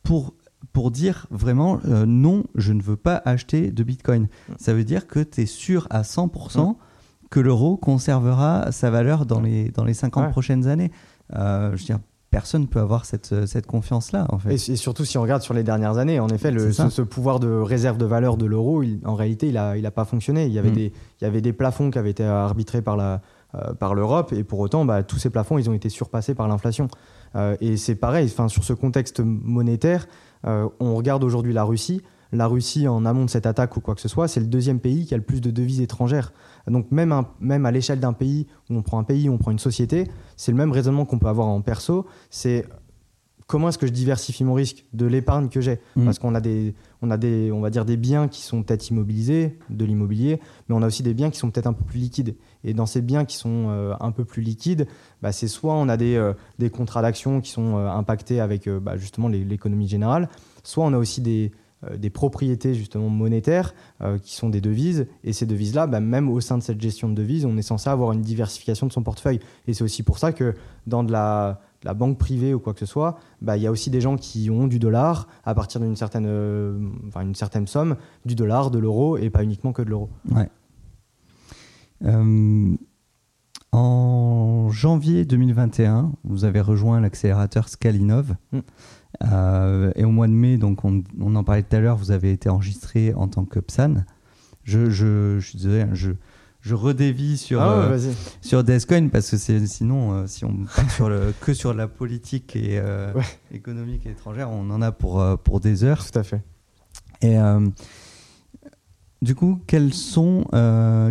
pour, 0.03 0.35
pour 0.71 0.91
dire 0.91 1.25
vraiment 1.31 1.79
euh, 1.85 2.05
non, 2.05 2.43
je 2.55 2.73
ne 2.73 2.81
veux 2.81 2.95
pas 2.95 3.21
acheter 3.25 3.71
de 3.71 3.83
Bitcoin. 3.83 4.23
Mm. 4.23 4.53
Ça 4.59 4.73
veut 4.73 4.83
dire 4.83 5.07
que 5.07 5.19
tu 5.19 5.41
es 5.41 5.45
sûr 5.47 5.87
à 5.89 6.03
100% 6.03 6.75
que 7.31 7.39
l'euro 7.39 7.75
conservera 7.75 8.71
sa 8.71 8.89
valeur 8.89 9.25
dans, 9.25 9.41
les, 9.41 9.69
dans 9.71 9.83
les 9.83 9.93
50 9.93 10.31
prochaines 10.31 10.67
années. 10.67 10.91
je 11.33 11.71
veux 11.71 11.77
dire, 11.77 11.99
personne 12.37 12.61
ne 12.61 12.67
peut 12.67 12.79
avoir 12.79 13.05
cette, 13.05 13.33
euh, 13.33 13.47
cette 13.47 13.65
confiance-là. 13.65 14.27
En 14.29 14.37
fait. 14.37 14.53
et, 14.53 14.75
surtout 14.75 15.05
si 15.05 15.17
on 15.17 15.23
regarde 15.23 15.41
sur 15.41 15.55
les 15.55 15.63
dernières 15.63 15.97
années, 15.97 16.19
en 16.19 16.29
effet, 16.29 16.51
le, 16.51 16.71
ce, 16.71 17.01
pouvoir 17.01 17.39
de 17.39 17.47
réserve 17.47 17.97
de 17.97 18.05
valeur 18.05 18.37
de 18.37 18.45
l'euro, 18.45 18.83
en 19.05 19.15
réalité, 19.15 19.47
il 19.47 19.55
n'a 19.55 19.75
il 19.75 19.83
a 19.87 19.89
pas 19.89 20.05
fonctionné. 20.05 20.45
Il 20.45 20.53
y, 20.53 20.59
avait 20.59 20.69
mm. 20.69 20.75
des, 20.75 20.93
il 21.19 21.23
y 21.23 21.25
avait 21.25 21.41
des 21.41 21.51
plafonds 21.51 21.89
qui 21.89 21.97
avaient 21.97 22.11
été 22.11 22.23
arbitrés 22.23 22.83
par 22.83 22.95
la, 22.95 23.21
euh, 23.55 23.73
par 23.73 23.95
l'Europe 23.95 24.33
et 24.33 24.43
pour 24.43 24.59
autant 24.59 24.85
bah, 24.85 25.01
tous 25.01 25.17
ces 25.17 25.31
plafonds 25.31 25.57
ils 25.57 25.67
ont 25.67 25.73
été 25.73 25.89
surpassés 25.89 26.35
par 26.35 26.47
l'inflation 26.47 26.89
euh, 27.35 27.55
et 27.59 27.75
c'est 27.75 27.95
pareil 27.95 28.29
enfin 28.31 28.49
sur 28.49 28.63
ce 28.63 28.73
contexte 28.73 29.21
monétaire 29.21 30.07
on 30.43 30.95
regarde 30.95 31.23
aujourd'hui 31.23 31.53
la 31.53 31.63
Russie 31.63 32.01
la 32.31 32.47
Russie 32.47 32.87
en 32.87 33.05
amont 33.05 33.25
de 33.25 33.29
cette 33.29 33.45
attaque 33.45 33.77
ou 33.77 33.81
quoi 33.81 33.95
que 33.95 34.01
ce 34.01 34.07
soit 34.07 34.27
c'est 34.27 34.39
le 34.39 34.47
deuxième 34.47 34.79
pays 34.79 35.05
qui 35.05 35.13
a 35.13 35.17
le 35.17 35.23
plus 35.23 35.41
de 35.41 35.51
devises 35.51 35.81
étrangères 35.81 36.31
donc 36.71 36.91
même, 36.91 37.13
même 37.39 37.65
à 37.65 37.71
l'échelle 37.71 37.99
d'un 37.99 38.13
pays, 38.13 38.47
où 38.69 38.75
on 38.75 38.81
prend 38.81 38.99
un 38.99 39.03
pays, 39.03 39.29
où 39.29 39.33
on 39.33 39.37
prend 39.37 39.51
une 39.51 39.59
société, 39.59 40.07
c'est 40.35 40.51
le 40.51 40.57
même 40.57 40.71
raisonnement 40.71 41.05
qu'on 41.05 41.19
peut 41.19 41.27
avoir 41.27 41.47
en 41.47 41.61
perso. 41.61 42.05
C'est 42.29 42.65
comment 43.47 43.69
est-ce 43.69 43.77
que 43.77 43.87
je 43.87 43.93
diversifie 43.93 44.43
mon 44.43 44.53
risque 44.53 44.85
de 44.93 45.05
l'épargne 45.05 45.47
que 45.47 45.61
j'ai? 45.61 45.79
Mm. 45.95 46.05
Parce 46.05 46.19
qu'on 46.19 46.35
a 46.35 46.41
des, 46.41 46.75
on 47.01 47.09
a 47.09 47.17
des, 47.17 47.51
on 47.53 47.61
va 47.61 47.69
dire 47.69 47.85
des 47.85 47.95
biens 47.95 48.27
qui 48.27 48.41
sont 48.41 48.63
peut-être 48.63 48.89
immobilisés, 48.89 49.57
de 49.69 49.85
l'immobilier, 49.85 50.41
mais 50.67 50.75
on 50.75 50.81
a 50.81 50.87
aussi 50.87 51.03
des 51.03 51.13
biens 51.13 51.29
qui 51.29 51.39
sont 51.39 51.49
peut-être 51.49 51.67
un 51.67 51.73
peu 51.73 51.85
plus 51.85 51.99
liquides. 51.99 52.35
Et 52.65 52.73
dans 52.73 52.85
ces 52.85 53.01
biens 53.01 53.23
qui 53.23 53.37
sont 53.37 53.67
euh, 53.69 53.93
un 54.01 54.11
peu 54.11 54.25
plus 54.25 54.41
liquides, 54.41 54.87
bah, 55.21 55.31
c'est 55.31 55.47
soit 55.47 55.73
on 55.73 55.87
a 55.87 55.95
des, 55.95 56.15
euh, 56.15 56.33
des 56.59 56.69
contrats 56.69 57.01
d'action 57.01 57.39
qui 57.39 57.51
sont 57.51 57.77
euh, 57.77 57.89
impactés 57.89 58.41
avec 58.41 58.67
bah, 58.67 58.97
justement 58.97 59.29
l'économie 59.29 59.87
générale, 59.87 60.27
soit 60.63 60.83
on 60.83 60.91
a 60.91 60.97
aussi 60.97 61.21
des, 61.21 61.53
des 61.95 62.09
propriétés 62.09 62.73
justement 62.73 63.09
monétaires 63.09 63.75
euh, 64.01 64.17
qui 64.17 64.33
sont 64.33 64.49
des 64.49 64.61
devises. 64.61 65.07
Et 65.23 65.31
ces 65.31 65.45
devises-là, 65.45 65.85
bah, 65.85 65.99
même 65.99 66.29
au 66.29 66.41
sein 66.41 66.57
de 66.57 66.63
cette 66.63 66.81
gestion 66.81 67.07
de 67.07 67.13
devises, 67.13 67.45
on 67.45 67.55
est 67.55 67.61
censé 67.61 67.89
avoir 67.89 68.13
une 68.13 68.21
diversification 68.21 68.87
de 68.87 68.91
son 68.91 69.03
portefeuille. 69.03 69.39
Et 69.67 69.73
c'est 69.73 69.83
aussi 69.83 70.01
pour 70.01 70.17
ça 70.17 70.33
que 70.33 70.55
dans 70.87 71.03
de 71.03 71.11
la, 71.11 71.61
banque 71.95 72.17
privée 72.17 72.53
ou 72.53 72.59
quoi 72.59 72.73
que 72.73 72.79
ce 72.79 72.85
soit, 72.85 73.19
bah, 73.41 73.57
il 73.57 73.63
y 73.63 73.67
a 73.67 73.71
aussi 73.71 73.91
des 73.91 74.01
gens 74.01 74.17
qui 74.17 74.49
ont 74.49 74.67
du 74.67 74.79
dollar 74.79 75.27
à 75.45 75.53
partir 75.53 75.79
d'une 75.79 75.95
certaine, 75.95 76.25
euh, 76.27 76.79
une 77.21 77.35
certaine 77.35 77.67
somme, 77.67 77.95
du 78.25 78.33
dollar, 78.35 78.71
de 78.71 78.79
l'euro, 78.79 79.17
et 79.17 79.29
pas 79.29 79.43
uniquement 79.43 79.71
que 79.71 79.83
de 79.83 79.89
l'euro. 79.89 80.09
Ouais. 80.31 80.49
en 83.71 84.69
janvier 84.69 85.25
2021, 85.25 86.11
vous 86.23 86.43
avez 86.43 86.59
rejoint 86.59 86.99
l'accélérateur 86.99 87.69
Scalinov. 87.69 88.35
Mm. 88.51 88.59
Euh, 89.23 89.91
et 89.95 90.05
au 90.05 90.11
mois 90.11 90.27
de 90.27 90.33
mai, 90.33 90.57
donc 90.57 90.83
on, 90.85 91.03
en 91.19 91.43
parlait 91.43 91.63
tout 91.63 91.75
à 91.75 91.79
l'heure, 91.79 91.97
vous 91.97 92.11
avez 92.11 92.31
été 92.31 92.49
enregistré 92.49 93.13
en 93.13 93.27
tant 93.27 93.45
que 93.45 93.59
PSAN. 93.59 94.05
Je, 94.63 94.89
je, 94.89 95.39
je 95.39 95.47
suis 95.47 95.57
désolé, 95.57 95.81
hein, 95.81 95.89
je, 95.93 96.11
je 96.61 96.75
redévie 96.75 97.37
sur, 97.37 97.61
ah 97.61 97.89
euh, 97.91 98.13
sur 98.41 98.63
Descoin 98.63 99.07
parce 99.09 99.31
que 99.31 99.37
sinon, 99.65 100.11
euh, 100.11 100.27
si 100.27 100.45
on 100.45 100.65
part 100.75 100.91
sur 100.95 101.09
le, 101.09 101.33
que 101.41 101.53
sur 101.53 101.73
la 101.73 101.87
politique 101.87 102.55
et 102.55 102.81
économique 103.51 104.05
et 104.05 104.11
étrangère, 104.11 104.51
on 104.51 104.69
en 104.69 104.81
a 104.81 104.91
pour, 104.91 105.23
pour 105.39 105.59
des 105.59 105.83
heures. 105.83 106.05
Tout 106.05 106.19
à 106.19 106.23
fait. 106.23 106.41
Et 107.21 107.37
Du 109.23 109.33
coup, 109.33 109.59
quelles 109.65 109.93
sont, 109.93 110.45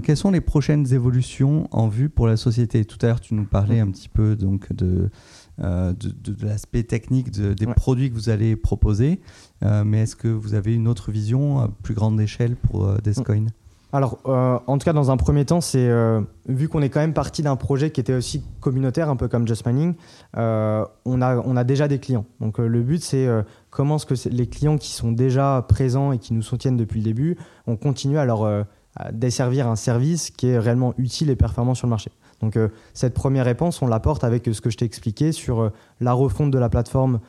quelles 0.05 0.17
sont 0.17 0.31
les 0.31 0.41
prochaines 0.41 0.93
évolutions 0.93 1.67
en 1.73 1.89
vue 1.89 2.09
pour 2.09 2.29
la 2.29 2.37
société? 2.37 2.85
Tout 2.85 2.99
à 3.03 3.07
l'heure, 3.07 3.21
tu 3.21 3.35
nous 3.35 3.47
parlais 3.47 3.81
un 3.81 3.91
petit 3.91 4.09
peu 4.09 4.37
donc 4.37 4.73
de, 4.73 5.11
de, 5.59 5.93
de, 5.93 6.47
l'aspect 6.47 6.83
technique 6.83 7.31
des 7.31 7.67
produits 7.67 8.11
que 8.11 8.15
vous 8.15 8.29
allez 8.29 8.57
proposer, 8.57 9.21
mais 9.63 10.03
est-ce 10.03 10.17
que 10.17 10.29
vous 10.29 10.55
avez 10.55 10.75
une 10.75 10.89
autre 10.89 11.11
vision 11.11 11.61
à 11.61 11.69
plus 11.83 11.95
grande 11.95 12.21
échelle 12.21 12.57
pour 12.57 12.93
Descoin? 13.03 13.47
Alors, 13.97 14.19
euh, 14.27 14.59
en 14.67 14.79
tout 14.79 14.85
cas, 14.85 14.93
dans 14.93 15.11
un 15.11 15.17
premier 15.17 15.45
temps, 15.45 15.63
c'est 15.63 15.89
euh, 15.89 16.21
vu 16.49 16.69
qu'on 16.69 16.83
est 16.83 16.91
quand 16.91 17.01
même 17.01 17.15
parti 17.15 17.43
d'un 17.43 17.57
projet 17.57 17.91
qui 17.91 18.01
était 18.01 18.13
aussi 18.13 18.43
communautaire, 18.61 19.09
un 19.09 19.17
peu 19.17 19.27
comme 19.29 19.47
Just 19.47 19.65
Mining, 19.65 19.95
euh, 20.37 20.85
on, 21.05 21.23
a, 21.23 21.37
on 21.39 21.57
a 21.57 21.65
déjà 21.65 21.87
des 21.87 21.99
clients. 21.99 22.27
Donc, 22.41 22.59
le 22.59 22.83
but, 22.83 23.03
c'est 23.03 23.27
comment 23.71 23.97
est-ce 23.97 24.05
que 24.05 24.29
les 24.29 24.49
clients 24.49 24.77
qui 24.77 24.93
sont 24.93 25.13
déjà 25.13 25.65
présents 25.67 26.13
et 26.13 26.19
qui 26.19 26.35
nous 26.35 26.43
soutiennent 26.43 26.77
depuis 26.77 27.01
le 27.01 27.05
début, 27.05 27.39
on 27.67 27.77
continue 27.77 28.19
à 28.19 28.25
leur 28.25 28.67
desservir 29.13 29.67
un 29.67 29.77
service 29.77 30.31
qui 30.31 30.49
est 30.49 30.59
réellement 30.59 30.93
utile 30.99 31.31
et 31.31 31.37
performant 31.37 31.75
sur 31.75 31.87
le 31.87 31.91
marché. 31.91 32.11
Donc, 32.43 32.59
cette 32.93 33.15
première 33.15 33.45
réponse, 33.45 33.81
on 33.81 33.87
l'apporte 33.87 34.23
avec 34.23 34.49
ce 34.53 34.61
que 34.61 34.71
je 34.71 34.77
t'ai 34.77 34.85
expliqué 34.85 35.33
sur 35.33 35.73
la 36.01 36.13
refonte 36.13 36.51
de 36.51 36.59
la 36.59 36.69
plateforme 36.69 37.21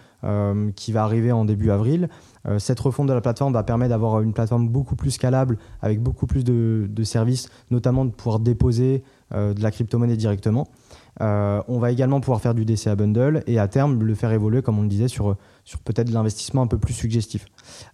qui 0.76 0.91
va 0.91 1.04
arriver 1.04 1.32
en 1.32 1.46
début 1.46 1.72
avril, 1.72 2.10
euh, 2.48 2.60
cette 2.60 2.80
refonte 2.80 3.08
de 3.08 3.13
la 3.13 3.22
plateforme 3.22 3.54
va 3.54 3.63
permettre 3.63 3.89
d'avoir 3.89 4.22
une 4.22 4.34
plateforme 4.34 4.70
beaucoup 4.70 4.96
plus 4.96 5.12
scalable, 5.12 5.58
avec 5.82 6.02
beaucoup 6.02 6.28
plus 6.28 6.43
de, 6.43 7.04
services, 7.04 7.50
notamment 7.72 8.06
de 8.06 8.12
pouvoir 8.12 8.39
déposer 8.39 9.04
euh, 9.34 9.54
de 9.54 9.62
la 9.62 9.72
crypto-monnaie 9.72 10.17
directement. 10.17 10.67
Euh, 11.20 11.62
on 11.67 11.80
va 11.80 11.91
également 11.91 12.20
pouvoir 12.20 12.41
faire 12.41 12.54
du 12.54 12.63
DCA 12.63 12.96
bundle 12.96 13.43
et 13.48 13.60
à 13.60 13.67
terme 13.67 14.04
le 14.04 14.15
faire 14.15 14.32
évoluer, 14.32 14.62
comme 14.62 14.78
on 14.78 14.84
le 14.84 14.88
disait, 14.88 15.08
sur, 15.08 15.36
sur 15.65 15.80
peut-être 15.80 16.12
l'investissement 16.12 16.62
un 16.62 16.67
peu 16.67 16.78
plus 16.78 16.93
suggestif. 16.93 17.46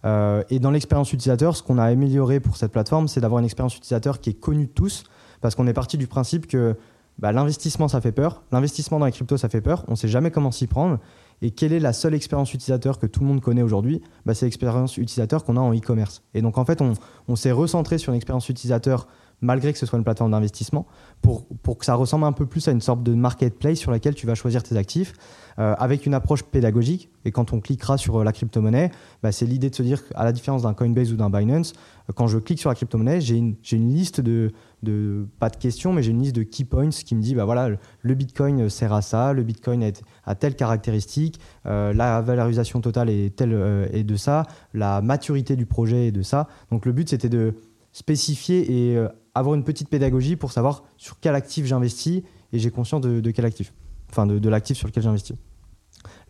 et 0.04 0.60
dans 0.60 0.71
l'expérience 0.71 1.13
utilisateur, 1.13 1.56
ce 1.56 1.63
qu'on 1.63 1.78
a 1.78 1.86
amélioré 1.86 2.39
pour 2.39 2.58
cette 2.58 2.71
plateforme, 2.71 3.08
c'est 3.08 3.21
d'avoir 3.21 3.39
une 3.39 3.45
expérience 3.45 3.78
utilisateur 3.78 4.19
qui 4.19 4.32
est 4.32 4.39
connue 4.39 4.65
de 4.65 4.71
tous, 4.71 5.06
parce 5.41 5.56
qu'on 5.56 5.67
est 5.67 5.73
parti 5.73 5.97
du 5.97 6.08
principe 6.08 6.47
que 6.47 6.76
bah, 7.19 7.32
l'investissement 7.32 7.88
ça 7.88 8.02
fait 8.02 8.12
peur, 8.12 8.43
l'investissement 8.52 8.99
dans 8.99 9.06
les 9.06 9.12
cryptos 9.12 9.38
ça 9.38 9.49
fait 9.49 9.62
peur, 9.62 9.86
on 9.88 9.91
ne 9.91 9.95
sait 9.95 10.08
jamais 10.08 10.32
comment 10.32 10.52
s'y 10.52 10.67
prendre. 10.67 10.99
Et 11.41 11.52
quelle 11.52 11.73
est 11.73 11.80
la 11.80 11.91
seule 11.91 12.13
expérience 12.13 12.54
utilisateur 12.54 12.99
que 12.99 13.06
tout 13.06 13.19
le 13.19 13.26
monde 13.26 13.41
connaît 13.41 13.63
aujourd'hui? 13.63 14.02
Bah, 14.26 14.34
C'est 14.34 14.45
l'expérience 14.45 14.97
utilisateur 14.97 15.43
qu'on 15.43 15.58
a 15.58 15.60
en 15.60 15.73
e-commerce. 15.73 16.23
Et 16.34 16.41
donc 16.41 16.58
en 16.58 16.63
fait, 16.63 16.82
on, 16.82 17.36
s'est 17.36 17.52
recentré 17.52 17.97
sur 17.97 18.13
une 18.13 18.15
expérience 18.15 18.47
utilisateur 18.47 19.08
malgré 19.41 19.73
que 19.73 19.78
ce 19.78 19.86
soit 19.86 19.97
une 19.97 20.06
plateforme 20.06 20.32
d'investissement, 20.32 20.88
pour, 21.21 21.45
que 21.78 21.86
ça 21.86 21.95
ressemble 21.95 22.23
un 22.23 22.32
peu 22.32 22.45
plus 22.45 22.67
à 22.67 22.71
une 22.71 22.80
sorte 22.80 23.04
de 23.04 23.13
marketplace 23.13 23.78
sur 23.78 23.91
laquelle 23.91 24.15
tu 24.15 24.26
vas 24.26 24.36
choisir 24.36 24.63
tes 24.63 24.78
actifs, 24.78 25.13
euh, 25.60 25.76
avec 25.78 26.06
une 26.06 26.13
approche 26.13 26.43
pédagogique. 26.43 27.10
Et 27.26 27.32
quand 27.32 27.52
on 27.52 27.60
cliquera 27.60 27.97
sur 27.97 28.21
euh, 28.21 28.23
la 28.23 28.32
crypto-monnaie, 28.32 28.89
bah, 29.21 29.34
c'est 29.34 29.45
l'idée 29.45 29.69
de 29.69 29.76
se 29.76 29.84
dire, 29.84 30.02
à 30.15 30.23
la 30.23 30.32
différence 30.32 30.62
d'un 30.63 30.73
Coinbase 30.73 31.12
ou 31.12 31.17
d'un 31.17 31.30
Binance, 31.30 31.73
quand 32.16 32.28
je 32.28 32.38
clique 32.38 32.60
sur 32.60 32.70
la 32.70 32.76
crypto-monnaie, 32.76 33.22
j'ai 33.22 33.38
une, 33.38 33.56
une, 33.72 33.94
liste 33.94 34.20
de, 34.20 34.52
de, 34.82 35.26
pas 35.39 35.50
de 35.50 35.56
questions, 35.56 35.94
mais 35.94 36.04
j'ai 36.04 36.12
une 36.12 36.22
liste 36.22 36.36
de 36.36 36.44
key 36.44 36.66
points 36.66 36.89
qui 36.89 37.16
me 37.16 37.22
dit, 37.22 37.34
bah 37.34 37.46
voilà, 37.46 37.70
le 38.02 38.13
Bitcoin 38.13 38.70
sert 38.70 38.92
à 38.94 39.02
ça, 39.02 39.34
le 39.34 39.44
Bitcoin 39.44 39.89
a, 40.26 40.36
telle 40.36 40.56
caractéristique, 40.56 41.39
euh, 41.66 41.94
la 41.94 42.22
valorisation 42.22 42.82
totale 42.82 43.10
est 43.10 43.36
telle 43.36 43.54
euh, 43.54 44.04
de 44.04 44.16
ça, 44.16 44.46
la 44.74 45.02
maturité 45.02 45.56
du 45.56 45.66
projet 45.66 46.08
est 46.08 46.12
de 46.12 46.22
ça. 46.22 46.48
Donc 46.72 46.86
le 46.86 46.92
but 46.92 47.10
c'était 47.10 47.30
de 47.30 47.56
spécifier 47.94 48.92
et 48.92 48.98
euh, 48.98 49.08
avoir 49.34 49.56
une 49.56 49.63
petite 49.63 49.88
pédagogie 49.88 50.36
pour 50.36 50.52
savoir 50.52 50.84
sur 50.98 51.20
quel 51.20 51.36
actif 51.36 51.66
j'investis 51.66 52.24
et 52.52 52.60
j'ai 52.60 52.70
conscience 52.70 53.02
de, 53.02 53.32
quel 53.32 53.46
actif, 53.46 53.74
enfin 54.10 54.28
de 54.28 54.50
l'actif 54.50 54.78
sur 54.78 54.88
lequel 54.88 55.04
j'investis. 55.04 55.36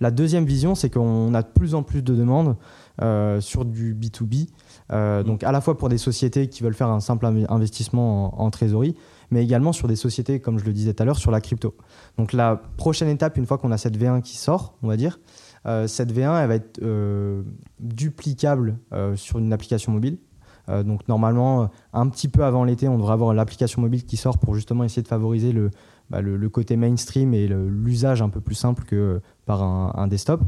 La 0.04 0.12
deuxième 0.12 0.44
vision, 0.44 0.76
c'est 0.76 0.90
qu'on 0.90 1.34
a 1.34 1.42
de 1.42 1.48
plus 1.48 1.76
en 1.76 1.84
plus 1.84 2.02
de 2.02 2.14
demandes 2.14 2.58
sur 3.40 3.64
du 3.64 3.96
B2B, 3.96 4.50
euh, 4.92 5.24
donc 5.24 5.44
à 5.44 5.52
la 5.52 5.62
fois 5.62 5.78
pour 5.78 5.90
des 5.90 5.98
sociétés 5.98 6.48
qui 6.48 6.64
veulent 6.64 6.74
faire 6.74 6.90
un 6.90 7.00
simple 7.00 7.26
investissement 7.26 8.42
en, 8.42 8.50
trésorerie, 8.50 8.96
mais 9.32 9.44
également 9.44 9.72
sur 9.72 9.88
des 9.88 9.96
sociétés, 9.96 10.40
comme 10.40 10.60
je 10.60 10.66
le 10.66 10.74
disais 10.74 10.94
tout 10.94 11.04
à 11.04 11.06
l'heure, 11.06 11.18
sur 11.18 11.32
la 11.32 11.42
crypto. 11.42 11.76
Donc 12.18 12.34
la 12.34 12.62
prochaine 12.78 13.10
étape, 13.10 13.38
une 13.38 13.46
fois 13.46 13.58
qu'on 13.58 13.72
a 13.72 13.78
cette 13.78 13.98
V1 13.98 14.22
qui 14.22 14.38
sort, 14.38 14.76
on 14.84 14.88
va 14.88 14.98
dire, 14.98 15.20
euh, 15.66 15.88
cette 15.88 16.14
V1, 16.14 16.42
elle 16.42 16.48
va 16.48 16.56
être 16.56 16.82
euh, 16.84 17.44
duplicable 17.80 18.78
sur 19.16 19.40
une 19.40 19.54
application 19.54 19.92
mobile. 19.92 20.18
donc 20.68 21.08
normalement, 21.08 21.70
un 21.94 22.08
petit 22.10 22.28
peu 22.28 22.44
avant 22.44 22.64
l'été, 22.64 22.88
on 22.88 22.98
devrait 22.98 23.14
avoir 23.14 23.34
l'application 23.34 23.82
mobile 23.82 24.06
qui 24.06 24.18
sort 24.18 24.38
pour 24.38 24.56
justement 24.56 24.84
essayer 24.84 25.02
de 25.02 25.08
favoriser 25.08 25.52
le, 25.52 25.72
bah, 26.10 26.20
côté 26.52 26.76
mainstream 26.76 27.34
et 27.34 27.48
l'usage 27.48 28.22
un 28.22 28.30
peu 28.30 28.42
plus 28.42 28.56
simple 28.56 28.84
que 28.84 29.22
par 29.46 29.62
un 29.62 30.08
desktop. 30.08 30.42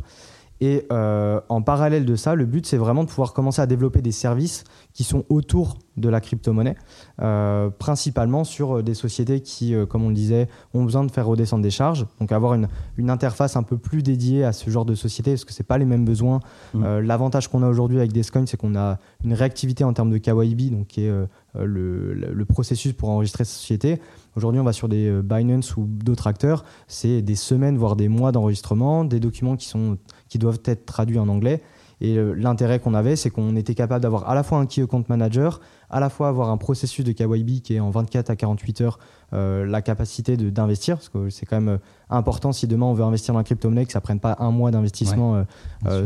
Et 0.61 0.85
euh, 0.91 1.41
en 1.49 1.61
parallèle 1.61 2.05
de 2.05 2.15
ça, 2.15 2.35
le 2.35 2.45
but, 2.45 2.65
c'est 2.65 2.77
vraiment 2.77 3.03
de 3.03 3.09
pouvoir 3.09 3.33
commencer 3.33 3.61
à 3.61 3.65
développer 3.65 4.01
des 4.01 4.13
services 4.13 4.63
qui 4.93 5.03
sont 5.03 5.25
autour 5.29 5.77
de 5.97 6.09
la 6.09 6.19
crypto-monnaie, 6.19 6.75
euh, 7.21 7.69
principalement 7.69 8.43
sur 8.43 8.77
euh, 8.77 8.83
des 8.83 8.93
sociétés 8.93 9.41
qui, 9.41 9.73
comme 9.89 10.03
on 10.03 10.09
le 10.09 10.15
disait, 10.15 10.47
ont 10.73 10.83
besoin 10.83 11.03
de 11.03 11.11
faire 11.11 11.27
redescendre 11.27 11.63
des 11.63 11.71
charges. 11.71 12.05
Donc 12.19 12.31
avoir 12.31 12.53
une, 12.53 12.67
une 12.97 13.09
interface 13.09 13.57
un 13.57 13.63
peu 13.63 13.77
plus 13.77 14.01
dédiée 14.01 14.45
à 14.45 14.53
ce 14.53 14.69
genre 14.69 14.85
de 14.85 14.95
société, 14.95 15.31
parce 15.31 15.45
que 15.45 15.53
ce 15.53 15.61
n'est 15.61 15.65
pas 15.67 15.77
les 15.77 15.85
mêmes 15.85 16.05
besoins. 16.05 16.39
Mmh. 16.73 16.99
L'avantage 16.99 17.49
qu'on 17.49 17.63
a 17.63 17.67
aujourd'hui 17.67 17.97
avec 17.97 18.13
Descoin, 18.13 18.45
c'est 18.45 18.57
qu'on 18.57 18.75
a 18.75 18.99
une 19.23 19.33
réactivité 19.33 19.83
en 19.83 19.93
termes 19.93 20.11
de 20.11 20.17
KYB, 20.17 20.71
donc 20.71 20.87
qui 20.87 21.05
est 21.05 21.11
le, 21.57 22.13
le, 22.13 22.45
processus 22.45 22.93
pour 22.93 23.09
enregistrer 23.09 23.45
sa 23.45 23.53
société. 23.53 24.01
Aujourd'hui, 24.35 24.59
on 24.59 24.65
va 24.65 24.73
sur 24.73 24.89
des 24.89 25.21
Binance 25.21 25.77
ou 25.77 25.85
d'autres 25.87 26.27
acteurs, 26.27 26.65
c'est 26.87 27.21
des 27.21 27.35
semaines, 27.35 27.77
voire 27.77 27.95
des 27.95 28.09
mois 28.09 28.31
d'enregistrement, 28.31 29.05
des 29.05 29.19
documents 29.19 29.55
qui 29.55 29.67
sont 29.67 29.97
qui 30.35 30.39
doivent 30.39 30.59
être 30.65 30.85
traduits 30.85 31.17
en 31.17 31.29
anglais. 31.29 31.61
Et 32.01 32.17
euh, 32.17 32.33
l'intérêt 32.33 32.79
qu'on 32.81 32.93
avait, 32.93 33.15
c'est 33.15 33.29
qu'on 33.29 33.55
était 33.55 33.73
capable 33.73 34.03
d'avoir 34.03 34.29
à 34.29 34.35
la 34.35 34.43
fois 34.43 34.57
un 34.57 34.65
key 34.65 34.81
account 34.81 35.05
manager, 35.07 35.61
à 35.89 36.01
la 36.01 36.09
fois 36.09 36.27
avoir 36.27 36.49
un 36.49 36.57
processus 36.57 37.05
de 37.05 37.13
KYB 37.13 37.61
qui 37.61 37.75
est 37.75 37.79
en 37.79 37.89
24 37.89 38.29
à 38.29 38.35
48 38.35 38.81
heures 38.81 38.99
euh, 39.31 39.65
la 39.65 39.81
capacité 39.81 40.35
d'investir, 40.35 40.97
parce 40.97 41.07
que 41.07 41.29
c'est 41.29 41.45
quand 41.45 41.55
même 41.55 41.75
euh, 41.75 41.77
important 42.09 42.51
si 42.51 42.67
demain 42.67 42.85
on 42.85 42.93
veut 42.93 43.05
investir 43.05 43.33
dans 43.33 43.39
la 43.39 43.45
crypto-monnaie, 43.45 43.85
que 43.85 43.93
ça 43.93 43.99
ne 43.99 44.03
prenne 44.03 44.19
pas 44.19 44.35
un 44.39 44.51
mois 44.51 44.71
d'investissement 44.71 45.45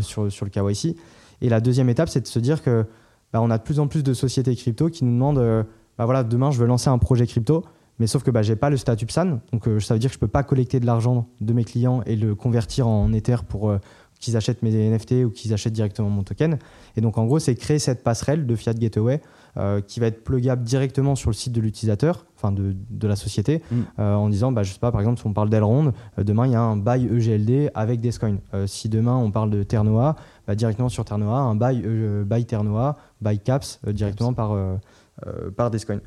sur, 0.01 0.31
sur 0.31 0.45
le 0.45 0.51
KYC. 0.51 0.95
Et 1.41 1.49
la 1.49 1.59
deuxième 1.59 1.89
étape, 1.89 2.09
c'est 2.09 2.21
de 2.21 2.27
se 2.27 2.37
dire 2.37 2.61
que 2.61 2.85
bah, 3.33 3.41
on 3.41 3.49
a 3.49 3.57
de 3.57 3.63
plus 3.63 3.79
en 3.79 3.87
plus 3.87 4.03
de 4.03 4.13
sociétés 4.13 4.55
crypto 4.55 4.89
qui 4.89 5.05
nous 5.05 5.11
demandent 5.11 5.65
bah, 5.97 6.05
voilà, 6.05 6.23
demain 6.23 6.51
je 6.51 6.59
veux 6.59 6.67
lancer 6.67 6.89
un 6.91 6.99
projet 6.99 7.25
crypto, 7.25 7.65
mais 7.97 8.05
sauf 8.05 8.21
que 8.21 8.29
bah, 8.29 8.43
je 8.43 8.53
n'ai 8.53 8.55
pas 8.55 8.69
le 8.69 8.77
statut 8.77 9.07
PSAN, 9.07 9.39
donc 9.51 9.67
ça 9.81 9.95
veut 9.95 9.99
dire 9.99 10.09
que 10.09 10.13
je 10.13 10.17
ne 10.17 10.21
peux 10.21 10.27
pas 10.27 10.43
collecter 10.43 10.79
de 10.79 10.85
l'argent 10.85 11.27
de 11.41 11.53
mes 11.53 11.63
clients 11.63 12.03
et 12.05 12.15
le 12.15 12.35
convertir 12.35 12.87
en 12.87 13.11
Ether 13.11 13.37
pour 13.47 13.73
qu'ils 14.19 14.37
achètent 14.37 14.61
mes 14.61 14.71
NFT 14.71 15.25
ou 15.25 15.29
qu'ils 15.29 15.53
achètent 15.53 15.73
directement 15.73 16.09
mon 16.09 16.23
token. 16.23 16.59
Et 16.95 17.01
donc 17.01 17.17
en 17.17 17.25
gros, 17.25 17.39
c'est 17.39 17.55
créer 17.55 17.79
cette 17.79 18.03
passerelle 18.03 18.45
de 18.45 18.55
Fiat 18.55 18.73
Gateway 18.73 19.21
euh, 19.57 19.81
qui 19.81 19.99
va 19.99 20.07
être 20.07 20.23
plugable 20.23 20.63
directement 20.63 21.15
sur 21.15 21.29
le 21.29 21.33
site 21.33 21.53
de 21.53 21.61
l'utilisateur, 21.61 22.25
enfin 22.35 22.51
de, 22.51 22.75
de, 22.89 23.07
la 23.07 23.15
société, 23.15 23.63
mm. 23.71 23.81
euh, 23.97 24.13
en 24.13 24.29
disant, 24.29 24.51
bah, 24.51 24.63
je 24.63 24.71
sais 24.71 24.79
pas, 24.79 24.91
par 24.91 25.01
exemple, 25.01 25.19
si 25.19 25.25
on 25.25 25.33
parle 25.33 25.49
d'Elrond, 25.49 25.91
euh, 26.19 26.23
demain 26.23 26.45
il 26.45 26.51
y 26.51 26.55
a 26.55 26.61
un 26.61 26.77
buy 26.77 27.05
EGLD 27.05 27.71
avec 27.73 27.99
Descoin. 27.99 28.37
si 28.67 28.89
demain 28.89 29.15
on 29.15 29.31
parle 29.31 29.49
de 29.49 29.63
Ternoa, 29.63 30.15
bah, 30.47 30.55
directement 30.55 30.89
sur 30.89 31.03
Ternoa, 31.03 31.39
un 31.39 31.55
buy, 31.55 31.81
buy 32.25 32.45
Ternoa, 32.45 32.97
buy 33.21 33.39
Caps 33.39 33.79
directement 33.87 34.33
par, 34.33 34.55
par 35.55 35.71
Descoin. 35.71 35.99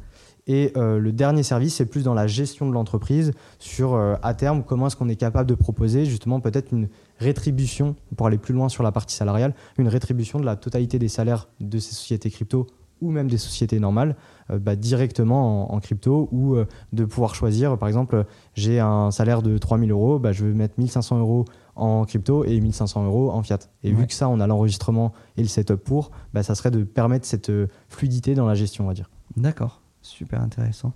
Et 0.46 0.72
le 0.74 1.12
dernier 1.12 1.42
service, 1.44 1.76
c'est 1.76 1.86
plus 1.86 2.02
dans 2.02 2.14
la 2.14 2.26
gestion 2.26 2.68
de 2.68 2.72
l'entreprise, 2.72 3.32
sur 3.60 3.94
à 3.94 4.34
terme 4.34 4.64
comment 4.64 4.88
est-ce 4.88 4.96
qu'on 4.96 5.08
est 5.08 5.16
capable 5.16 5.48
de 5.48 5.54
proposer 5.54 6.04
justement 6.04 6.40
peut-être 6.40 6.72
une 6.72 6.88
rétribution, 7.18 7.94
pour 8.16 8.26
aller 8.26 8.38
plus 8.38 8.52
loin 8.52 8.68
sur 8.68 8.82
la 8.82 8.90
partie 8.90 9.14
salariale, 9.14 9.54
une 9.78 9.88
rétribution 9.88 10.40
de 10.40 10.44
la 10.44 10.56
totalité 10.56 10.98
des 10.98 11.08
salaires 11.08 11.48
de 11.60 11.78
ces 11.78 11.94
sociétés 11.94 12.30
crypto 12.30 12.66
ou 13.02 13.10
même 13.10 13.28
des 13.28 13.36
sociétés 13.36 13.80
normales 13.80 14.16
euh, 14.50 14.58
bah, 14.58 14.76
directement 14.76 15.74
en, 15.74 15.80
crypto 15.80 16.28
ou 16.32 16.54
euh, 16.54 16.66
de 16.92 17.04
pouvoir 17.04 17.34
choisir, 17.34 17.76
par 17.76 17.88
exemple, 17.88 18.24
j'ai 18.54 18.80
un 18.80 19.10
salaire 19.10 19.42
de 19.42 19.58
3000 19.58 19.90
euros, 19.90 20.18
bah, 20.18 20.32
je 20.32 20.46
vais 20.46 20.54
mettre 20.54 20.74
1500 20.78 21.18
euros 21.18 21.44
en 21.74 22.04
crypto 22.04 22.44
et 22.44 22.60
1500 22.60 23.04
euros 23.04 23.30
en 23.30 23.42
fiat. 23.42 23.58
Et 23.82 23.92
vu 23.92 24.06
que 24.06 24.14
ça, 24.14 24.28
on 24.28 24.40
a 24.40 24.46
l'enregistrement 24.46 25.12
et 25.36 25.42
le 25.42 25.48
setup 25.48 25.76
pour, 25.76 26.12
bah, 26.32 26.42
ça 26.42 26.54
serait 26.54 26.70
de 26.70 26.84
permettre 26.84 27.26
cette 27.26 27.50
euh, 27.50 27.66
fluidité 27.88 28.34
dans 28.34 28.46
la 28.46 28.54
gestion, 28.54 28.84
on 28.84 28.88
va 28.88 28.94
dire. 28.94 29.10
D'accord, 29.36 29.81
super 30.02 30.40
intéressant. 30.40 30.92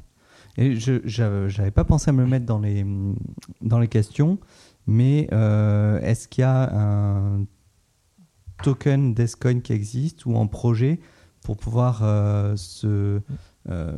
Et 0.59 0.77
je 0.77 1.59
n'avais 1.59 1.71
pas 1.71 1.85
pensé 1.85 2.11
à 2.11 2.13
me 2.13 2.27
mettre 2.27 2.47
dans 2.47 2.59
les, 2.59 2.85
dans 3.61 3.79
les 3.79 3.89
questions, 3.89 4.39
mais 4.87 5.29
euh, 5.33 6.01
est-ce 6.01 6.29
qu'il 6.29 6.43
y 6.43 6.45
a 6.45 6.75
un 6.75 7.45
token 8.63 9.15
Descoin 9.15 9.61
qui 9.61 9.73
existe 9.73 10.25
ou 10.27 10.39
un 10.39 10.47
projet 10.47 11.01
pour 11.43 11.57
pouvoir 11.57 12.01
euh, 12.03 12.57
se 12.57 13.21
euh, 13.69 13.93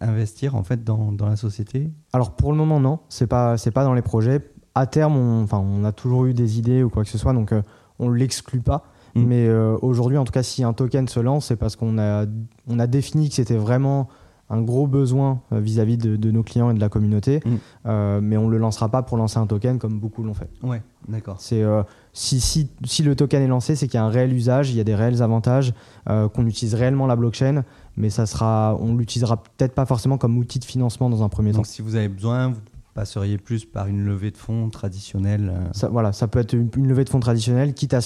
investir 0.00 0.54
en 0.54 0.62
fait 0.62 0.84
dans, 0.84 1.12
dans, 1.12 1.26
la 1.26 1.36
société? 1.36 1.90
Alors 2.12 2.36
pour 2.36 2.52
le 2.52 2.58
moment 2.58 2.80
non, 2.80 3.00
c'est 3.08 3.26
pas 3.26 3.56
c'est 3.56 3.70
pas 3.70 3.84
dans 3.84 3.94
les 3.94 4.02
projets. 4.02 4.40
À 4.74 4.86
terme, 4.86 5.16
on, 5.16 5.42
enfin 5.42 5.58
on 5.58 5.84
a 5.84 5.92
toujours 5.92 6.26
eu 6.26 6.34
des 6.34 6.58
idées 6.58 6.82
ou 6.82 6.90
quoi 6.90 7.04
que 7.04 7.10
ce 7.10 7.18
soit, 7.18 7.32
donc 7.32 7.54
on 7.98 8.10
l'exclut 8.10 8.60
pas. 8.60 8.84
Mm. 9.14 9.24
Mais 9.24 9.50
aujourd'hui, 9.82 10.18
en 10.18 10.24
tout 10.24 10.32
cas, 10.32 10.42
si 10.42 10.64
un 10.64 10.72
token 10.72 11.06
se 11.06 11.20
lance, 11.20 11.46
c'est 11.46 11.56
parce 11.56 11.76
qu'on 11.76 11.98
a 11.98 12.26
on 12.66 12.78
a 12.78 12.86
défini 12.86 13.28
que 13.28 13.34
c'était 13.34 13.56
vraiment 13.56 14.08
un 14.52 14.60
gros 14.60 14.86
besoin 14.86 15.40
euh, 15.52 15.60
vis-à-vis 15.60 15.96
de, 15.96 16.30
nos 16.30 16.42
clients 16.42 16.70
et 16.70 16.74
de 16.74 16.80
la 16.80 16.90
communauté, 16.90 17.40
mm. 17.44 17.50
euh, 17.86 18.20
mais 18.22 18.36
on 18.36 18.46
ne 18.46 18.52
le 18.52 18.58
lancera 18.58 18.90
pas 18.90 19.02
pour 19.02 19.16
lancer 19.16 19.38
un 19.38 19.46
token 19.46 19.78
comme 19.78 19.98
beaucoup 19.98 20.22
l'ont 20.22 20.34
fait. 20.34 20.50
Ouais, 20.62 20.82
d'accord. 21.08 21.36
C'est 21.40 21.62
euh, 21.62 21.82
si, 22.12 22.38
si, 22.38 22.68
si, 22.84 23.02
le 23.02 23.16
token 23.16 23.42
est 23.42 23.48
lancé, 23.48 23.74
c'est 23.74 23.86
qu'il 23.88 23.94
y 23.94 24.00
a 24.00 24.04
un 24.04 24.10
réel 24.10 24.32
usage, 24.32 24.70
il 24.70 24.76
y 24.76 24.80
a 24.80 24.84
des 24.84 24.94
réels 24.94 25.22
avantages, 25.22 25.72
qu'on 26.06 26.46
utilise 26.46 26.74
réellement 26.74 27.06
la 27.06 27.16
blockchain, 27.16 27.64
mais 27.96 28.10
ça 28.10 28.26
sera, 28.26 28.76
on 28.80 28.94
l'utilisera 28.96 29.42
peut-être 29.42 29.74
pas 29.74 29.86
forcément 29.86 30.18
comme 30.18 30.36
outil 30.36 30.58
de 30.58 30.64
financement 30.64 31.08
dans 31.08 31.22
un 31.22 31.28
premier 31.28 31.52
Donc 31.52 31.64
temps. 31.64 31.70
si 31.70 31.80
vous 31.80 31.94
avez 31.94 32.08
besoin, 32.08 32.48
vous 32.48 32.60
passeriez 32.94 33.38
plus 33.38 33.64
par 33.64 33.86
une 33.86 34.04
levée 34.04 34.30
de 34.30 34.36
fonds 34.36 34.68
traditionnelle 34.68 35.52
ça, 35.72 35.88
Voilà, 35.88 36.12
ça 36.12 36.28
peut 36.28 36.40
être 36.40 36.52
une, 36.52 36.88
levée 36.88 37.04
de 37.04 37.08
fonds 37.08 37.20
traditionnelle, 37.20 37.72
quitte 37.72 37.94
à, 37.94 38.00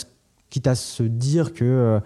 quitte 0.50 0.66
à 0.68 0.74
se 0.74 1.02
dire 1.02 1.52
que 1.52 2.00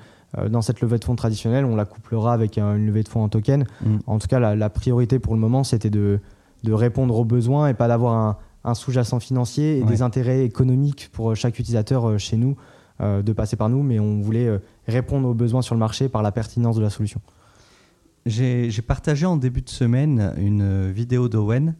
dans 0.49 0.63
cette 0.63 0.81
levée 0.81 0.99
de 0.99 1.05
fonds 1.05 1.17
traditionnelle, 1.17 1.65
on 1.65 1.75
la 1.75 1.85
couplera 1.85 2.33
avec 2.33 2.57
une 2.57 2.87
levée 2.87 3.03
de 3.03 3.09
fonds 3.09 3.25
en 3.25 3.29
token. 3.29 3.67
Mm. 3.85 3.97
En 4.07 4.19
tout 4.19 4.29
cas, 4.29 4.39
la, 4.39 4.55
la, 4.55 4.71
priorité 4.71 5.19
pour 5.19 5.35
le 5.35 5.41
moment, 5.41 5.65
c'était 5.65 5.91
de, 5.91 6.21
de 6.63 6.73
répondre 6.73 7.17
aux 7.17 7.25
besoins 7.25 7.69
et 7.69 7.75
pas 7.75 7.89
d'avoir 7.89 8.15
un, 8.15 8.37
un 8.65 8.75
sous-jacent 8.75 9.21
financier 9.21 9.79
et 9.79 9.83
des 9.83 10.03
intérêts 10.03 10.45
économiques 10.45 11.09
pour 11.13 11.35
chaque 11.35 11.59
utilisateur 11.59 12.09
euh, 12.09 12.19
chez 12.19 12.37
nous 12.37 12.57
euh, 13.01 13.23
de 13.23 13.33
passer 13.33 13.57
par 13.57 13.69
nous, 13.69 13.83
mais 13.83 13.99
on 13.99 14.21
voulait 14.21 14.47
euh, 14.47 14.59
répondre 14.87 15.29
aux 15.29 15.35
besoins 15.35 15.63
sur 15.63 15.75
le 15.75 15.79
marché 15.79 16.09
par 16.09 16.23
la 16.23 16.33
pertinence 16.33 16.77
de 16.77 16.83
la 16.83 16.91
solution. 16.91 17.21
J'ai 18.27 18.71
partagé 18.87 19.25
en 19.25 19.39
début 19.39 19.63
de 19.63 19.71
semaine 19.71 20.35
une 20.37 20.91
vidéo 20.91 21.31
d'Owen 21.31 21.75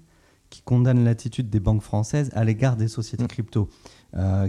qui 0.51 0.63
condamne 0.63 1.05
l'attitude 1.05 1.49
des 1.49 1.61
banques 1.61 1.83
françaises 1.83 2.31
à 2.35 2.45
l'égard 2.45 2.77
des 2.77 2.89
sociétés 2.89 3.25
mm. 3.25 3.29
crypto, 3.29 3.69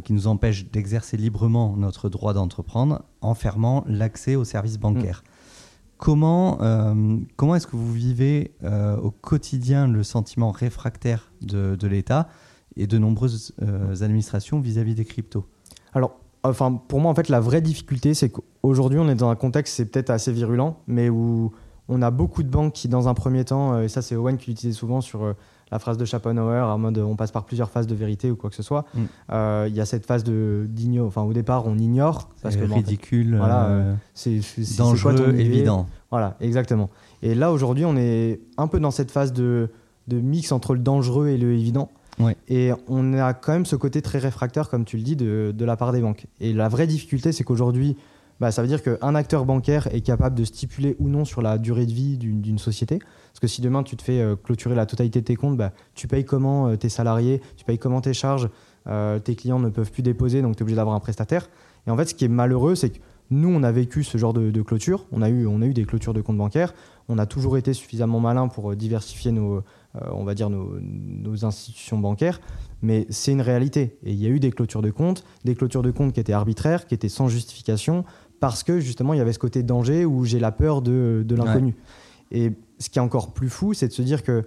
qui 0.04 0.14
nous 0.14 0.26
empêche 0.26 0.72
d'exercer 0.72 1.18
librement 1.18 1.78
notre 1.78 2.10
droit 2.10 2.34
d'entreprendre 2.34 3.04
en 3.22 3.36
fermant 3.36 3.84
l'accès 3.88 4.36
aux 4.36 4.43
services 4.43 4.80
bancaires. 4.80 5.24
Comment, 6.02 6.58
euh, 6.62 7.18
comment 7.36 7.56
est-ce 7.56 7.68
que 7.68 7.76
vous 7.76 7.93
vivez 7.93 8.56
euh, 8.64 8.97
au 8.97 9.12
quotidien 9.12 9.88
le 9.88 10.02
sentiment 10.02 10.49
réfractaire 10.49 11.32
de, 11.43 11.76
de 11.76 11.88
l'État 11.88 12.28
et 12.76 12.88
de 12.88 12.97
nombreuses 12.97 13.54
euh, 13.62 14.02
administrations 14.02 14.60
vis-à-vis 14.60 14.95
des 14.95 15.06
cryptos? 15.06 15.45
Alors, 15.93 16.18
enfin, 16.41 16.74
pour 16.74 17.02
moi, 17.02 17.12
en 17.12 17.14
fait, 17.14 17.30
la 17.30 17.39
vraie 17.39 17.62
difficulté, 17.62 18.16
c'est 18.16 18.32
qu'aujourd'hui, 18.32 18.97
on 18.97 19.08
est 19.10 19.16
dans 19.16 19.30
un 19.30 19.36
contexte, 19.36 19.76
c'est 19.76 19.86
peut-être 19.86 20.10
assez 20.10 20.32
virulent, 20.32 20.80
mais 20.88 21.10
où 21.10 21.52
on 21.88 22.02
a 22.02 22.10
beaucoup 22.10 22.41
de 22.41 22.49
banques 22.49 22.74
qui, 22.74 22.88
dans 22.88 23.08
un 23.08 23.14
premier 23.14 23.45
temps, 23.45 23.80
et 23.80 23.88
ça, 23.88 24.02
c'est 24.02 24.16
Owen 24.16 24.38
qui 24.38 24.49
l'utilisait 24.49 24.76
souvent 24.76 25.02
sur 25.02 25.36
la 25.72 25.80
phrase 25.80 25.98
de 25.98 26.06
Schopenhauer, 26.06 26.68
en 26.68 26.78
mode 26.78 26.98
on 26.98 27.16
passe 27.16 27.32
par 27.32 27.46
plusieurs 27.46 27.70
phases 27.70 27.88
de 27.88 27.96
vérité 27.96 28.30
ou 28.30 28.36
quoi 28.36 28.50
que 28.50 28.56
ce 28.56 28.64
soit. 28.64 28.86
Mm. 28.94 29.00
Euh, 29.32 29.66
il 29.70 29.76
y 29.76 29.82
a 29.82 29.86
cette 29.86 30.06
phase 30.06 30.24
de 30.24 30.66
d'ignore, 30.68 31.08
enfin 31.08 31.22
au 31.22 31.34
départ 31.34 31.66
on 31.68 31.78
ignore 31.78 32.30
parce 32.42 32.56
que 32.56 32.66
ridicule, 32.66 33.38
voilà, 33.38 33.66
euh, 33.66 33.94
c'est 34.14 34.42
dangereux, 34.78 35.36
évident. 35.38 35.88
Voilà, 36.10 36.36
exactement. 36.42 36.90
Et 37.22 37.36
là 37.36 37.52
aujourd'hui 37.52 37.86
on 37.86 37.96
est 37.96 38.42
un 38.58 38.68
peu 38.68 38.80
dans 38.80 38.92
cette 38.92 39.12
phase 39.12 39.32
de, 39.34 39.70
de 40.08 40.20
mix 40.20 40.52
entre 40.52 40.74
le 40.74 40.80
dangereux 40.80 41.28
et 41.28 41.38
le 41.38 41.54
évident. 41.54 41.90
Et 42.50 42.72
on 42.88 43.14
a 43.14 43.34
quand 43.34 43.52
même 43.52 43.66
ce 43.66 43.76
côté 43.76 44.04
très 44.04 44.20
réfractaire, 44.20 44.70
comme 44.70 44.86
tu 44.86 44.96
le 44.96 45.02
dis, 45.02 45.16
de, 45.16 45.52
de 45.58 45.66
la 45.66 45.76
part 45.76 45.92
des 45.92 46.02
banques. 46.02 46.28
Et 46.40 46.54
la 46.54 46.70
vraie 46.70 46.86
difficulté, 46.86 47.32
c'est 47.32 47.44
qu'aujourd'hui, 47.44 47.98
bah, 48.42 48.52
ça 48.52 48.64
veut 48.64 48.68
dire 48.68 48.82
qu'un 48.82 49.14
acteur 49.14 49.46
bancaire 49.46 49.88
est 49.94 50.02
capable 50.02 50.36
de 50.36 50.44
stipuler 50.44 50.96
ou 50.98 51.10
non 51.10 51.26
sur 51.26 51.44
la 51.44 51.60
durée 51.60 51.86
de 51.86 51.92
vie 51.92 52.18
d'une 52.18 52.58
société. 52.58 52.98
Parce 52.98 53.39
que 53.39 53.46
si 53.46 53.62
demain 53.62 53.84
tu 53.84 53.96
te 53.96 54.02
fais 54.02 54.20
euh, 54.20 54.36
clôturer 54.36 54.74
la 54.74 54.88
totalité 54.88 55.22
de 55.22 55.26
tes 55.26 55.36
comptes, 55.36 55.58
bah, 55.58 55.74
tu 55.94 56.08
payes 56.08 56.26
comment 56.26 56.68
euh, 56.68 56.76
tes 56.76 56.89
salariés, 56.89 57.39
tu 57.56 57.66
payes 57.66 57.78
comment 57.78 58.02
tes 58.02 58.16
charges, 58.16 58.50
euh, 58.88 59.20
tes 59.20 59.36
clients 59.36 59.60
ne 59.60 59.70
peuvent 59.70 59.92
plus 59.92 60.02
déposer, 60.02 60.42
donc 60.42 60.56
tu 60.56 60.62
es 60.62 60.64
obligé 60.64 60.76
d'avoir 60.76 60.96
un 60.96 61.00
prestataire. 61.00 61.52
Et 61.86 61.92
en 61.92 61.98
fait, 61.98 62.06
ce 62.06 62.16
qui 62.16 62.26
est 62.26 62.30
malheureux, 62.30 62.74
c'est 62.74 62.89
que 62.89 62.98
nous, 63.30 63.48
on 63.48 63.62
a 63.62 63.72
vécu 63.72 64.04
ce 64.04 64.18
genre 64.18 64.34
de, 64.34 64.62
clôture. 64.64 65.06
On 65.12 65.22
a, 65.22 65.30
eu, 65.30 65.46
on 65.46 65.62
a 65.62 65.66
eu 65.68 65.74
des 65.76 65.86
clôtures 65.86 66.14
de 66.14 66.22
comptes 66.22 66.38
bancaires. 66.38 66.74
On 67.10 67.20
a 67.20 67.28
toujours 67.28 67.58
été 67.58 67.74
suffisamment 67.74 68.20
malin 68.20 68.48
pour 68.48 68.76
diversifier 68.76 69.32
nos, 69.32 69.64
on 69.94 70.26
va 70.26 70.34
dire 70.34 70.50
nos, 70.50 70.78
nos, 70.82 71.46
institutions 71.46 71.98
bancaires. 71.98 72.42
Mais 72.82 73.08
c'est 73.10 73.32
une 73.32 73.39
réalité. 73.39 73.98
Et 74.04 74.12
il 74.12 74.22
y 74.22 74.26
a 74.26 74.30
eu 74.30 74.42
des 74.42 74.52
clôtures 74.52 74.82
de 74.82 74.92
comptes, 74.92 75.24
des 75.46 75.56
clôtures 75.56 75.82
de 75.82 75.92
comptes 75.92 76.12
qui 76.12 76.20
étaient 76.20 76.34
arbitraires, 76.34 76.88
qui 76.88 76.94
étaient 76.94 77.08
sans 77.08 77.30
justification, 77.30 78.04
parce 78.42 78.64
que 78.64 78.82
justement 78.82 79.14
il 79.14 79.18
y 79.18 79.22
avait 79.22 79.32
ce 79.32 79.39
côté 79.39 79.64
danger 79.64 80.04
où 80.04 80.26
j'ai 80.26 80.39
la 80.39 80.52
peur 80.52 80.82
de, 80.82 81.24
de 81.26 81.36
l'inconnu. 81.36 81.76
Et 82.32 82.52
ce 82.80 82.89
qui 82.89 83.00
est 83.00 83.02
encore 83.02 83.34
plus 83.34 83.50
fou, 83.50 83.74
c'est 83.74 83.88
de 83.88 83.94
se 83.94 84.02
dire 84.02 84.24
que 84.24 84.46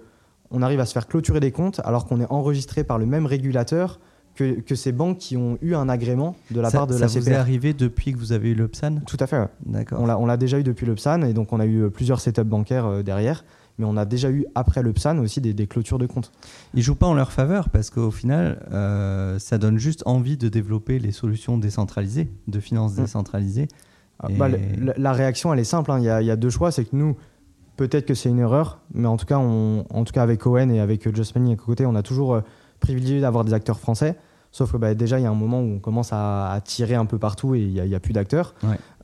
on 0.51 0.61
arrive 0.61 0.79
à 0.79 0.85
se 0.85 0.93
faire 0.93 1.07
clôturer 1.07 1.39
des 1.39 1.51
comptes 1.51 1.81
alors 1.83 2.05
qu'on 2.05 2.21
est 2.21 2.29
enregistré 2.29 2.83
par 2.83 2.99
le 2.99 3.07
même 3.07 3.25
régulateur 3.25 3.99
que, 4.35 4.59
que, 4.59 4.75
ces 4.75 4.91
banques 4.91 5.17
qui 5.17 5.37
ont 5.37 5.57
eu 5.61 5.75
un 5.75 5.87
agrément 5.87 6.35
de 6.51 6.59
la 6.59 6.69
part 6.69 6.87
de 6.87 6.93
la 6.93 7.07
CPR. 7.07 7.13
Ça 7.13 7.19
vous 7.21 7.29
est 7.29 7.35
arrivé 7.35 7.73
depuis 7.73 8.11
que 8.11 8.17
vous 8.17 8.33
avez 8.33 8.49
eu 8.49 8.53
le 8.53 8.67
PSAN 8.67 8.99
Tout 9.07 9.17
à 9.19 9.27
fait. 9.27 9.47
D'accord. 9.65 10.01
On 10.01 10.25
l'a 10.25 10.37
déjà 10.37 10.59
eu 10.59 10.63
depuis 10.63 10.85
le 10.85 10.93
PSAN 10.93 11.21
et 11.21 11.33
donc 11.33 11.53
on 11.53 11.59
a 11.61 11.65
eu 11.65 11.83
euh, 11.83 11.89
plusieurs 11.89 12.19
setups 12.19 12.43
bancaires 12.43 12.85
euh, 12.85 13.01
derrière 13.01 13.45
mais 13.77 13.85
on 13.85 13.97
a 13.97 14.05
déjà 14.05 14.29
eu 14.29 14.45
après 14.55 14.81
le 14.81 14.93
PSAN 14.93 15.17
aussi 15.19 15.41
des, 15.41 15.53
des 15.53 15.67
clôtures 15.67 15.97
de 15.97 16.05
comptes. 16.05 16.31
Ils 16.73 16.81
jouent 16.81 16.95
pas 16.95 17.07
en 17.07 17.13
leur 17.13 17.31
faveur 17.31 17.69
parce 17.69 17.89
qu'au 17.89 18.11
final, 18.11 18.65
euh, 18.71 19.37
ça 19.39 19.57
donne 19.57 19.77
juste 19.77 20.03
envie 20.05 20.37
de 20.37 20.49
développer 20.49 20.99
les 20.99 21.11
solutions 21.11 21.57
décentralisées, 21.57 22.29
de 22.47 22.59
finances 22.59 22.93
mmh. 22.93 23.01
décentralisées. 23.01 23.67
Ah, 24.19 24.27
bah, 24.31 24.47
la, 24.49 25.13
réaction, 25.13 25.53
elle 25.53 25.59
est 25.59 25.65
simple. 25.65 25.91
Hein. 25.91 25.99
Il, 25.99 26.05
y 26.05 26.31
a, 26.31 26.35
deux 26.35 26.49
choix. 26.49 26.71
C'est 26.71 26.85
que 26.85 26.95
nous, 26.95 27.17
peut-être 27.75 28.05
que 28.05 28.13
c'est 28.13 28.29
une 28.29 28.39
erreur, 28.39 28.79
mais 28.93 29.07
en 29.07 29.17
tout 29.17 29.25
cas, 29.25 29.39
on, 29.39 29.85
en 29.89 30.03
tout 30.05 30.13
cas 30.13 30.23
avec 30.23 30.45
Owen 30.45 30.71
et 30.71 30.79
avec 30.79 31.13
Just 31.13 31.35
Money 31.35 31.53
à 31.53 31.55
côté, 31.57 31.85
on 31.85 31.95
a 31.95 32.03
toujours 32.03 32.35
euh, 32.35 32.41
privilégié 32.79 33.19
d'avoir 33.19 33.43
des 33.43 33.53
acteurs 33.53 33.79
français. 33.79 34.15
Sauf 34.51 34.71
que 34.71 34.77
bah, 34.77 34.93
déjà, 34.93 35.19
il 35.19 35.23
y 35.23 35.25
a 35.25 35.29
un 35.29 35.35
moment 35.35 35.59
où 35.59 35.75
on 35.75 35.79
commence 35.79 36.13
à, 36.13 36.61
tirer 36.63 36.95
un 36.95 37.05
peu 37.05 37.17
partout 37.17 37.55
et 37.55 37.59
il 37.59 37.83
n'y 37.83 37.95
a, 37.95 37.99
plus 37.99 38.13
d'acteurs. 38.13 38.55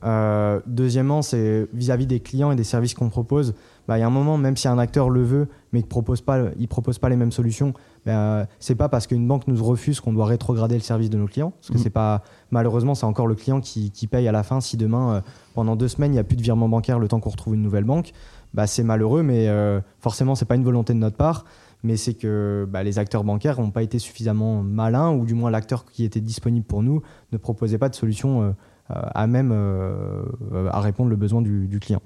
Euh, 0.02 0.60
deuxièmement, 0.66 1.20
c'est 1.20 1.68
vis-à-vis 1.74 2.06
des 2.06 2.20
clients 2.20 2.52
et 2.52 2.56
des 2.56 2.64
services 2.64 2.94
qu'on 2.94 3.10
propose. 3.10 3.54
Bah, 3.88 3.98
il 3.98 4.00
y 4.00 4.04
a 4.04 4.06
un 4.06 4.10
moment, 4.10 4.38
même 4.38 4.56
si 4.56 4.68
un 4.68 4.78
acteur 4.78 5.10
le 5.10 5.22
veut, 5.22 5.48
mais 5.72 5.80
qu'il 5.80 5.86
ne 5.86 5.90
propose, 5.90 6.20
pas, 6.20 6.40
propose 6.68 6.98
pas 6.98 7.08
les 7.08 7.16
mêmes 7.16 7.32
solutions, 7.32 7.74
bah, 8.06 8.46
c'est 8.60 8.74
pas 8.74 8.88
parce 8.88 9.06
qu'une 9.06 9.26
banque 9.26 9.48
nous 9.48 9.62
refuse 9.62 10.00
qu'on 10.00 10.12
doit 10.12 10.26
rétrograder 10.26 10.74
le 10.74 10.80
service 10.80 11.10
de 11.10 11.18
nos 11.18 11.26
clients. 11.26 11.52
Parce 11.60 11.70
que 11.70 11.78
mm. 11.78 11.82
c'est 11.82 11.90
pas, 11.90 12.22
malheureusement, 12.50 12.94
c'est 12.94 13.06
encore 13.06 13.26
le 13.26 13.34
client 13.34 13.60
qui, 13.60 13.90
qui, 13.90 14.06
paye 14.06 14.28
à 14.28 14.32
la 14.32 14.42
fin. 14.42 14.60
Si 14.60 14.76
demain, 14.76 15.14
euh, 15.14 15.20
pendant 15.54 15.76
deux 15.76 15.88
semaines, 15.88 16.12
il 16.12 16.14
n'y 16.14 16.20
a 16.20 16.24
plus 16.24 16.36
de 16.36 16.42
virement 16.42 16.68
bancaire 16.68 16.98
le 16.98 17.08
temps 17.08 17.20
qu'on 17.20 17.30
retrouve 17.30 17.54
une 17.54 17.62
nouvelle 17.62 17.84
banque, 17.84 18.12
bah, 18.54 18.66
c'est 18.66 18.84
malheureux, 18.84 19.22
mais 19.22 19.48
euh, 19.48 19.80
forcément, 20.00 20.34
c'est 20.34 20.44
pas 20.44 20.56
une 20.56 20.64
volonté 20.64 20.92
de 20.92 20.98
notre 20.98 21.16
part 21.16 21.44
mais 21.84 21.96
c'est 21.96 22.14
que 22.14 22.66
bah, 22.70 22.82
les 22.82 22.98
acteurs 22.98 23.24
bancaires 23.24 23.60
n'ont 23.60 23.70
pas 23.70 23.82
été 23.82 23.98
suffisamment 23.98 24.62
malins, 24.62 25.10
ou 25.10 25.26
du 25.26 25.34
moins 25.34 25.50
l'acteur 25.50 25.84
qui 25.84 26.04
était 26.04 26.20
disponible 26.20 26.64
pour 26.64 26.82
nous 26.82 27.02
ne 27.32 27.38
proposait 27.38 27.78
pas 27.78 27.88
de 27.88 27.94
solution 27.94 28.42
euh, 28.42 28.52
à 28.90 29.26
même 29.26 29.50
euh, 29.52 30.22
à 30.70 30.80
répondre 30.80 31.10
le 31.10 31.16
besoin 31.16 31.40
du, 31.40 31.78
client. 31.80 32.02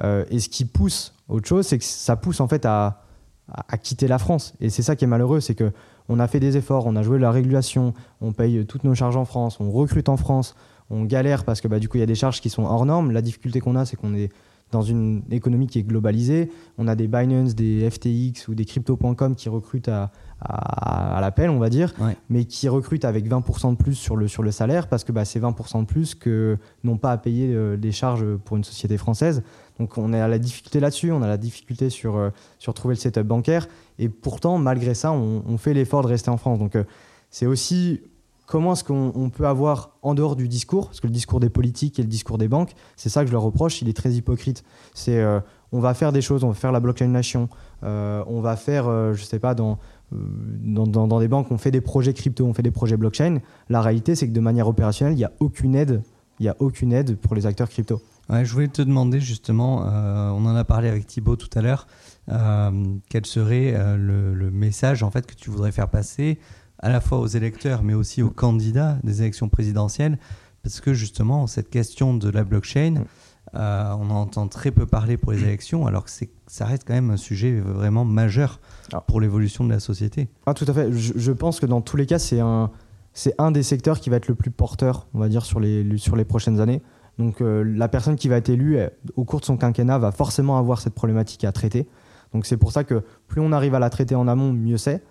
Euh, 0.00 0.24
et 0.30 0.40
ce 0.40 0.48
qui 0.48 0.64
pousse 0.64 1.14
autre 1.28 1.46
chose, 1.46 1.66
c'est 1.66 1.78
que 1.78 1.84
ça 1.84 2.16
pousse 2.16 2.40
en 2.40 2.48
fait 2.48 2.64
à, 2.66 3.02
à, 3.48 3.78
quitter 3.78 4.08
la 4.08 4.18
France. 4.18 4.54
Et 4.60 4.70
c'est 4.70 4.82
ça 4.82 4.96
qui 4.96 5.04
est 5.04 5.08
malheureux, 5.08 5.40
c'est 5.40 5.54
que 5.54 5.72
on 6.08 6.18
a 6.18 6.26
fait 6.26 6.40
des 6.40 6.56
efforts, 6.56 6.86
on 6.86 6.96
a 6.96 7.02
joué 7.02 7.18
la 7.18 7.30
régulation, 7.30 7.94
on 8.20 8.32
paye 8.32 8.66
toutes 8.66 8.84
nos 8.84 8.94
charges 8.94 9.16
en 9.16 9.24
France, 9.24 9.58
on 9.60 9.70
recrute 9.70 10.08
en 10.08 10.16
France, 10.16 10.56
on 10.90 11.04
galère 11.04 11.44
parce 11.44 11.60
que 11.60 11.68
bah, 11.68 11.78
du 11.78 11.88
coup 11.88 11.96
il 11.96 12.00
y 12.00 12.04
a 12.04 12.06
des 12.06 12.14
charges 12.14 12.40
qui 12.40 12.50
sont 12.50 12.64
hors 12.64 12.84
normes. 12.84 13.12
La 13.12 13.22
difficulté 13.22 13.60
qu'on 13.60 13.76
a, 13.76 13.84
c'est 13.84 13.96
qu'on 13.96 14.14
est 14.14 14.30
dans 14.72 14.82
une 14.82 15.22
économie 15.30 15.68
qui 15.68 15.78
est 15.78 15.82
globalisée. 15.84 16.50
On 16.78 16.88
a 16.88 16.96
des 16.96 17.06
Binance, 17.06 17.54
des 17.54 17.88
FTX 17.88 18.48
ou 18.48 18.54
des 18.54 18.64
crypto.com 18.64 19.36
qui 19.36 19.48
recrutent 19.48 19.88
à, 19.88 20.10
à, 20.40 21.20
l'appel, 21.20 21.50
on 21.50 21.58
va 21.58 21.68
dire, 21.68 21.94
mais 22.28 22.46
qui 22.46 22.68
recrutent 22.68 23.04
avec 23.04 23.28
20% 23.28 23.72
de 23.72 23.76
plus 23.76 23.94
sur 23.94 24.16
le, 24.16 24.26
sur 24.26 24.42
le 24.42 24.50
salaire 24.50 24.88
parce 24.88 25.04
que 25.04 25.12
bah, 25.12 25.24
c'est 25.24 25.38
20% 25.38 25.82
de 25.82 25.86
plus 25.86 26.14
que 26.14 26.58
n'ont 26.82 26.96
pas 26.96 27.12
à 27.12 27.18
payer 27.18 27.54
euh, 27.54 27.76
les 27.76 27.92
charges 27.92 28.24
pour 28.44 28.56
une 28.56 28.64
société 28.64 28.96
française. 28.96 29.42
Donc 29.78 29.98
on 29.98 30.12
a 30.12 30.26
la 30.26 30.38
difficulté 30.38 30.80
là-dessus, 30.80 31.12
on 31.12 31.22
a 31.22 31.28
la 31.28 31.36
difficulté 31.36 31.90
sur, 31.90 32.16
euh, 32.16 32.30
sur 32.58 32.74
trouver 32.74 32.94
le 32.94 33.00
setup 33.00 33.26
bancaire. 33.26 33.68
Et 33.98 34.08
pourtant, 34.08 34.58
malgré 34.58 34.94
ça, 34.94 35.12
on, 35.12 35.42
on 35.46 35.58
fait 35.58 35.74
l'effort 35.74 36.02
de 36.02 36.08
rester 36.08 36.30
en 36.30 36.38
France. 36.38 36.58
Donc 36.58 36.76
euh, 36.76 36.84
c'est 37.30 37.46
aussi 37.46 38.00
comment 38.46 38.72
est-ce 38.72 38.84
qu'on 38.84 39.30
peut 39.30 39.46
avoir 39.46 39.96
en 40.02 40.14
dehors 40.14 40.36
du 40.36 40.48
discours, 40.48 40.86
parce 40.86 41.00
que 41.00 41.06
le 41.06 41.12
discours 41.12 41.40
des 41.40 41.48
politiques 41.48 41.98
et 41.98 42.02
le 42.02 42.08
discours 42.08 42.38
des 42.38 42.48
banques, 42.48 42.72
c'est 42.96 43.08
ça 43.08 43.22
que 43.22 43.28
je 43.28 43.32
leur 43.32 43.42
reproche, 43.42 43.82
il 43.82 43.88
est 43.88 43.96
très 43.96 44.12
hypocrite. 44.12 44.64
C'est 44.94 45.18
euh, 45.18 45.40
on 45.70 45.80
va 45.80 45.94
faire 45.94 46.12
des 46.12 46.20
choses, 46.20 46.44
on 46.44 46.48
va 46.48 46.54
faire 46.54 46.72
la 46.72 46.80
blockchain 46.80 47.08
nation, 47.08 47.48
euh, 47.82 48.22
on 48.26 48.40
va 48.40 48.56
faire, 48.56 48.88
euh, 48.88 49.14
je 49.14 49.24
sais 49.24 49.38
pas, 49.38 49.54
dans, 49.54 49.78
dans, 50.10 50.86
dans, 50.86 51.20
des 51.20 51.28
banques, 51.28 51.50
on 51.50 51.58
fait 51.58 51.70
des 51.70 51.80
projets 51.80 52.12
crypto, 52.12 52.44
on 52.44 52.52
fait 52.52 52.62
des 52.62 52.70
projets 52.70 52.96
blockchain. 52.96 53.38
La 53.70 53.80
réalité, 53.80 54.14
c'est 54.14 54.28
que 54.28 54.32
de 54.32 54.40
manière 54.40 54.68
opérationnelle, 54.68 55.14
il 55.14 55.18
n'y 55.18 55.24
a 55.24 55.32
aucune 55.40 55.74
aide, 55.74 56.02
il 56.38 56.46
y 56.46 56.48
a 56.48 56.56
aucune 56.58 56.92
aide 56.92 57.16
pour 57.16 57.34
les 57.34 57.46
acteurs 57.46 57.68
crypto. 57.68 58.02
Je 58.30 58.52
voulais 58.52 58.68
te 58.68 58.80
demander 58.80 59.20
justement, 59.20 59.80
on 59.80 60.46
en 60.46 60.54
a 60.54 60.64
parlé 60.64 60.88
avec 60.88 61.06
Thibaut 61.06 61.36
tout 61.36 61.50
à 61.54 61.60
l'heure, 61.60 61.86
quel 63.10 63.26
serait 63.26 63.74
le, 63.98 64.32
le, 64.32 64.50
message 64.50 65.02
en 65.02 65.10
fait 65.10 65.26
que 65.26 65.34
tu 65.34 65.50
voudrais 65.50 65.72
faire 65.72 65.88
passer 65.88 66.38
à 66.82 66.90
la 66.90 67.00
fois 67.00 67.18
aux 67.18 67.26
électeurs, 67.26 67.82
mais 67.82 67.94
aussi 67.94 68.22
aux 68.22 68.30
candidats 68.30 68.98
des 69.04 69.22
élections 69.22 69.48
présidentielles, 69.48 70.18
parce 70.62 70.80
que 70.80 70.92
justement, 70.92 71.46
cette 71.46 71.70
question 71.70 72.14
de 72.14 72.28
la 72.28 72.44
blockchain, 72.44 73.04
euh, 73.54 73.94
on 73.98 74.10
en 74.10 74.22
entend 74.22 74.48
très 74.48 74.70
peu 74.70 74.86
parler 74.86 75.16
pour 75.16 75.32
les 75.32 75.42
élections, 75.42 75.86
alors 75.86 76.04
que 76.04 76.10
ça 76.46 76.64
reste 76.64 76.84
quand 76.86 76.94
même 76.94 77.10
un 77.10 77.16
sujet 77.16 77.60
vraiment 77.60 78.04
majeur 78.04 78.60
ah. 78.92 79.00
pour 79.00 79.20
l'évolution 79.20 79.64
de 79.64 79.70
la 79.70 79.80
société. 79.80 80.28
Ah, 80.46 80.54
tout 80.54 80.64
à 80.66 80.72
fait. 80.72 80.92
Je, 80.92 81.32
pense 81.32 81.60
que 81.60 81.66
dans 81.66 81.80
tous 81.80 81.96
les 81.96 82.06
cas, 82.06 82.18
c'est 82.18 82.40
un, 82.40 82.70
c'est 83.12 83.34
un 83.38 83.50
des 83.50 83.62
secteurs 83.62 84.00
qui 84.00 84.10
va 84.10 84.16
être 84.16 84.28
le 84.28 84.34
plus 84.34 84.50
porteur, 84.50 85.06
on 85.14 85.18
va 85.18 85.28
dire, 85.28 85.44
sur 85.44 85.60
les, 85.60 85.98
sur 85.98 86.16
les 86.16 86.24
prochaines 86.24 86.60
années. 86.60 86.82
Donc 87.18 87.42
euh, 87.42 87.62
la 87.62 87.88
personne 87.88 88.16
qui 88.16 88.28
va 88.28 88.36
être 88.36 88.48
élue 88.48 88.78
au 89.16 89.24
cours 89.24 89.40
de 89.40 89.44
son 89.44 89.58
quinquennat 89.58 89.98
va 89.98 90.12
forcément 90.12 90.56
avoir 90.58 90.80
cette 90.80 90.94
problématique 90.94 91.44
à 91.44 91.52
traiter. 91.52 91.86
Donc 92.32 92.46
c'est 92.46 92.56
pour 92.56 92.72
ça 92.72 92.84
que 92.84 93.02
plus 93.28 93.40
on 93.40 93.52
arrive 93.52 93.74
à 93.74 93.78
la 93.78 93.90
traiter 93.90 94.14
en 94.14 94.26
amont, 94.28 94.52
mieux 94.52 94.78
c'est. 94.78 95.04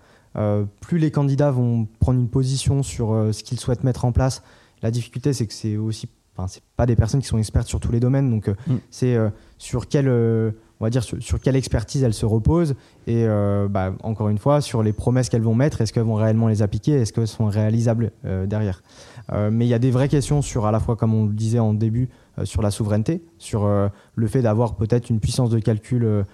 Plus 0.80 0.98
les 0.98 1.10
candidats 1.10 1.50
vont 1.50 1.86
prendre 2.00 2.18
une 2.18 2.28
position 2.28 2.82
sur 2.82 3.28
ce 3.32 3.42
qu'ils 3.42 3.60
souhaitent 3.60 3.84
mettre 3.84 4.04
en 4.04 4.12
place. 4.12 4.42
La 4.82 4.90
difficulté, 4.90 5.32
c'est 5.32 5.46
que 5.46 5.52
c'est 5.52 5.76
aussi, 5.76 6.08
enfin, 6.36 6.48
c'est 6.48 6.62
pas 6.76 6.86
des 6.86 6.96
personnes 6.96 7.20
qui 7.20 7.28
sont 7.28 7.38
expertes 7.38 7.68
sur 7.68 7.80
tous 7.80 7.92
les 7.92 8.00
domaines, 8.00 8.30
donc 8.30 8.48
mm. 8.48 8.76
c'est 8.90 9.16
sur 9.58 9.88
quel 9.88 10.54
on 10.82 10.86
va 10.86 10.90
dire 10.90 11.02
sur, 11.02 11.40
quelle 11.40 11.56
expertise 11.56 12.02
elles 12.02 12.12
se 12.12 12.26
reposent 12.26 12.74
et 13.06 13.24
bah, 13.70 13.94
encore 14.02 14.28
une 14.28 14.38
fois 14.38 14.60
sur 14.60 14.82
les 14.82 14.92
promesses 14.92 15.28
qu'elles 15.28 15.42
vont 15.42 15.54
mettre, 15.54 15.80
est-ce 15.80 15.92
qu'elles 15.92 16.02
vont 16.02 16.16
réellement 16.16 16.48
les 16.48 16.60
appliquer, 16.60 16.92
est-ce 16.92 17.12
qu'elles 17.12 17.28
sont 17.28 17.46
réalisables 17.46 18.10
derrière. 18.46 18.82
mais 19.30 19.64
il 19.64 19.68
y 19.68 19.74
a 19.74 19.78
des 19.78 19.90
vraies 19.92 20.08
questions 20.08 20.42
sur 20.42 20.66
à 20.66 20.72
la 20.72 20.80
fois, 20.80 20.96
comme 20.96 21.14
on 21.14 21.26
le 21.26 21.32
disait 21.32 21.60
en 21.60 21.72
début, 21.72 22.08
euh, 22.38 22.46
sur 22.46 22.62
la 22.62 22.70
souveraineté, 22.70 23.22
sur 23.36 23.66
euh, 23.66 23.88
le 24.14 24.26
fait 24.26 24.40
d'avoir 24.40 24.76
peut-être 24.76 25.10
une 25.10 25.20
puissance 25.20 25.50
de 25.50 25.58
calcul 25.58 26.02
euh, 26.02 26.24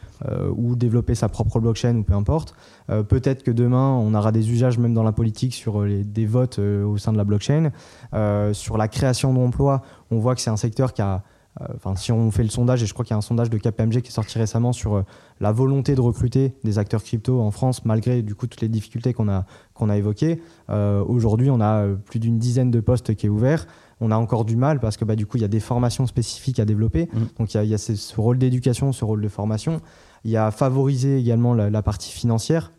ou 0.54 0.76
développer 0.76 1.16
sa 1.16 1.28
propre 1.28 1.58
blockchain 1.58 1.96
ou 1.96 2.04
peu 2.04 2.12
importe. 2.12 2.54
peut-être 3.08 3.42
que 3.42 3.50
demain, 3.50 3.90
on 3.90 4.14
aura 4.14 4.30
des 4.30 4.52
usages 4.52 4.78
même 4.78 4.94
dans 4.94 5.02
la 5.02 5.10
politique 5.10 5.54
sur 5.54 5.82
les, 5.82 6.04
des 6.04 6.24
votes 6.24 6.58
au 6.58 6.96
sein 6.98 7.12
de 7.12 7.16
la 7.16 7.24
blockchain. 7.24 7.72
sur 8.52 8.78
la 8.78 8.88
création 8.88 9.34
d'emplois, 9.34 9.82
on 10.10 10.18
voit 10.18 10.34
que 10.34 10.40
c'est 10.40 10.50
un 10.50 10.56
secteur 10.56 10.92
qui 10.92 11.02
a 11.02 11.22
Enfin, 11.74 11.96
si 11.96 12.12
on 12.12 12.30
fait 12.30 12.42
le 12.42 12.48
sondage, 12.48 12.82
et 12.82 12.86
je 12.86 12.92
crois 12.92 13.04
qu'il 13.04 13.12
y 13.12 13.14
a 13.14 13.18
un 13.18 13.22
sondage 13.22 13.50
de 13.50 13.58
KPMG 13.58 14.00
qui 14.00 14.08
est 14.08 14.12
sorti 14.12 14.38
récemment 14.38 14.72
sur 14.72 15.04
la 15.40 15.52
volonté 15.52 15.94
de 15.94 16.00
recruter 16.00 16.54
des 16.64 16.78
acteurs 16.78 17.02
crypto 17.02 17.40
en 17.40 17.50
France, 17.50 17.84
malgré 17.84 18.22
du 18.22 18.34
coup 18.34 18.46
toutes 18.46 18.60
les 18.60 18.68
difficultés 18.68 19.12
qu'on 19.12 19.28
a, 19.28 19.44
qu'on 19.74 19.88
a 19.88 19.96
évoquées. 19.96 20.40
Aujourd'hui, 20.68 21.50
on 21.50 21.60
a 21.60 21.86
plus 22.04 22.20
d'une 22.20 22.38
dizaine 22.38 22.70
de 22.70 22.80
postes 22.80 23.14
qui 23.14 23.26
est 23.26 23.30
ouvert 23.30 23.66
on 24.00 24.10
a 24.10 24.16
encore 24.16 24.44
du 24.44 24.56
mal 24.56 24.80
parce 24.80 24.96
que 24.96 25.04
bah, 25.04 25.16
du 25.16 25.26
coup, 25.26 25.36
il 25.36 25.40
y 25.40 25.44
a 25.44 25.48
des 25.48 25.60
formations 25.60 26.06
spécifiques 26.06 26.60
à 26.60 26.64
développer. 26.64 27.08
Mmh. 27.12 27.18
Donc, 27.38 27.54
il 27.54 27.64
y 27.64 27.74
a, 27.74 27.78
ce, 27.78 28.20
rôle 28.20 28.38
d'éducation, 28.38 28.92
ce 28.92 29.04
rôle 29.04 29.20
de 29.20 29.28
formation. 29.28 29.80
Il 30.28 30.32
y 30.32 30.36
a 30.36 30.50
favoriser 30.50 31.18
également 31.18 31.54
la, 31.54 31.82
partie 31.82 32.12
financière, 32.12 32.70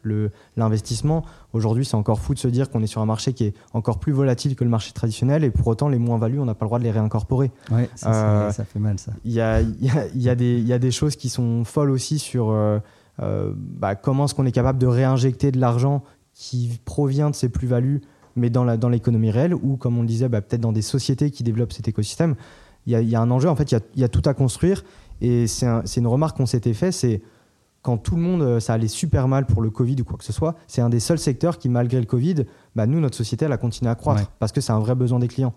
l'investissement. 0.56 1.26
Aujourd'hui, 1.52 1.84
c'est 1.84 1.96
encore 1.96 2.20
fou 2.20 2.36
de 2.36 2.40
se 2.40 2.48
dire 2.48 2.70
qu'on 2.70 2.84
est 2.84 2.88
sur 2.88 3.02
un 3.02 3.08
marché 3.08 3.34
qui 3.34 3.46
est 3.46 3.54
encore 3.74 3.98
plus 3.98 4.12
volatile 4.12 4.56
que 4.56 4.64
le 4.64 4.70
marché 4.70 4.92
traditionnel 4.94 5.44
et 5.44 5.50
pour 5.50 5.66
autant, 5.66 5.90
les 5.90 5.98
moins-values, 5.98 6.38
on 6.40 6.46
n'a 6.46 6.54
pas 6.54 6.66
le 6.66 6.68
droit 6.68 6.78
de 6.78 6.84
les 6.84 6.92
réincorporer. 6.92 7.50
Oui, 7.72 7.90
ça, 7.96 8.52
ça, 8.52 8.66
fait 8.66 8.78
mal 8.78 9.00
ça. 9.00 9.14
Il 9.26 9.32
y 9.32 9.42
a, 9.42 9.62
y, 9.62 9.90
a, 9.90 10.06
y 10.14 10.30
a, 10.74 10.78
des 10.78 10.92
choses 10.92 11.16
qui 11.16 11.28
sont 11.28 11.64
folles 11.64 11.90
aussi 11.90 12.20
sur 12.20 12.52
euh, 12.52 12.78
euh, 13.20 13.52
bah, 13.56 13.96
comment 13.96 14.26
est-ce 14.26 14.36
qu'on 14.36 14.46
est 14.46 14.52
capable 14.52 14.78
de 14.78 14.86
réinjecter 14.86 15.52
de 15.52 15.60
l'argent 15.60 16.04
qui 16.36 16.80
provient 16.86 17.32
de 17.32 17.36
ces 17.36 17.50
plus-values 17.50 18.02
mais 18.36 18.52
dans 18.52 18.64
l'économie 18.90 19.30
dans 19.30 19.34
réelle 19.34 19.56
ou, 19.56 19.76
comme 19.76 19.98
on 19.98 20.02
le 20.02 20.08
disait, 20.08 20.30
bah, 20.30 20.42
peut-être 20.42 20.62
dans 20.62 20.72
des 20.72 20.84
sociétés 20.84 21.32
qui 21.32 21.42
développent 21.42 21.74
cet 21.74 21.88
écosystème. 21.88 22.36
Il 22.86 22.94
y, 22.94 23.16
a, 23.16 23.20
un 23.20 23.32
enjeu, 23.32 23.50
en 23.50 23.56
fait, 23.56 23.72
il 23.72 23.82
y, 23.96 24.04
a, 24.04 24.08
tout 24.08 24.22
à 24.26 24.36
construire. 24.36 24.84
Et 25.20 25.48
c'est 25.48 25.98
une 25.98 26.08
remarque 26.08 26.38
qu'on 26.38 26.46
s'était 26.46 26.76
fait, 26.76 26.92
c'est 26.92 27.22
quand 27.82 27.98
tout 27.98 28.16
le 28.16 28.22
monde, 28.22 28.42
euh, 28.42 28.60
ça 28.60 28.74
allait 28.74 28.88
super 28.88 29.28
mal 29.28 29.46
pour 29.46 29.62
le 29.62 29.70
Covid 29.70 29.96
ou 30.02 30.04
quoi 30.04 30.18
que 30.18 30.24
ce 30.24 30.34
soit, 30.34 30.56
c'est 30.68 30.82
un 30.82 30.90
des 30.90 31.00
seuls 31.00 31.20
secteurs 31.20 31.58
qui, 31.58 31.70
malgré 31.70 32.00
le 32.00 32.06
Covid, 32.06 32.46
bah, 32.76 32.86
nous, 32.88 33.00
notre 33.00 33.16
société, 33.16 33.46
elle 33.46 33.54
a 33.54 33.58
continué 33.58 33.90
à 33.90 33.96
croître 33.96 34.30
parce 34.40 34.52
que 34.52 34.62
c'est 34.62 34.74
un 34.74 34.80
vrai 34.80 34.96
besoin 34.96 35.20
des 35.20 35.28
clients. 35.28 35.54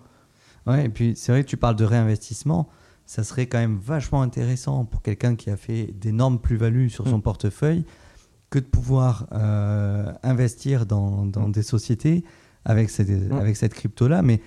Ouais, 0.67 0.87
et 0.87 0.89
puis 0.89 1.15
c'est 1.17 1.33
vrai 1.33 1.43
que 1.43 1.49
tu 1.49 1.57
parles 1.57 1.77
de 1.77 1.85
réinvestissement. 1.85 2.69
Ça 3.07 3.25
serait 3.25 3.47
quand 3.47 3.59
même 3.59 3.79
vachement 3.79 4.23
intéressant 4.23 4.85
pour 4.85 5.03
quelqu'un 5.03 5.35
qui 5.35 5.51
a 5.51 5.57
fait 5.57 5.93
d'énormes 5.99 6.39
plus-values 6.39 6.89
sur 6.89 7.09
son 7.09 7.19
mm. 7.19 7.23
portefeuille 7.23 7.85
que 8.51 8.61
de 8.61 8.65
pouvoir 8.65 9.27
euh, 9.33 10.13
investir 10.23 10.87
dans, 10.87 11.27
dans 11.27 11.49
mm. 11.49 11.53
des 11.53 11.63
sociétés 11.63 12.25
avec 12.65 12.91
cette, 12.91 13.11
avec 13.33 13.57
cette 13.57 13.75
crypto-là. 13.75 14.23
Mais 14.23 14.41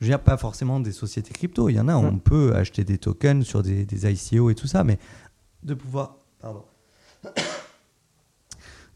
je 0.00 0.06
veux 0.06 0.10
dire, 0.10 0.20
pas 0.20 0.38
forcément 0.38 0.80
des 0.80 0.92
sociétés 0.92 1.32
crypto. 1.32 1.68
Il 1.68 1.74
y 1.74 1.80
en 1.80 1.88
a, 1.88 1.96
on 1.96 2.18
peut 2.18 2.54
acheter 2.54 2.84
des 2.84 2.96
tokens 2.96 3.44
sur 3.44 3.62
des, 3.62 3.84
des, 3.84 4.10
ICO 4.10 4.48
et 4.48 4.54
tout 4.54 4.66
ça, 4.66 4.84
mais 4.84 4.98
de 5.64 5.74
pouvoir, 5.74 6.16
pardon, 6.40 6.64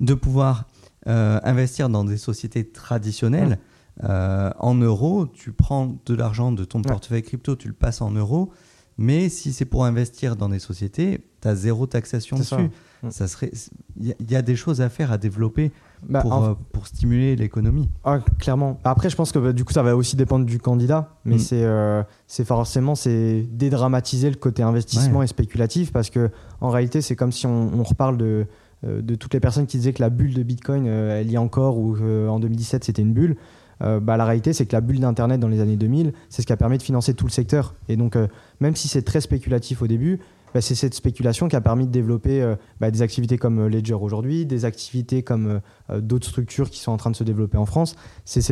de 0.03 0.15
pouvoir 0.15 0.67
euh, 1.09 1.41
investir 1.43 1.89
dans 1.89 2.05
des 2.05 2.19
sociétés 2.19 2.69
traditionnelles 2.69 3.59
euh, 4.05 4.51
en 4.59 4.75
euros, 4.75 5.27
tu 5.27 5.53
prends 5.53 5.97
de 6.07 6.15
l'argent 6.15 6.53
de 6.53 6.65
ton 6.65 6.83
portefeuille 6.83 7.23
crypto, 7.23 7.57
tu 7.57 7.69
le 7.69 7.75
passes 7.75 8.01
en 8.01 8.11
euros. 8.11 8.51
Mais 8.99 9.29
si 9.29 9.53
c'est 9.53 9.65
pour 9.65 9.85
investir 9.85 10.37
dans 10.37 10.49
des 10.49 10.59
sociétés, 10.59 11.25
tu 11.41 11.49
as 11.49 11.55
zéro 11.55 11.87
taxation 11.87 12.37
dessus. 12.37 12.71
Ça. 13.11 13.27
serait, 13.27 13.51
il 13.99 14.15
y, 14.31 14.37
a 14.37 14.43
des 14.43 14.55
choses 14.55 14.81
à 14.81 14.89
faire, 14.89 15.11
à 15.11 15.19
développer 15.19 15.73
bah, 16.09 16.21
pour, 16.21 16.45
euh, 16.45 16.55
pour, 16.73 16.87
stimuler 16.87 17.35
l'économie. 17.35 17.89
Ah, 18.05 18.21
clairement. 18.39 18.79
Après, 18.85 19.11
je 19.11 19.17
pense 19.17 19.33
que 19.33 19.41
bah, 19.41 19.53
du 19.53 19.65
coup, 19.65 19.73
ça 19.73 19.83
va 19.83 19.97
aussi 19.97 20.15
dépendre 20.15 20.47
du 20.47 20.61
candidat, 20.61 21.17
mais 21.25 21.37
mm. 21.37 21.41
c'est 21.41 21.65
euh, 21.65 22.05
c'est 22.29 22.45
forcément 22.45 22.95
c'est 22.95 23.43
dédramatiser 23.51 24.31
le 24.31 24.37
côté 24.37 24.63
investissement 24.63 25.25
et 25.25 25.27
spéculatif 25.27 25.91
parce 25.91 26.11
que 26.11 26.31
en 26.61 26.71
réalité, 26.71 27.01
c'est 27.01 27.17
comme 27.17 27.33
si 27.33 27.47
on, 27.47 27.75
on 27.75 27.83
reparle 27.83 28.19
de 28.19 28.47
de 28.85 29.15
toutes 29.15 29.35
les 29.35 29.41
personnes 29.41 29.67
qui 29.67 29.77
disaient 29.77 29.93
que 29.93 30.03
la 30.03 30.11
bulle 30.11 30.35
de 30.35 30.43
Bitcoin, 30.43 30.87
elle 30.87 31.31
y 31.31 31.35
est 31.35 31.39
encore 31.39 31.79
ou 31.79 31.97
en 31.97 32.41
2017 32.41 32.85
c'était 32.85 33.03
une 33.03 33.13
bulle. 33.13 33.37
bah, 33.81 34.17
la 34.17 34.25
réalité, 34.25 34.53
c'est 34.53 34.67
que 34.67 34.75
la 34.75 34.81
bulle 34.81 34.99
d'Internet 34.99 35.41
dans 35.41 35.49
les 35.49 35.61
années 35.61 35.77
2000, 35.77 36.13
c'est 36.29 36.43
ce 36.43 36.47
qui 36.47 36.53
a 36.53 36.57
permis 36.57 36.79
de 36.79 36.83
financer 36.83 37.15
tout 37.15 37.27
le 37.27 37.31
secteur. 37.31 37.75
Et 37.89 37.97
donc, 37.97 38.17
même 38.61 38.75
si 38.75 38.89
c'est 38.89 39.03
très 39.03 39.21
spéculatif 39.21 39.83
au 39.83 39.87
début, 39.87 40.19
bah, 40.55 40.61
c'est 40.61 40.75
cette 40.75 40.95
spéculation 40.95 41.49
qui 41.49 41.57
a 41.57 41.61
permis 41.61 41.87
de 41.87 41.93
développer 41.93 42.43
euh, 42.43 42.57
bah, 42.81 42.91
des 42.91 43.03
activités 43.03 43.39
comme 43.39 43.59
euh, 43.59 43.69
Ledger 43.69 43.95
aujourd'hui, 43.95 44.45
des 44.45 44.65
activités 44.65 45.23
comme 45.23 45.61
euh, 45.91 46.01
d'autres 46.01 46.29
structures 46.29 46.71
qui 46.71 46.79
sont 46.79 46.93
en 46.93 46.97
train 46.97 47.11
de 47.11 47.17
se 47.17 47.25
développer 47.25 47.57
en 47.57 47.67
France. 47.67 47.97
C'est 48.25 48.43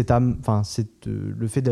le 1.07 1.49
fait 1.49 1.63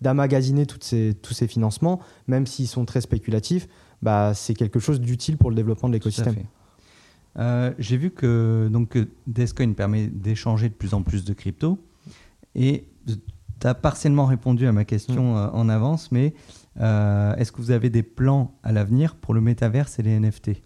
d'amagasiner 0.00 0.66
ces, 0.80 1.14
tous 1.20 1.34
ces 1.34 1.46
financements, 1.46 2.00
même 2.26 2.46
s'ils 2.46 2.68
sont 2.68 2.84
très 2.84 3.00
spéculatifs, 3.00 3.66
bah, 4.02 4.32
c'est 4.34 4.54
quelque 4.54 4.78
chose 4.78 5.00
d'utile 5.00 5.38
pour 5.38 5.50
le 5.50 5.56
développement 5.56 5.88
de 5.88 5.94
l'écosystème. 5.94 6.34
J'ai 7.78 7.96
vu 7.96 8.10
que 8.10 8.68
donc, 8.70 8.98
Descoin 9.26 9.72
permet 9.72 10.08
d'échanger 10.08 10.68
de 10.68 10.74
plus 10.74 10.94
en 10.94 11.02
plus 11.02 11.24
de 11.24 11.32
crypto. 11.32 11.78
Et 12.54 12.88
tu 13.60 13.66
as 13.66 13.74
partiellement 13.74 14.26
répondu 14.26 14.66
à 14.66 14.72
ma 14.72 14.84
question 14.84 15.34
mm. 15.34 15.50
en 15.52 15.68
avance, 15.68 16.10
mais 16.12 16.34
euh, 16.80 17.34
est-ce 17.36 17.52
que 17.52 17.58
vous 17.58 17.70
avez 17.70 17.90
des 17.90 18.02
plans 18.02 18.52
à 18.62 18.72
l'avenir 18.72 19.16
pour 19.16 19.34
le 19.34 19.40
métaverse 19.40 19.98
et 19.98 20.02
les 20.02 20.18
NFT 20.18 20.62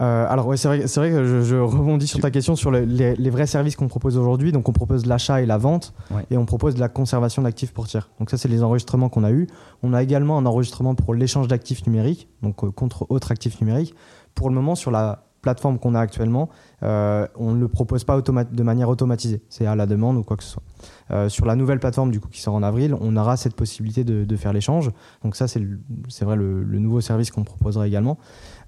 euh, 0.00 0.26
alors 0.28 0.46
ouais, 0.46 0.56
c'est 0.56 0.68
vrai, 0.68 0.78
vrai, 0.78 1.10
que 1.10 1.42
je, 1.42 1.56
rebondis 1.56 2.06
sur 2.06 2.20
ta 2.20 2.30
question 2.30 2.54
sur 2.54 2.70
les, 2.70 3.30
vrais 3.30 3.48
services 3.48 3.74
qu'on 3.74 3.88
propose 3.88 4.16
aujourd'hui. 4.16 4.52
Donc 4.52 4.68
on 4.68 4.72
propose 4.72 5.06
l'achat 5.06 5.42
et 5.42 5.46
la 5.46 5.58
vente 5.58 5.92
et 6.30 6.36
on 6.36 6.46
propose 6.46 6.76
de 6.76 6.80
la 6.80 6.88
conservation 6.88 7.42
d'actifs 7.42 7.72
pour 7.72 7.88
tiers. 7.88 8.08
Donc 8.20 8.30
ça 8.30 8.36
c'est 8.36 8.46
les 8.46 8.62
enregistrements 8.62 9.08
qu'on 9.08 9.24
a 9.24 9.32
eu. 9.32 9.48
On 9.82 9.92
a 9.94 10.00
également 10.00 10.38
un 10.38 10.46
enregistrement 10.46 10.94
pour 10.94 11.14
l'échange 11.14 11.48
d'actifs 11.48 11.84
numériques, 11.84 12.28
donc 12.42 12.62
euh, 12.62 12.70
contre 12.70 13.06
autres 13.08 13.32
actifs 13.32 13.60
numériques. 13.60 13.92
Pour 14.36 14.48
le 14.50 14.54
moment 14.54 14.76
sur 14.76 14.92
la 14.92 15.24
plateforme 15.42 15.78
qu'on 15.78 15.94
a 15.94 16.00
actuellement, 16.00 16.48
on 16.82 17.52
ne 17.52 17.60
le 17.60 17.68
propose 17.68 18.04
pas 18.04 18.20
de 18.20 18.62
manière 18.62 18.88
automatisée. 18.88 19.42
C'est 19.48 19.66
à 19.66 19.76
la 19.76 19.86
demande 19.86 20.16
ou 20.16 20.22
quoi 20.22 20.36
que 20.36 20.44
ce 20.44 20.50
soit. 20.50 20.62
Euh, 21.10 21.28
sur 21.28 21.46
la 21.46 21.56
nouvelle 21.56 21.80
plateforme 21.80 22.10
du 22.10 22.20
coup 22.20 22.28
qui 22.28 22.40
sort 22.40 22.54
en 22.54 22.62
avril, 22.62 22.94
on 23.00 23.16
aura 23.16 23.36
cette 23.36 23.54
possibilité 23.54 24.04
de, 24.04 24.36
faire 24.36 24.52
l'échange. 24.52 24.90
Donc 25.24 25.36
ça, 25.36 25.48
c'est 25.48 26.24
vrai 26.24 26.36
le, 26.36 26.64
nouveau 26.78 27.00
service 27.00 27.30
qu'on 27.30 27.44
proposera 27.44 27.86
également. 27.86 28.18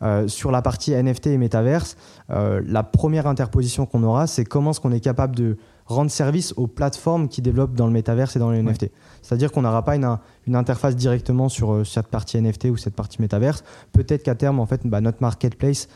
Euh, 0.03 0.27
sur 0.29 0.51
la 0.51 0.63
partie 0.63 0.93
NFT 0.95 1.29
et 1.29 1.39
métaverse, 1.39 1.97
euh, 2.31 2.63
la 2.67 2.83
première 2.83 3.27
interposition 3.27 3.87
qu'on 3.87 4.03
aura, 4.03 4.27
c'est 4.27 4.45
comment 4.45 4.71
est-ce 4.71 4.81
qu'on 4.81 4.93
est 4.93 5.01
capable 5.01 5.37
de 5.37 5.59
rendre 5.91 6.11
service 6.11 6.55
aux 6.57 6.67
plateformes 6.67 7.29
qui 7.29 7.43
développent 7.43 7.75
dans 7.75 7.87
le 7.87 7.93
métaverse 7.93 8.37
et 8.37 8.39
dans 8.39 8.51
les 8.51 8.63
NFT. 8.63 8.91
C'est-à-dire 9.23 9.53
qu'on 9.53 9.63
n'aura 9.63 9.85
pas 9.85 9.97
une, 9.97 10.19
une, 10.47 10.57
interface 10.57 10.97
directement 10.97 11.49
sur 11.49 11.87
cette 11.87 12.09
partie 12.09 12.41
NFT 12.41 12.67
ou 12.67 12.77
cette 12.77 12.95
partie 12.95 13.21
métaverse. 13.21 13.65
Peut-être 13.93 14.23
qu'à 14.23 14.35
terme, 14.35 14.61
en 14.61 14.67
fait, 14.67 14.87
bah, 14.87 15.01
notre 15.01 15.21
marketplace 15.21 15.89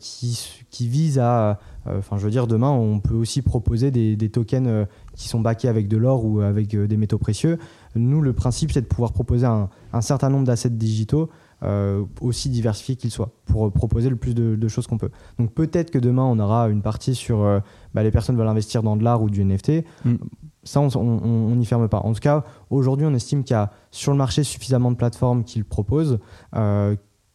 qui, 0.00 0.64
qui, 0.70 0.88
vise 0.88 1.18
à, 1.18 1.60
enfin, 1.86 2.18
je 2.18 2.24
veux 2.24 2.30
dire, 2.30 2.46
demain, 2.46 2.70
on 2.70 2.98
peut 2.98 3.14
aussi 3.14 3.42
proposer 3.42 3.90
des, 3.90 4.16
des 4.16 4.30
tokens 4.30 4.86
qui 5.16 5.28
sont 5.28 5.40
baqués 5.40 5.68
avec 5.68 5.88
de 5.88 5.96
l'or 5.96 6.24
ou 6.24 6.40
avec 6.40 6.74
euh, 6.74 6.86
des 6.86 6.96
métaux 6.96 7.18
précieux. 7.18 7.58
Nous, 7.94 8.20
le 8.20 8.32
principe, 8.32 8.72
c'est 8.72 8.80
de 8.80 8.86
pouvoir 8.86 9.12
proposer 9.12 9.46
un, 9.46 9.68
certain 10.00 10.30
nombre 10.30 10.46
d'assets 10.46 10.70
digitaux 10.70 11.28
euh, 11.62 12.04
aussi 12.20 12.48
diversifiés 12.48 12.96
qu'ils 12.96 13.10
soient, 13.10 13.30
pour 13.44 13.70
proposer 13.72 14.10
le 14.10 14.16
plus 14.16 14.34
de, 14.34 14.68
choses 14.68 14.86
qu'on 14.86 14.98
peut. 14.98 15.10
Donc 15.38 15.52
peut-être 15.52 15.90
que 15.90 15.98
demain, 15.98 16.24
on 16.24 16.38
aura 16.38 16.68
une 16.68 16.82
partie 16.82 17.14
sur 17.14 17.42
euh, 17.42 17.60
bah, 17.94 18.02
les 18.02 18.10
personnes 18.10 18.36
veulent 18.36 18.48
investir 18.48 18.82
dans 18.82 18.96
de 18.96 19.04
l'art 19.04 19.22
ou 19.22 19.30
du 19.30 19.44
NFT. 19.44 19.84
Mm. 20.04 20.14
Ça, 20.64 20.80
on 20.80 21.54
n'y 21.56 21.66
ferme 21.66 21.88
pas. 21.88 21.98
En 21.98 22.12
tout 22.12 22.20
cas, 22.20 22.44
aujourd'hui, 22.70 23.04
on 23.06 23.14
estime 23.14 23.42
qu'il 23.42 23.54
y 23.54 23.58
a 23.58 23.72
sur 23.90 24.12
le 24.12 24.18
marché 24.18 24.44
suffisamment 24.44 24.92
de 24.92 24.96
plateformes 24.96 25.42
qui 25.42 25.58
le 25.58 25.64
proposent, 25.64 26.20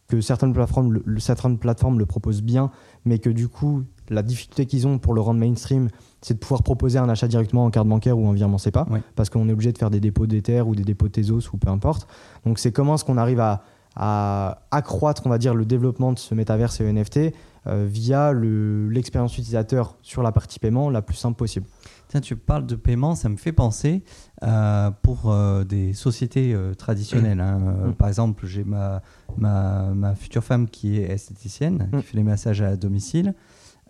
que 0.08 0.22
certaines 0.22 0.54
plateformes, 0.54 0.94
le, 0.94 1.20
certaines 1.20 1.58
plateformes 1.58 2.00
le 2.00 2.06
proposent 2.06 2.42
bien, 2.42 2.72
mais 3.06 3.20
que 3.20 3.30
du 3.30 3.50
coup, 3.50 3.84
la 4.10 4.24
difficulté 4.24 4.66
qu'ils 4.66 4.88
ont 4.88 4.98
pour 4.98 5.14
le 5.14 5.22
rendre 5.22 5.40
mainstream, 5.40 5.90
c'est 6.22 6.36
de 6.36 6.40
pouvoir 6.40 6.64
proposer 6.64 7.00
un 7.00 7.10
achat 7.10 7.28
directement 7.28 7.66
en 7.66 7.70
carte 7.70 7.88
bancaire 7.88 8.18
ou 8.18 8.26
en 8.26 8.32
virement 8.32 8.58
SEPA, 8.58 8.88
parce 9.16 9.30
qu'on 9.30 9.50
est 9.50 9.52
obligé 9.52 9.74
de 9.74 9.78
faire 9.78 9.90
des 9.90 10.00
dépôts 10.00 10.26
d'Ether 10.26 10.62
ou 10.62 10.76
des 10.76 10.84
dépôts 10.84 11.10
Tezos 11.10 11.50
ou 11.54 11.58
peu 11.58 11.70
importe. 11.70 12.08
Donc 12.46 12.60
c'est 12.60 12.72
comment 12.72 12.96
est-ce 12.96 13.04
qu'on 13.04 13.18
arrive 13.18 13.42
à, 13.42 13.64
accroître, 14.00 15.24
on 15.26 15.30
va 15.30 15.38
dire, 15.38 15.56
le 15.56 15.66
développement 15.66 16.14
de 16.14 16.20
ce 16.20 16.36
métaverse 16.36 16.80
et 16.82 16.92
NFT 16.92 17.34
euh, 17.68 17.86
via 17.90 18.32
l'expérience 18.34 19.34
utilisateur 19.34 19.98
sur 20.02 20.24
la 20.24 20.32
partie 20.32 20.60
paiement 20.60 20.90
la 20.90 21.02
plus 21.02 21.18
simple 21.18 21.36
possible. 21.36 21.66
Tiens, 22.08 22.22
tu 22.22 22.38
parles 22.38 22.66
de 22.66 22.76
paiement, 22.76 23.16
ça 23.16 23.28
me 23.28 23.36
fait 23.36 23.52
penser 23.52 24.04
euh, 24.44 24.92
pour 25.02 25.32
euh, 25.32 25.66
des 25.66 25.94
sociétés 25.94 26.56
traditionnelles. 26.78 27.42
Hein. 27.42 27.58
Mm. 27.88 27.94
Par 27.94 28.08
exemple, 28.08 28.46
j'ai 28.46 28.64
ma, 28.64 29.02
ma, 29.38 30.16
future 30.16 30.44
femme 30.44 30.70
qui 30.70 31.00
est 31.00 31.10
esthéticienne, 31.10 31.90
qui 31.92 31.98
mm. 31.98 32.02
fait 32.04 32.18
les 32.18 32.24
massages 32.24 32.62
à 32.62 32.76
domicile. 32.78 33.34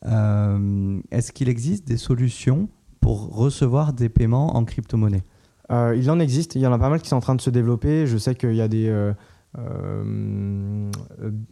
Est-ce 0.03 1.31
qu'il 1.31 1.49
existe 1.49 1.87
des 1.87 1.97
solutions 1.97 2.69
pour 2.99 3.35
recevoir 3.35 3.93
des 3.93 4.09
paiements 4.09 4.55
en 4.55 4.63
crypto-monnaie? 4.63 5.23
Il 5.69 6.09
en 6.09 6.19
existe, 6.19 6.55
il 6.55 6.61
y 6.61 6.67
en 6.67 6.71
a 6.71 6.79
pas 6.79 6.89
mal 6.89 7.01
qui 7.01 7.09
sont 7.09 7.17
en 7.17 7.21
train 7.21 7.35
de 7.35 7.41
se 7.41 7.49
développer. 7.49 8.07
Je 8.07 8.17
sais 8.17 8.33
qu'il 8.33 8.55
y 8.55 8.61
a 8.61 8.67
des... 8.67 9.13
Euh, 9.57 10.91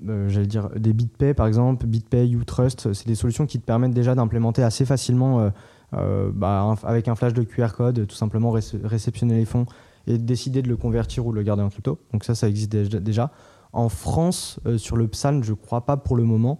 euh, 0.07 0.29
j'allais 0.29 0.45
dire 0.47 0.69
des 0.75 0.93
BitPay 0.93 1.33
par 1.33 1.47
exemple, 1.47 1.85
BitPay, 1.87 2.29
UTrust, 2.29 2.93
c'est 2.93 3.07
des 3.07 3.15
solutions 3.15 3.45
qui 3.45 3.59
te 3.59 3.65
permettent 3.65 3.93
déjà 3.93 4.15
d'implémenter 4.15 4.63
assez 4.63 4.85
facilement 4.85 5.51
euh, 5.93 6.31
bah, 6.33 6.75
avec 6.83 7.07
un 7.07 7.15
flash 7.15 7.33
de 7.33 7.43
QR 7.43 7.69
code, 7.75 8.05
tout 8.07 8.15
simplement 8.15 8.51
réceptionner 8.51 9.37
les 9.37 9.45
fonds 9.45 9.65
et 10.07 10.17
décider 10.17 10.61
de 10.61 10.67
le 10.67 10.77
convertir 10.77 11.25
ou 11.25 11.31
de 11.31 11.37
le 11.37 11.43
garder 11.43 11.63
en 11.63 11.69
crypto. 11.69 11.99
Donc 12.13 12.23
ça, 12.23 12.35
ça 12.35 12.47
existe 12.47 12.71
déjà. 12.71 13.31
En 13.73 13.89
France, 13.89 14.59
sur 14.77 14.97
le 14.97 15.07
Psalm, 15.07 15.43
je 15.43 15.53
crois 15.53 15.85
pas 15.85 15.97
pour 15.97 16.15
le 16.15 16.23
moment. 16.23 16.59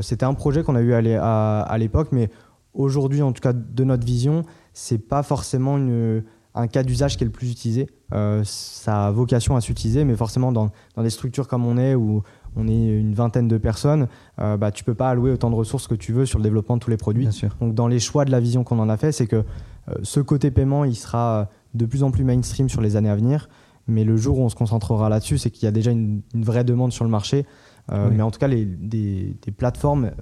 C'était 0.00 0.26
un 0.26 0.34
projet 0.34 0.62
qu'on 0.62 0.76
a 0.76 0.82
eu 0.82 0.92
à 0.92 1.78
l'époque, 1.78 2.08
mais 2.12 2.30
aujourd'hui, 2.74 3.22
en 3.22 3.32
tout 3.32 3.40
cas 3.40 3.52
de 3.52 3.84
notre 3.84 4.04
vision, 4.04 4.44
c'est 4.74 4.98
pas 4.98 5.22
forcément 5.22 5.78
une 5.78 6.22
un 6.54 6.66
cas 6.66 6.82
d'usage 6.82 7.16
qui 7.16 7.24
est 7.24 7.26
le 7.26 7.32
plus 7.32 7.50
utilisé. 7.50 7.88
Euh, 8.12 8.42
ça 8.44 9.06
a 9.06 9.10
vocation 9.10 9.56
à 9.56 9.60
s'utiliser, 9.60 10.04
mais 10.04 10.16
forcément 10.16 10.52
dans, 10.52 10.70
dans, 10.96 11.02
des 11.02 11.10
structures 11.10 11.48
comme 11.48 11.64
on 11.64 11.78
est, 11.78 11.94
où 11.94 12.22
on 12.56 12.68
est 12.68 12.86
une 12.88 13.14
vingtaine 13.14 13.48
de 13.48 13.58
personnes, 13.58 14.08
euh, 14.40 14.56
bah, 14.56 14.70
tu 14.70 14.84
peux 14.84 14.94
pas 14.94 15.10
allouer 15.10 15.30
autant 15.30 15.50
de 15.50 15.54
ressources 15.54 15.86
que 15.86 15.94
tu 15.94 16.12
veux 16.12 16.26
sur 16.26 16.38
le 16.38 16.42
développement 16.42 16.76
de 16.76 16.82
tous 16.82 16.90
les 16.90 16.96
produits. 16.96 17.28
Donc 17.60 17.74
dans 17.74 17.88
les 17.88 17.98
choix 17.98 18.24
de 18.24 18.30
la 18.30 18.40
vision 18.40 18.64
qu'on 18.64 18.78
en 18.78 18.88
a 18.88 18.96
fait, 18.96 19.12
c'est 19.12 19.26
que 19.26 19.36
euh, 19.36 19.94
ce 20.02 20.20
côté 20.20 20.50
paiement, 20.50 20.84
il 20.84 20.96
sera 20.96 21.48
de 21.74 21.86
plus 21.86 22.02
en 22.02 22.10
plus 22.10 22.24
mainstream 22.24 22.68
sur 22.68 22.80
les 22.80 22.96
années 22.96 23.10
à 23.10 23.16
venir. 23.16 23.48
Mais 23.88 24.04
le 24.04 24.16
jour 24.16 24.38
où 24.38 24.42
on 24.42 24.48
se 24.48 24.54
concentrera 24.54 25.08
là-dessus, 25.08 25.38
c'est 25.38 25.50
qu'il 25.50 25.64
y 25.64 25.68
a 25.68 25.72
déjà 25.72 25.90
une, 25.90 26.22
vraie 26.34 26.64
demande 26.64 26.92
sur 26.92 27.04
le 27.04 27.10
marché. 27.10 27.46
Euh, 27.90 28.10
mais 28.12 28.22
en 28.22 28.30
tout 28.30 28.38
cas, 28.38 28.46
les, 28.46 28.64
des, 28.64 29.36
des 29.42 29.50
plateformes 29.50 30.12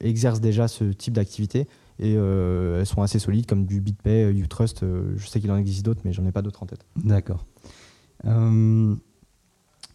exercent 0.00 0.40
déjà 0.40 0.66
ce 0.66 0.84
type 0.84 1.14
d'activité 1.14 1.68
et 1.98 2.14
euh, 2.16 2.80
elles 2.80 2.86
sont 2.86 3.02
assez 3.02 3.18
solides 3.18 3.46
comme 3.46 3.66
du 3.66 3.80
BitPay, 3.80 4.32
Utrust. 4.32 4.82
Euh, 4.82 5.12
je 5.16 5.26
sais 5.26 5.40
qu'il 5.40 5.50
en 5.52 5.56
existe 5.56 5.84
d'autres, 5.84 6.00
mais 6.04 6.12
j'en 6.12 6.26
ai 6.26 6.32
pas 6.32 6.42
d'autres 6.42 6.62
en 6.62 6.66
tête. 6.66 6.84
D'accord. 6.96 7.46
Euh, 8.26 8.94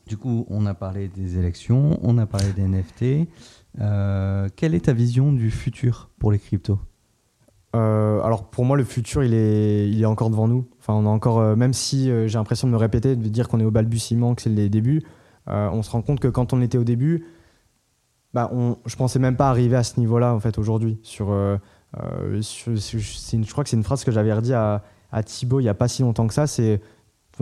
du 0.08 0.18
coup, 0.18 0.46
on 0.50 0.66
a 0.66 0.74
parlé 0.74 1.10
des 1.10 1.38
élections, 1.38 2.00
on 2.02 2.18
a 2.18 2.26
parlé 2.26 2.54
des 2.54 2.64
NFT. 2.64 3.28
quelle 4.56 4.76
est 4.76 4.86
ta 4.86 4.94
vision 4.94 5.34
du 5.34 5.52
futur 5.52 6.10
pour 6.20 6.32
les 6.32 6.40
cryptos? 6.40 6.80
Alors 7.72 8.50
pour 8.50 8.66
moi 8.66 8.76
le 8.78 8.84
futur 8.84 9.24
il 9.24 9.34
est, 9.34 9.88
il 9.90 10.02
est 10.02 10.06
encore 10.06 10.32
devant 10.32 10.48
nous. 10.48 10.68
Enfin 10.80 10.94
on 10.96 11.06
a 11.06 11.10
encore 11.10 11.56
même 11.56 11.74
si 11.74 12.06
j'ai 12.06 12.38
l'impression 12.38 12.68
de 12.68 12.74
me 12.74 12.78
répéter 12.78 13.16
de 13.16 13.30
dire 13.30 13.48
qu'on 13.48 13.60
est 13.60 13.64
au 13.64 13.72
balbutiement 13.72 14.34
que 14.34 14.42
c'est 14.42 14.50
les 14.50 14.70
débuts, 14.70 15.04
on 15.46 15.84
se 15.84 15.92
rend 15.92 16.02
compte 16.02 16.20
que 16.20 16.28
quand 16.28 16.52
on 16.52 16.62
était 16.62 16.80
au 16.80 16.84
début, 16.84 17.28
bah 18.34 18.50
on, 18.52 18.78
je 18.88 18.96
pensais 18.96 19.20
même 19.20 19.38
pas 19.38 19.50
arriver 19.50 19.76
à 19.76 19.84
ce 19.84 20.00
niveau-là 20.00 20.34
en 20.34 20.40
fait 20.40 20.58
aujourd'hui 20.58 21.00
sur 21.04 21.32
euh, 21.98 22.42
je 22.42 23.52
crois 23.52 23.64
que 23.64 23.70
c'est 23.70 23.78
une 23.78 23.84
phrase 23.84 24.04
que 24.04 24.12
j'avais 24.12 24.34
redit 24.34 24.54
à, 24.54 24.84
à 25.12 25.24
Thibaut 25.24 25.60
il 25.60 25.64
n'y 25.64 25.70
a 25.70 25.74
pas 25.74 25.88
si 25.88 26.04
longtemps 26.04 26.28
que 26.28 26.34
ça. 26.34 26.48
C'est 26.48 26.82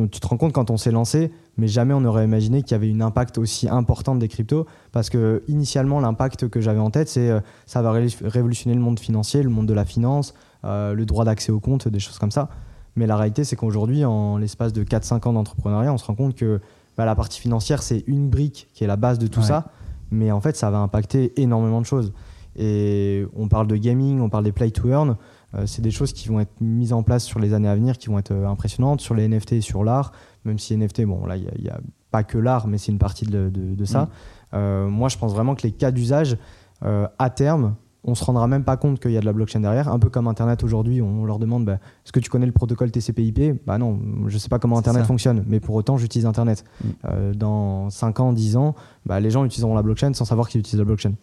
tu 0.05 0.19
te 0.19 0.27
rends 0.27 0.37
compte 0.37 0.53
quand 0.53 0.69
on 0.69 0.77
s'est 0.77 0.91
lancé, 0.91 1.31
mais 1.57 1.67
jamais 1.67 1.93
on 1.93 2.01
n'aurait 2.01 2.25
imaginé 2.25 2.61
qu'il 2.61 2.73
y 2.73 2.75
avait 2.75 2.89
une 2.89 3.01
impact 3.01 3.37
aussi 3.37 3.67
important 3.67 4.15
des 4.15 4.27
cryptos, 4.27 4.67
parce 4.91 5.09
que 5.09 5.43
initialement 5.47 5.99
l'impact 5.99 6.47
que 6.49 6.61
j'avais 6.61 6.79
en 6.79 6.91
tête, 6.91 7.09
c'est 7.09 7.29
euh, 7.29 7.39
ça 7.65 7.81
va 7.81 7.91
révolutionner 7.91 8.75
le 8.75 8.81
monde 8.81 8.99
financier, 8.99 9.41
le 9.41 9.49
monde 9.49 9.65
de 9.65 9.73
la 9.73 9.85
finance, 9.85 10.35
euh, 10.65 10.93
le 10.93 11.05
droit 11.05 11.25
d'accès 11.25 11.51
aux 11.51 11.59
comptes, 11.59 11.87
des 11.87 11.99
choses 11.99 12.19
comme 12.19 12.31
ça. 12.31 12.49
Mais 12.95 13.07
la 13.07 13.15
réalité, 13.15 13.43
c'est 13.43 13.55
qu'aujourd'hui, 13.55 14.05
en 14.05 14.37
l'espace 14.37 14.73
de 14.73 14.83
4-5 14.83 15.27
ans 15.27 15.33
d'entrepreneuriat, 15.33 15.91
on 15.91 15.97
se 15.97 16.05
rend 16.05 16.15
compte 16.15 16.35
que 16.35 16.59
bah, 16.95 17.05
la 17.05 17.15
partie 17.15 17.39
financière, 17.39 17.81
c'est 17.81 18.03
une 18.07 18.29
brique 18.29 18.67
qui 18.73 18.83
est 18.83 18.87
la 18.87 18.95
base 18.95 19.19
de 19.19 19.27
tout 19.27 19.43
ça, 19.43 19.67
mais 20.11 20.31
en 20.31 20.41
fait, 20.41 20.55
ça 20.55 20.71
va 20.71 20.79
impacter 20.79 21.39
énormément 21.39 21.81
de 21.81 21.85
choses. 21.85 22.13
Et 22.57 23.25
on 23.35 23.47
parle 23.47 23.67
de 23.67 23.75
gaming, 23.75 24.19
on 24.19 24.29
parle 24.29 24.43
des 24.43 24.51
play 24.51 24.71
to 24.71 24.89
earn. 24.89 25.15
Euh, 25.55 25.65
c'est 25.65 25.81
des 25.81 25.91
choses 25.91 26.13
qui 26.13 26.27
vont 26.27 26.39
être 26.39 26.59
mises 26.59 26.93
en 26.93 27.03
place 27.03 27.23
sur 27.23 27.39
les 27.39 27.53
années 27.53 27.69
à 27.69 27.75
venir, 27.75 27.97
qui 27.97 28.07
vont 28.07 28.19
être 28.19 28.31
euh, 28.31 28.47
impressionnantes 28.47 29.01
sur 29.01 29.15
les 29.15 29.27
NFT 29.27 29.53
et 29.53 29.61
sur 29.61 29.83
l'art. 29.83 30.11
Même 30.45 30.59
si 30.59 30.75
NFT, 30.75 31.03
bon, 31.03 31.25
là, 31.25 31.37
il 31.37 31.49
n'y 31.61 31.69
a, 31.69 31.79
pas 32.11 32.23
que 32.23 32.37
l'art, 32.37 32.67
mais 32.67 32.77
c'est 32.77 32.91
une 32.91 32.99
partie 32.99 33.25
de, 33.25 33.49
de, 33.49 33.85
ça. 33.85 34.03
Mm. 34.03 34.09
Euh, 34.53 34.87
moi, 34.87 35.09
je 35.09 35.17
pense 35.17 35.33
vraiment 35.33 35.55
que 35.55 35.63
les 35.63 35.71
cas 35.71 35.91
d'usage, 35.91 36.37
à 36.81 37.29
terme, 37.31 37.75
on 38.03 38.15
se 38.15 38.23
rendra 38.23 38.47
même 38.47 38.63
pas 38.63 38.77
compte 38.77 38.99
qu'il 38.99 39.11
y 39.11 39.17
a 39.17 39.19
de 39.19 39.25
la 39.25 39.33
blockchain 39.33 39.59
derrière. 39.59 39.89
Un 39.89 39.99
peu 39.99 40.09
comme 40.09 40.27
Internet 40.27 40.63
aujourd'hui, 40.63 41.01
on 41.01 41.25
leur 41.25 41.39
demande 41.39 41.65
bah, 41.65 41.73
est-ce 41.73 42.13
que 42.13 42.19
tu 42.19 42.29
connais 42.29 42.45
le 42.45 42.51
protocole 42.51 42.91
TCP/IP 42.91 43.65
Bah 43.65 43.77
non, 43.77 43.99
je 44.27 44.37
sais 44.37 44.47
pas 44.47 44.59
comment 44.59 44.77
Internet 44.77 45.05
fonctionne, 45.05 45.43
mais 45.47 45.59
pour 45.59 45.75
autant 45.75 45.97
j'utilise 45.97 46.27
Internet. 46.27 46.63
Mm. 46.81 47.31
dans 47.33 47.89
5 47.89 48.19
ans, 48.19 48.31
10 48.31 48.55
ans, 48.57 48.75
bah, 49.05 49.19
les 49.19 49.31
gens 49.31 49.43
utiliseront 49.43 49.75
la 49.75 49.81
blockchain 49.81 50.13
sans 50.13 50.23
savoir 50.23 50.47
qu'ils 50.47 50.61
utilisent 50.61 50.79
la 50.79 50.85
blockchain. 50.85 51.13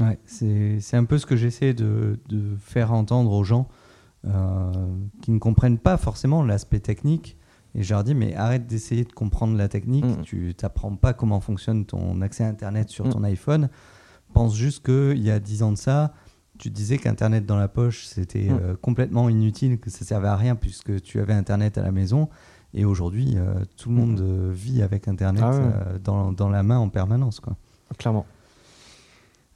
Ouais, 0.00 0.18
c'est 0.24 0.96
un 0.96 1.04
peu 1.04 1.18
ce 1.18 1.26
que 1.26 1.36
j'essaie 1.36 1.74
de, 1.74 2.18
de, 2.28 2.56
faire 2.58 2.92
entendre 2.92 3.32
aux 3.32 3.44
gens 3.44 3.68
euh, 4.26 4.72
qui 5.22 5.30
ne 5.30 5.38
comprennent 5.38 5.78
pas 5.78 5.96
forcément 5.96 6.42
l'aspect 6.42 6.80
technique. 6.80 7.36
Et 7.74 7.82
je 7.82 7.94
leur 7.94 8.02
dis, 8.02 8.14
mais 8.14 8.34
arrête 8.34 8.66
d'essayer 8.66 9.04
de 9.04 9.12
comprendre 9.12 9.56
la 9.56 9.68
technique. 9.68 10.04
Mm. 10.04 10.22
Tu 10.22 10.54
n'apprends 10.62 10.96
pas 10.96 11.12
comment 11.12 11.40
fonctionne 11.40 11.84
ton 11.84 12.20
accès 12.20 12.44
à 12.44 12.48
Internet 12.48 12.88
sur 12.88 13.06
mm. 13.06 13.10
ton 13.10 13.24
iPhone. 13.24 13.68
Pense 14.32 14.56
juste 14.56 14.84
qu'il 14.84 15.22
y 15.22 15.30
a 15.30 15.38
10 15.38 15.62
ans 15.62 15.72
de 15.72 15.76
ça, 15.76 16.14
tu 16.58 16.70
disais 16.70 16.98
qu'Internet 16.98 17.46
dans 17.46 17.56
la 17.56 17.68
poche, 17.68 18.06
c'était 18.06 18.48
mm. 18.50 18.58
euh, 18.62 18.76
complètement 18.80 19.28
inutile, 19.28 19.78
que 19.78 19.90
ça 19.90 20.04
servait 20.04 20.28
à 20.28 20.36
rien 20.36 20.56
puisque 20.56 21.00
tu 21.02 21.20
avais 21.20 21.34
Internet 21.34 21.78
à 21.78 21.82
la 21.82 21.92
maison. 21.92 22.28
Et 22.72 22.84
aujourd'hui, 22.84 23.34
euh, 23.36 23.64
tout 23.76 23.88
le 23.88 23.96
monde 23.96 24.20
vit 24.52 24.82
avec 24.82 25.08
Internet 25.08 25.42
ah 25.44 25.98
dans, 26.02 26.32
dans, 26.32 26.48
la 26.48 26.62
main 26.62 26.78
en 26.78 26.88
permanence. 26.88 27.40
Quoi. 27.40 27.56
Clairement. 27.98 28.26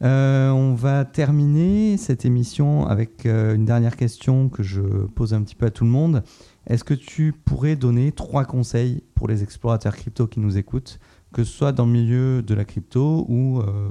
Euh, 0.04 0.50
on 0.50 0.74
va 0.74 1.06
terminer 1.06 1.96
cette 1.96 2.26
émission 2.26 2.86
avec 2.86 3.24
euh, 3.24 3.54
une 3.54 3.64
dernière 3.64 3.96
question 3.96 4.50
que 4.50 4.62
je 4.62 4.82
pose 4.82 5.32
un 5.32 5.42
petit 5.42 5.54
peu 5.54 5.66
à 5.66 5.70
tout 5.70 5.84
le 5.84 5.90
monde. 5.90 6.22
Est-ce 6.66 6.84
que 6.84 6.92
tu 6.92 7.32
pourrais 7.32 7.74
donner 7.74 8.12
trois 8.12 8.44
conseils 8.44 9.02
pour 9.14 9.28
les 9.28 9.42
explorateurs 9.42 9.96
crypto 9.96 10.26
qui 10.26 10.40
nous 10.40 10.58
écoutent, 10.58 10.98
que 11.32 11.42
ce 11.42 11.50
soit 11.50 11.72
dans 11.72 11.86
le 11.86 11.92
milieu 11.92 12.42
de 12.42 12.54
la 12.54 12.66
crypto 12.66 13.24
ou, 13.28 13.60
euh, 13.60 13.88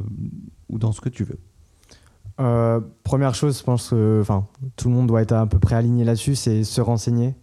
ou 0.69 0.77
dans 0.77 0.91
ce 0.91 1.01
que 1.01 1.09
tu 1.09 1.23
veux? 1.23 1.39
Première 3.03 3.35
chose, 3.35 3.59
je 3.59 3.63
pense 3.63 3.91
que 3.91 4.23
tout 4.75 4.89
le 4.89 4.93
monde 4.93 5.07
doit 5.07 5.21
être 5.21 5.33
à 5.33 5.45
peu 5.45 5.59
près 5.59 5.75
aligné 5.75 6.03
là-dessus, 6.03 6.35
c'est 6.35 6.63
se 6.63 6.81
renseigner. 6.81 7.35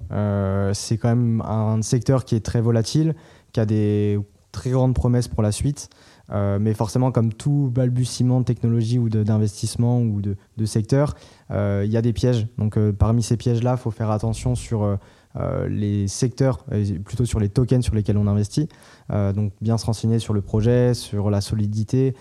c'est 0.75 0.99
quand 0.99 1.09
même 1.09 1.41
un 1.43 1.81
secteur 1.81 2.25
qui 2.25 2.35
est 2.35 2.45
très 2.45 2.61
volatile, 2.61 3.15
qui 3.53 3.61
a 3.61 3.67
des 3.67 4.19
très 4.51 4.71
grandes 4.71 4.95
promesses 4.95 5.29
pour 5.29 5.43
la 5.43 5.53
suite. 5.53 5.91
Euh, 6.33 6.59
mais 6.61 6.75
forcément, 6.75 7.11
comme 7.13 7.33
tout 7.33 7.71
balbutiement 7.73 8.41
de 8.41 8.45
technologie 8.45 8.99
ou 8.99 9.09
d'investissement 9.09 10.01
ou 10.01 10.21
de, 10.21 10.37
secteur, 10.65 11.15
euh, 11.51 11.83
il 11.85 11.91
y 11.91 11.97
a 11.97 12.03
des 12.03 12.13
pièges. 12.13 12.47
Donc, 12.59 12.77
euh, 12.77 12.93
parmi 12.93 13.23
ces 13.23 13.37
pièges-là, 13.37 13.77
il 13.77 13.81
faut 13.81 13.91
faire 13.91 14.11
attention 14.11 14.55
sur 14.55 14.99
les 15.69 16.09
secteurs, 16.09 16.65
plutôt 17.05 17.25
sur 17.25 17.39
les 17.39 17.49
tokens 17.49 17.85
sur 17.85 17.95
lesquels 17.95 18.19
on 18.19 18.27
investit. 18.27 18.69
donc, 19.11 19.53
bien 19.61 19.79
se 19.79 19.87
renseigner 19.87 20.19
sur 20.19 20.35
le 20.35 20.41
projet, 20.41 20.93
sur 20.93 21.31
la 21.31 21.41
solidité. 21.41 22.17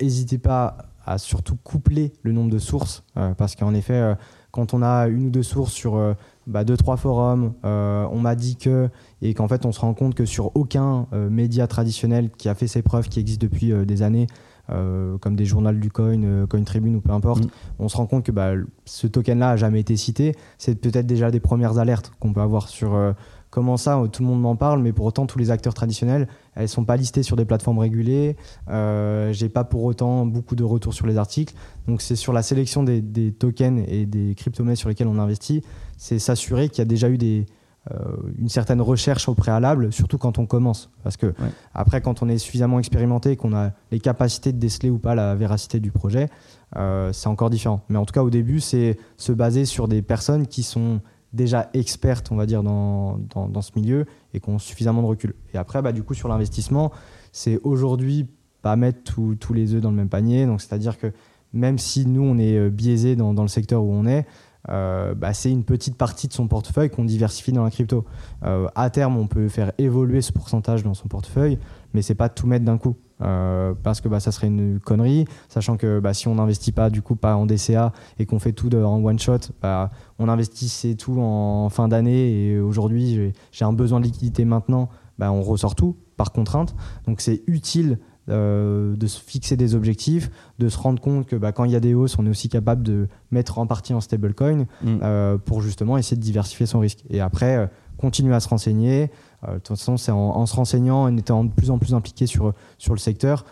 N'hésitez 0.00 0.38
pas 0.38 0.76
à 1.06 1.18
surtout 1.18 1.54
coupler 1.54 2.12
le 2.22 2.32
nombre 2.32 2.50
de 2.50 2.58
sources, 2.58 3.04
parce 3.36 3.54
qu'en 3.54 3.74
effet, 3.74 4.16
quand 4.50 4.74
on 4.74 4.82
a 4.82 5.08
une 5.08 5.26
ou 5.26 5.30
deux 5.30 5.42
sources 5.42 5.72
sur 5.72 6.00
bah, 6.46 6.64
deux, 6.64 6.76
trois 6.76 6.96
forums, 6.96 7.52
on 7.62 8.18
m'a 8.20 8.34
dit 8.34 8.56
que 8.56 8.88
et 9.22 9.34
qu'en 9.34 9.48
fait 9.48 9.66
on 9.66 9.72
se 9.72 9.80
rend 9.80 9.94
compte 9.94 10.14
que 10.14 10.24
sur 10.24 10.52
aucun 10.54 11.06
euh, 11.12 11.28
média 11.30 11.66
traditionnel 11.66 12.30
qui 12.30 12.48
a 12.48 12.54
fait 12.54 12.66
ses 12.66 12.82
preuves, 12.82 13.08
qui 13.08 13.20
existe 13.20 13.40
depuis 13.40 13.72
euh, 13.72 13.84
des 13.84 14.02
années, 14.02 14.26
euh, 14.70 15.16
comme 15.18 15.34
des 15.34 15.46
journaux 15.46 15.72
du 15.72 15.90
coin, 15.90 16.46
Coin 16.46 16.62
Tribune 16.62 16.96
ou 16.96 17.00
peu 17.00 17.12
importe, 17.12 17.44
mm. 17.44 17.50
on 17.78 17.88
se 17.88 17.96
rend 17.96 18.06
compte 18.06 18.24
que 18.24 18.32
bah, 18.32 18.52
ce 18.84 19.06
token-là 19.06 19.50
a 19.50 19.56
jamais 19.56 19.80
été 19.80 19.96
cité. 19.96 20.34
C'est 20.58 20.74
peut-être 20.74 21.06
déjà 21.06 21.30
des 21.30 21.40
premières 21.40 21.78
alertes 21.78 22.12
qu'on 22.20 22.32
peut 22.32 22.42
avoir 22.42 22.68
sur 22.68 23.14
comment 23.50 23.76
ça, 23.76 24.02
tout 24.12 24.22
le 24.22 24.28
monde 24.28 24.40
m'en 24.40 24.56
parle, 24.56 24.82
mais 24.82 24.92
pour 24.92 25.06
autant 25.06 25.26
tous 25.26 25.38
les 25.38 25.50
acteurs 25.50 25.74
traditionnels, 25.74 26.28
elles 26.54 26.68
sont 26.68 26.84
pas 26.84 26.96
listées 26.96 27.22
sur 27.22 27.36
des 27.36 27.44
plateformes 27.44 27.78
régulées. 27.78 28.36
J'ai 28.68 29.48
pas 29.48 29.64
pour 29.64 29.84
autant 29.84 30.26
beaucoup 30.26 30.56
de 30.56 30.64
retours 30.64 30.94
sur 30.94 31.06
les 31.06 31.16
articles. 31.16 31.54
Donc 31.86 32.02
c'est 32.02 32.16
sur 32.16 32.32
la 32.32 32.42
sélection 32.42 32.82
des, 32.82 33.00
des 33.00 33.32
tokens 33.32 33.84
et 33.88 34.06
des 34.06 34.34
crypto-monnaies 34.34 34.76
sur 34.76 34.88
lesquelles 34.88 35.08
on 35.08 35.18
investit, 35.18 35.62
c'est 35.96 36.18
s'assurer 36.18 36.68
qu'il 36.68 36.78
y 36.78 36.82
a 36.82 36.86
déjà 36.86 37.08
eu 37.08 37.18
des 37.18 37.46
euh, 37.90 38.16
une 38.38 38.48
certaine 38.48 38.82
recherche 38.82 39.28
au 39.28 39.34
préalable, 39.34 39.92
surtout 39.92 40.18
quand 40.18 40.38
on 40.38 40.46
commence. 40.46 40.90
Parce 41.02 41.16
que 41.16 41.32
après, 41.74 42.02
quand 42.02 42.22
on 42.22 42.28
est 42.28 42.36
suffisamment 42.38 42.78
expérimenté, 42.78 43.36
qu'on 43.36 43.54
a 43.54 43.70
les 43.90 44.00
capacités 44.00 44.52
de 44.52 44.58
déceler 44.58 44.90
ou 44.90 44.98
pas 44.98 45.14
la 45.14 45.34
véracité 45.34 45.80
du 45.80 45.90
projet, 45.90 46.28
euh, 46.76 47.12
c'est 47.12 47.28
encore 47.28 47.50
différent. 47.50 47.80
Mais 47.88 47.96
en 47.96 48.04
tout 48.04 48.12
cas, 48.12 48.22
au 48.22 48.30
début, 48.30 48.60
c'est 48.60 48.98
se 49.16 49.32
baser 49.32 49.64
sur 49.64 49.88
des 49.88 50.02
personnes 50.02 50.46
qui 50.46 50.62
sont 50.64 51.00
déjà 51.32 51.70
expertes, 51.74 52.30
on 52.32 52.36
va 52.36 52.46
dire, 52.46 52.62
dans, 52.62 53.18
dans, 53.18 53.62
ce 53.62 53.72
milieu 53.76 54.06
et 54.34 54.40
qui 54.40 54.48
ont 54.48 54.58
suffisamment 54.58 55.02
de 55.02 55.06
recul. 55.06 55.34
Et 55.52 55.58
après, 55.58 55.82
bah, 55.82 55.92
du 55.92 56.02
coup, 56.02 56.14
sur 56.14 56.28
l'investissement, 56.28 56.90
c'est 57.32 57.60
aujourd'hui 57.62 58.26
pas 58.62 58.76
mettre 58.76 59.12
tous 59.38 59.52
les 59.52 59.74
œufs 59.74 59.80
dans 59.80 59.90
le 59.90 59.96
même 59.96 60.08
panier. 60.08 60.46
Donc, 60.46 60.60
c'est-à-dire 60.60 60.98
que 60.98 61.12
même 61.52 61.78
si 61.78 62.06
nous, 62.06 62.22
on 62.22 62.38
est 62.38 62.56
euh, 62.56 62.70
biaisé 62.70 63.16
dans, 63.16 63.34
dans, 63.34 63.42
le 63.42 63.48
secteur 63.48 63.82
où 63.82 63.92
on 63.92 64.06
est, 64.06 64.26
euh, 64.68 65.14
bah, 65.14 65.32
c'est 65.32 65.50
une 65.50 65.64
petite 65.64 65.96
partie 65.96 66.28
de 66.28 66.32
son 66.32 66.46
portefeuille 66.46 66.90
qu'on 66.90 67.04
diversifie 67.04 67.52
dans 67.52 67.64
la 67.64 67.70
crypto. 67.70 68.04
Euh, 68.42 68.68
à 68.74 68.90
terme, 68.90 69.16
on 69.16 69.26
peut 69.26 69.48
faire 69.48 69.72
évoluer 69.78 70.20
ce 70.20 70.32
pourcentage 70.32 70.82
dans 70.82 70.94
son 70.94 71.08
portefeuille, 71.08 71.58
mais 71.94 72.02
c'est 72.02 72.14
pas 72.14 72.28
tout 72.28 72.46
mettre 72.46 72.64
d'un 72.64 72.78
coup. 72.78 72.96
Parce 73.18 74.00
que 74.00 74.08
bah, 74.08 74.20
ça 74.20 74.32
serait 74.32 74.46
une 74.46 74.80
connerie, 74.80 75.26
sachant 75.48 75.76
que 75.76 76.00
bah, 76.00 76.14
si 76.14 76.28
on 76.28 76.36
n'investit 76.36 76.72
pas 76.72 76.90
du 76.90 77.02
coup 77.02 77.16
pas 77.16 77.36
en 77.36 77.46
DCA 77.46 77.92
et 78.18 78.26
qu'on 78.26 78.38
fait 78.38 78.52
tout 78.52 78.74
en 78.74 79.04
one 79.04 79.18
shot, 79.18 79.38
bah, 79.60 79.90
on 80.18 80.28
investissait 80.28 80.94
tout 80.94 81.20
en 81.20 81.68
fin 81.68 81.88
d'année 81.88 82.30
et 82.30 82.60
aujourd'hui 82.60 83.32
j'ai 83.52 83.64
un 83.64 83.72
besoin 83.72 84.00
de 84.00 84.04
liquidité 84.04 84.44
maintenant, 84.44 84.88
bah, 85.18 85.32
on 85.32 85.42
ressort 85.42 85.74
tout 85.74 85.96
par 86.16 86.32
contrainte. 86.32 86.74
Donc 87.06 87.20
c'est 87.20 87.42
utile 87.46 87.98
euh, 88.28 88.94
de 88.94 89.06
se 89.06 89.18
fixer 89.18 89.56
des 89.56 89.74
objectifs, 89.74 90.30
de 90.58 90.68
se 90.68 90.76
rendre 90.76 91.00
compte 91.00 91.26
que 91.26 91.36
quand 91.36 91.64
il 91.64 91.70
y 91.70 91.76
a 91.76 91.80
des 91.80 91.94
hausses, 91.94 92.18
on 92.18 92.26
est 92.26 92.28
aussi 92.28 92.50
capable 92.50 92.82
de 92.82 93.08
mettre 93.30 93.58
en 93.58 93.66
partie 93.66 93.94
en 93.94 94.02
stablecoin 94.02 94.66
mm. 94.82 94.98
euh, 95.02 95.38
pour 95.38 95.62
justement 95.62 95.96
essayer 95.96 96.18
de 96.18 96.22
diversifier 96.22 96.66
son 96.66 96.80
risque. 96.80 97.04
Et 97.08 97.20
après, 97.22 97.56
euh, 97.56 97.66
continuer 97.96 98.34
à 98.34 98.40
se 98.40 98.48
renseigner. 98.48 99.10
De 99.46 99.54
toute 99.54 99.68
façon, 99.68 99.96
c'est 99.96 100.10
en, 100.10 100.46
se 100.46 100.56
renseignant, 100.56 101.02
en 101.04 101.16
étant 101.16 101.44
de 101.44 101.52
plus 101.52 101.70
en 101.70 101.78
plus 101.78 101.94
impliqué 101.94 102.26
sur, 102.26 102.54
sur 102.76 102.92
le 102.92 102.98
secteur, 102.98 103.44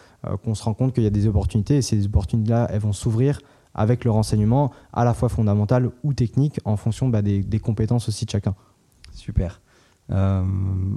qu'on 0.42 0.54
se 0.54 0.64
rend 0.64 0.74
compte 0.74 0.92
qu'il 0.92 1.04
y 1.04 1.06
a 1.06 1.10
des 1.10 1.28
opportunités 1.28 1.76
et 1.76 1.82
ces 1.82 2.06
opportunités-là, 2.06 2.66
elles 2.70 2.80
vont 2.80 2.92
s'ouvrir 2.92 3.38
avec 3.76 4.04
le 4.04 4.10
renseignement 4.10 4.72
à 4.92 5.04
la 5.04 5.14
fois 5.14 5.28
fondamental 5.28 5.90
ou 6.02 6.14
technique 6.14 6.58
en 6.64 6.76
fonction 6.76 7.08
bah, 7.08 7.22
des, 7.22 7.60
compétences 7.60 8.08
aussi 8.08 8.24
de 8.24 8.30
chacun. 8.30 8.54
Super. 9.12 9.60
Euh, 10.10 10.42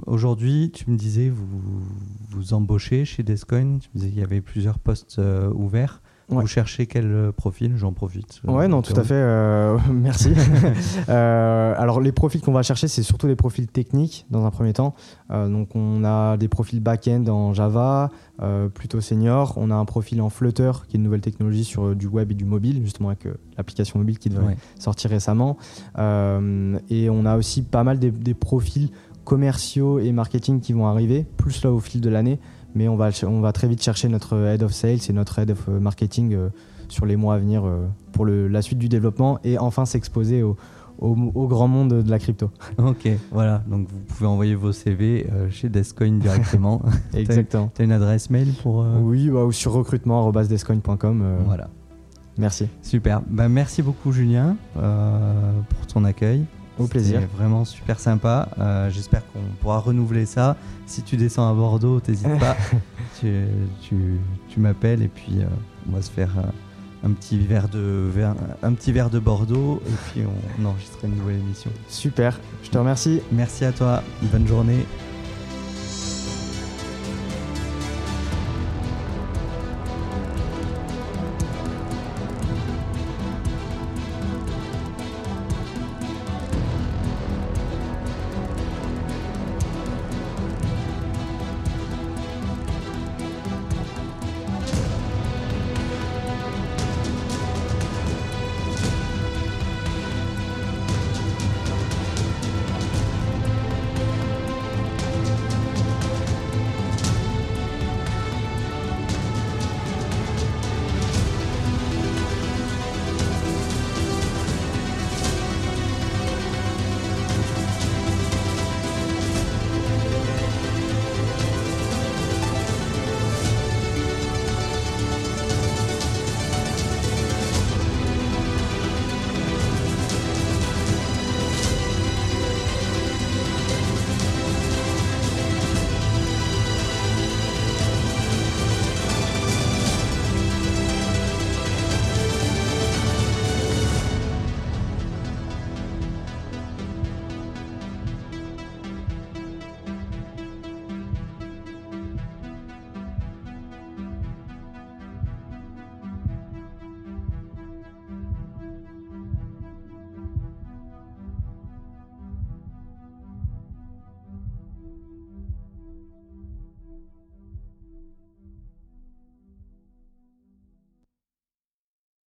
aujourd'hui, 0.06 0.70
tu 0.72 0.90
me 0.90 0.96
disais, 0.96 1.28
vous, 1.28 1.46
vous 2.30 2.54
embauchez 2.54 3.04
chez 3.04 3.22
Descoin, 3.22 3.78
tu 3.78 3.90
me 3.94 4.00
disais 4.00 4.08
qu'il 4.08 4.20
y 4.20 4.24
avait 4.24 4.40
plusieurs 4.40 4.78
postes 4.78 5.18
euh, 5.18 5.52
ouverts. 5.52 6.00
Vous 6.30 6.46
cherchez 6.46 6.86
quel 6.86 7.06
euh, 7.06 7.32
profil? 7.32 7.74
J'en 7.76 7.92
profite. 7.92 8.40
Ouais, 8.46 8.68
non, 8.68 8.82
tout 8.82 8.94
à 8.96 9.04
fait. 9.04 9.14
merci. 9.92 10.32
alors, 11.08 12.00
les 12.00 12.12
profils 12.12 12.40
qu'on 12.40 12.52
va 12.52 12.62
chercher, 12.62 12.88
c'est 12.88 13.02
surtout 13.02 13.26
des 13.26 13.36
profils 13.36 13.66
techniques 13.66 14.26
dans 14.30 14.44
un 14.44 14.50
premier 14.50 14.72
temps. 14.72 14.94
donc, 15.30 15.74
on 15.74 16.04
a 16.04 16.36
des 16.36 16.48
profils 16.48 16.80
back-end 16.80 17.26
en 17.26 17.52
Java, 17.52 18.10
plutôt 18.74 19.00
senior. 19.00 19.54
On 19.56 19.70
a 19.70 19.74
un 19.74 19.84
profil 19.84 20.20
en 20.22 20.30
Flutter, 20.30 20.72
qui 20.88 20.96
est 20.96 20.98
une 20.98 21.04
nouvelle 21.04 21.20
technologie 21.20 21.64
sur 21.64 21.94
du 21.94 22.06
web 22.06 22.30
et 22.30 22.34
du 22.34 22.44
mobile, 22.44 22.80
justement 22.82 23.08
avec 23.08 23.26
l'application 23.56 23.98
mobile 23.98 24.18
qui 24.18 24.28
devrait 24.28 24.56
sortir 24.78 25.10
récemment. 25.10 25.56
et 25.98 27.10
on 27.10 27.24
a 27.26 27.36
aussi 27.36 27.62
pas 27.62 27.84
mal 27.84 27.98
des 27.98 28.34
profils 28.34 28.90
commerciaux 29.24 29.98
et 29.98 30.12
marketing 30.12 30.60
qui 30.60 30.72
vont 30.72 30.86
arriver, 30.86 31.24
plus 31.36 31.62
là 31.62 31.70
au 31.70 31.78
fil 31.80 32.00
de 32.00 32.10
l'année. 32.10 32.40
Mais 32.74 32.88
on 32.88 32.96
va, 32.96 33.10
on 33.26 33.40
va 33.40 33.52
très 33.52 33.68
vite 33.68 33.82
chercher 33.82 34.08
notre 34.08 34.36
head 34.36 34.62
of 34.62 34.72
sales 34.72 34.98
et 35.08 35.12
notre 35.12 35.38
head 35.38 35.50
of 35.50 35.68
euh, 35.68 35.80
marketing 35.80 36.34
euh, 36.34 36.48
sur 36.88 37.06
les 37.06 37.16
mois 37.16 37.34
à 37.34 37.38
venir 37.38 37.64
euh, 37.64 37.86
pour 38.12 38.24
le, 38.24 38.48
la 38.48 38.62
suite 38.62 38.78
du 38.78 38.88
développement 38.88 39.38
et 39.44 39.58
enfin 39.58 39.86
s'exposer 39.86 40.42
au, 40.42 40.56
au, 41.00 41.48
grand 41.48 41.68
monde 41.68 42.02
de 42.02 42.10
la 42.10 42.18
crypto. 42.18 42.50
Ok, 42.78 43.08
voilà. 43.32 43.62
Donc 43.66 43.88
vous 43.88 43.98
pouvez 44.08 44.26
envoyer 44.26 44.54
vos 44.54 44.72
CV 44.72 45.26
chez 45.50 45.68
Descoin 45.68 46.18
directement. 46.18 46.82
Exactement. 47.14 47.70
Tu 47.74 47.82
as, 47.82 47.84
une 47.84 47.92
adresse 47.92 48.30
mail 48.30 48.52
pour. 48.62 48.84
Oui, 49.02 49.30
bah, 49.30 49.44
ou 49.44 49.52
sur 49.52 49.72
recrutement.descoin.com. 49.72 51.24
voilà. 51.46 51.68
Merci. 52.38 52.68
Super. 52.82 53.22
Bah, 53.28 53.48
merci 53.48 53.82
beaucoup, 53.82 54.12
Julien, 54.12 54.56
pour 54.74 55.86
ton 55.86 56.04
accueil. 56.04 56.44
Au 56.80 56.86
plaisir. 56.86 57.20
vraiment 57.36 57.64
super 57.64 58.00
sympa. 58.00 58.48
Euh, 58.58 58.90
j'espère 58.90 59.22
qu'on 59.32 59.40
pourra 59.60 59.78
renouveler 59.78 60.24
ça. 60.24 60.56
Si 60.86 61.02
tu 61.02 61.16
descends 61.16 61.48
à 61.48 61.52
Bordeaux, 61.52 62.00
t'hésites 62.00 62.38
pas. 62.38 62.56
tu, 63.20 64.18
m'appelles 64.56 65.02
et 65.02 65.08
puis 65.08 65.40
euh, 65.40 65.46
on 65.88 65.94
va 65.94 66.02
se 66.02 66.10
faire 66.10 66.30
euh, 66.38 67.06
un 67.06 67.12
petit 67.12 67.38
verre 67.38 67.68
de 67.68 68.10
un 68.62 68.72
petit 68.72 68.92
verre 68.92 69.10
de 69.10 69.18
Bordeaux 69.18 69.82
et 69.86 70.10
puis 70.10 70.22
on, 70.26 70.62
on 70.62 70.70
enregistrera 70.70 71.06
une 71.06 71.16
nouvelle 71.16 71.38
émission. 71.38 71.70
Super. 71.88 72.40
Je 72.62 72.70
te 72.70 72.78
remercie. 72.78 73.20
Merci 73.30 73.64
à 73.64 73.72
toi. 73.72 74.02
Bonne 74.32 74.46
journée. 74.46 74.86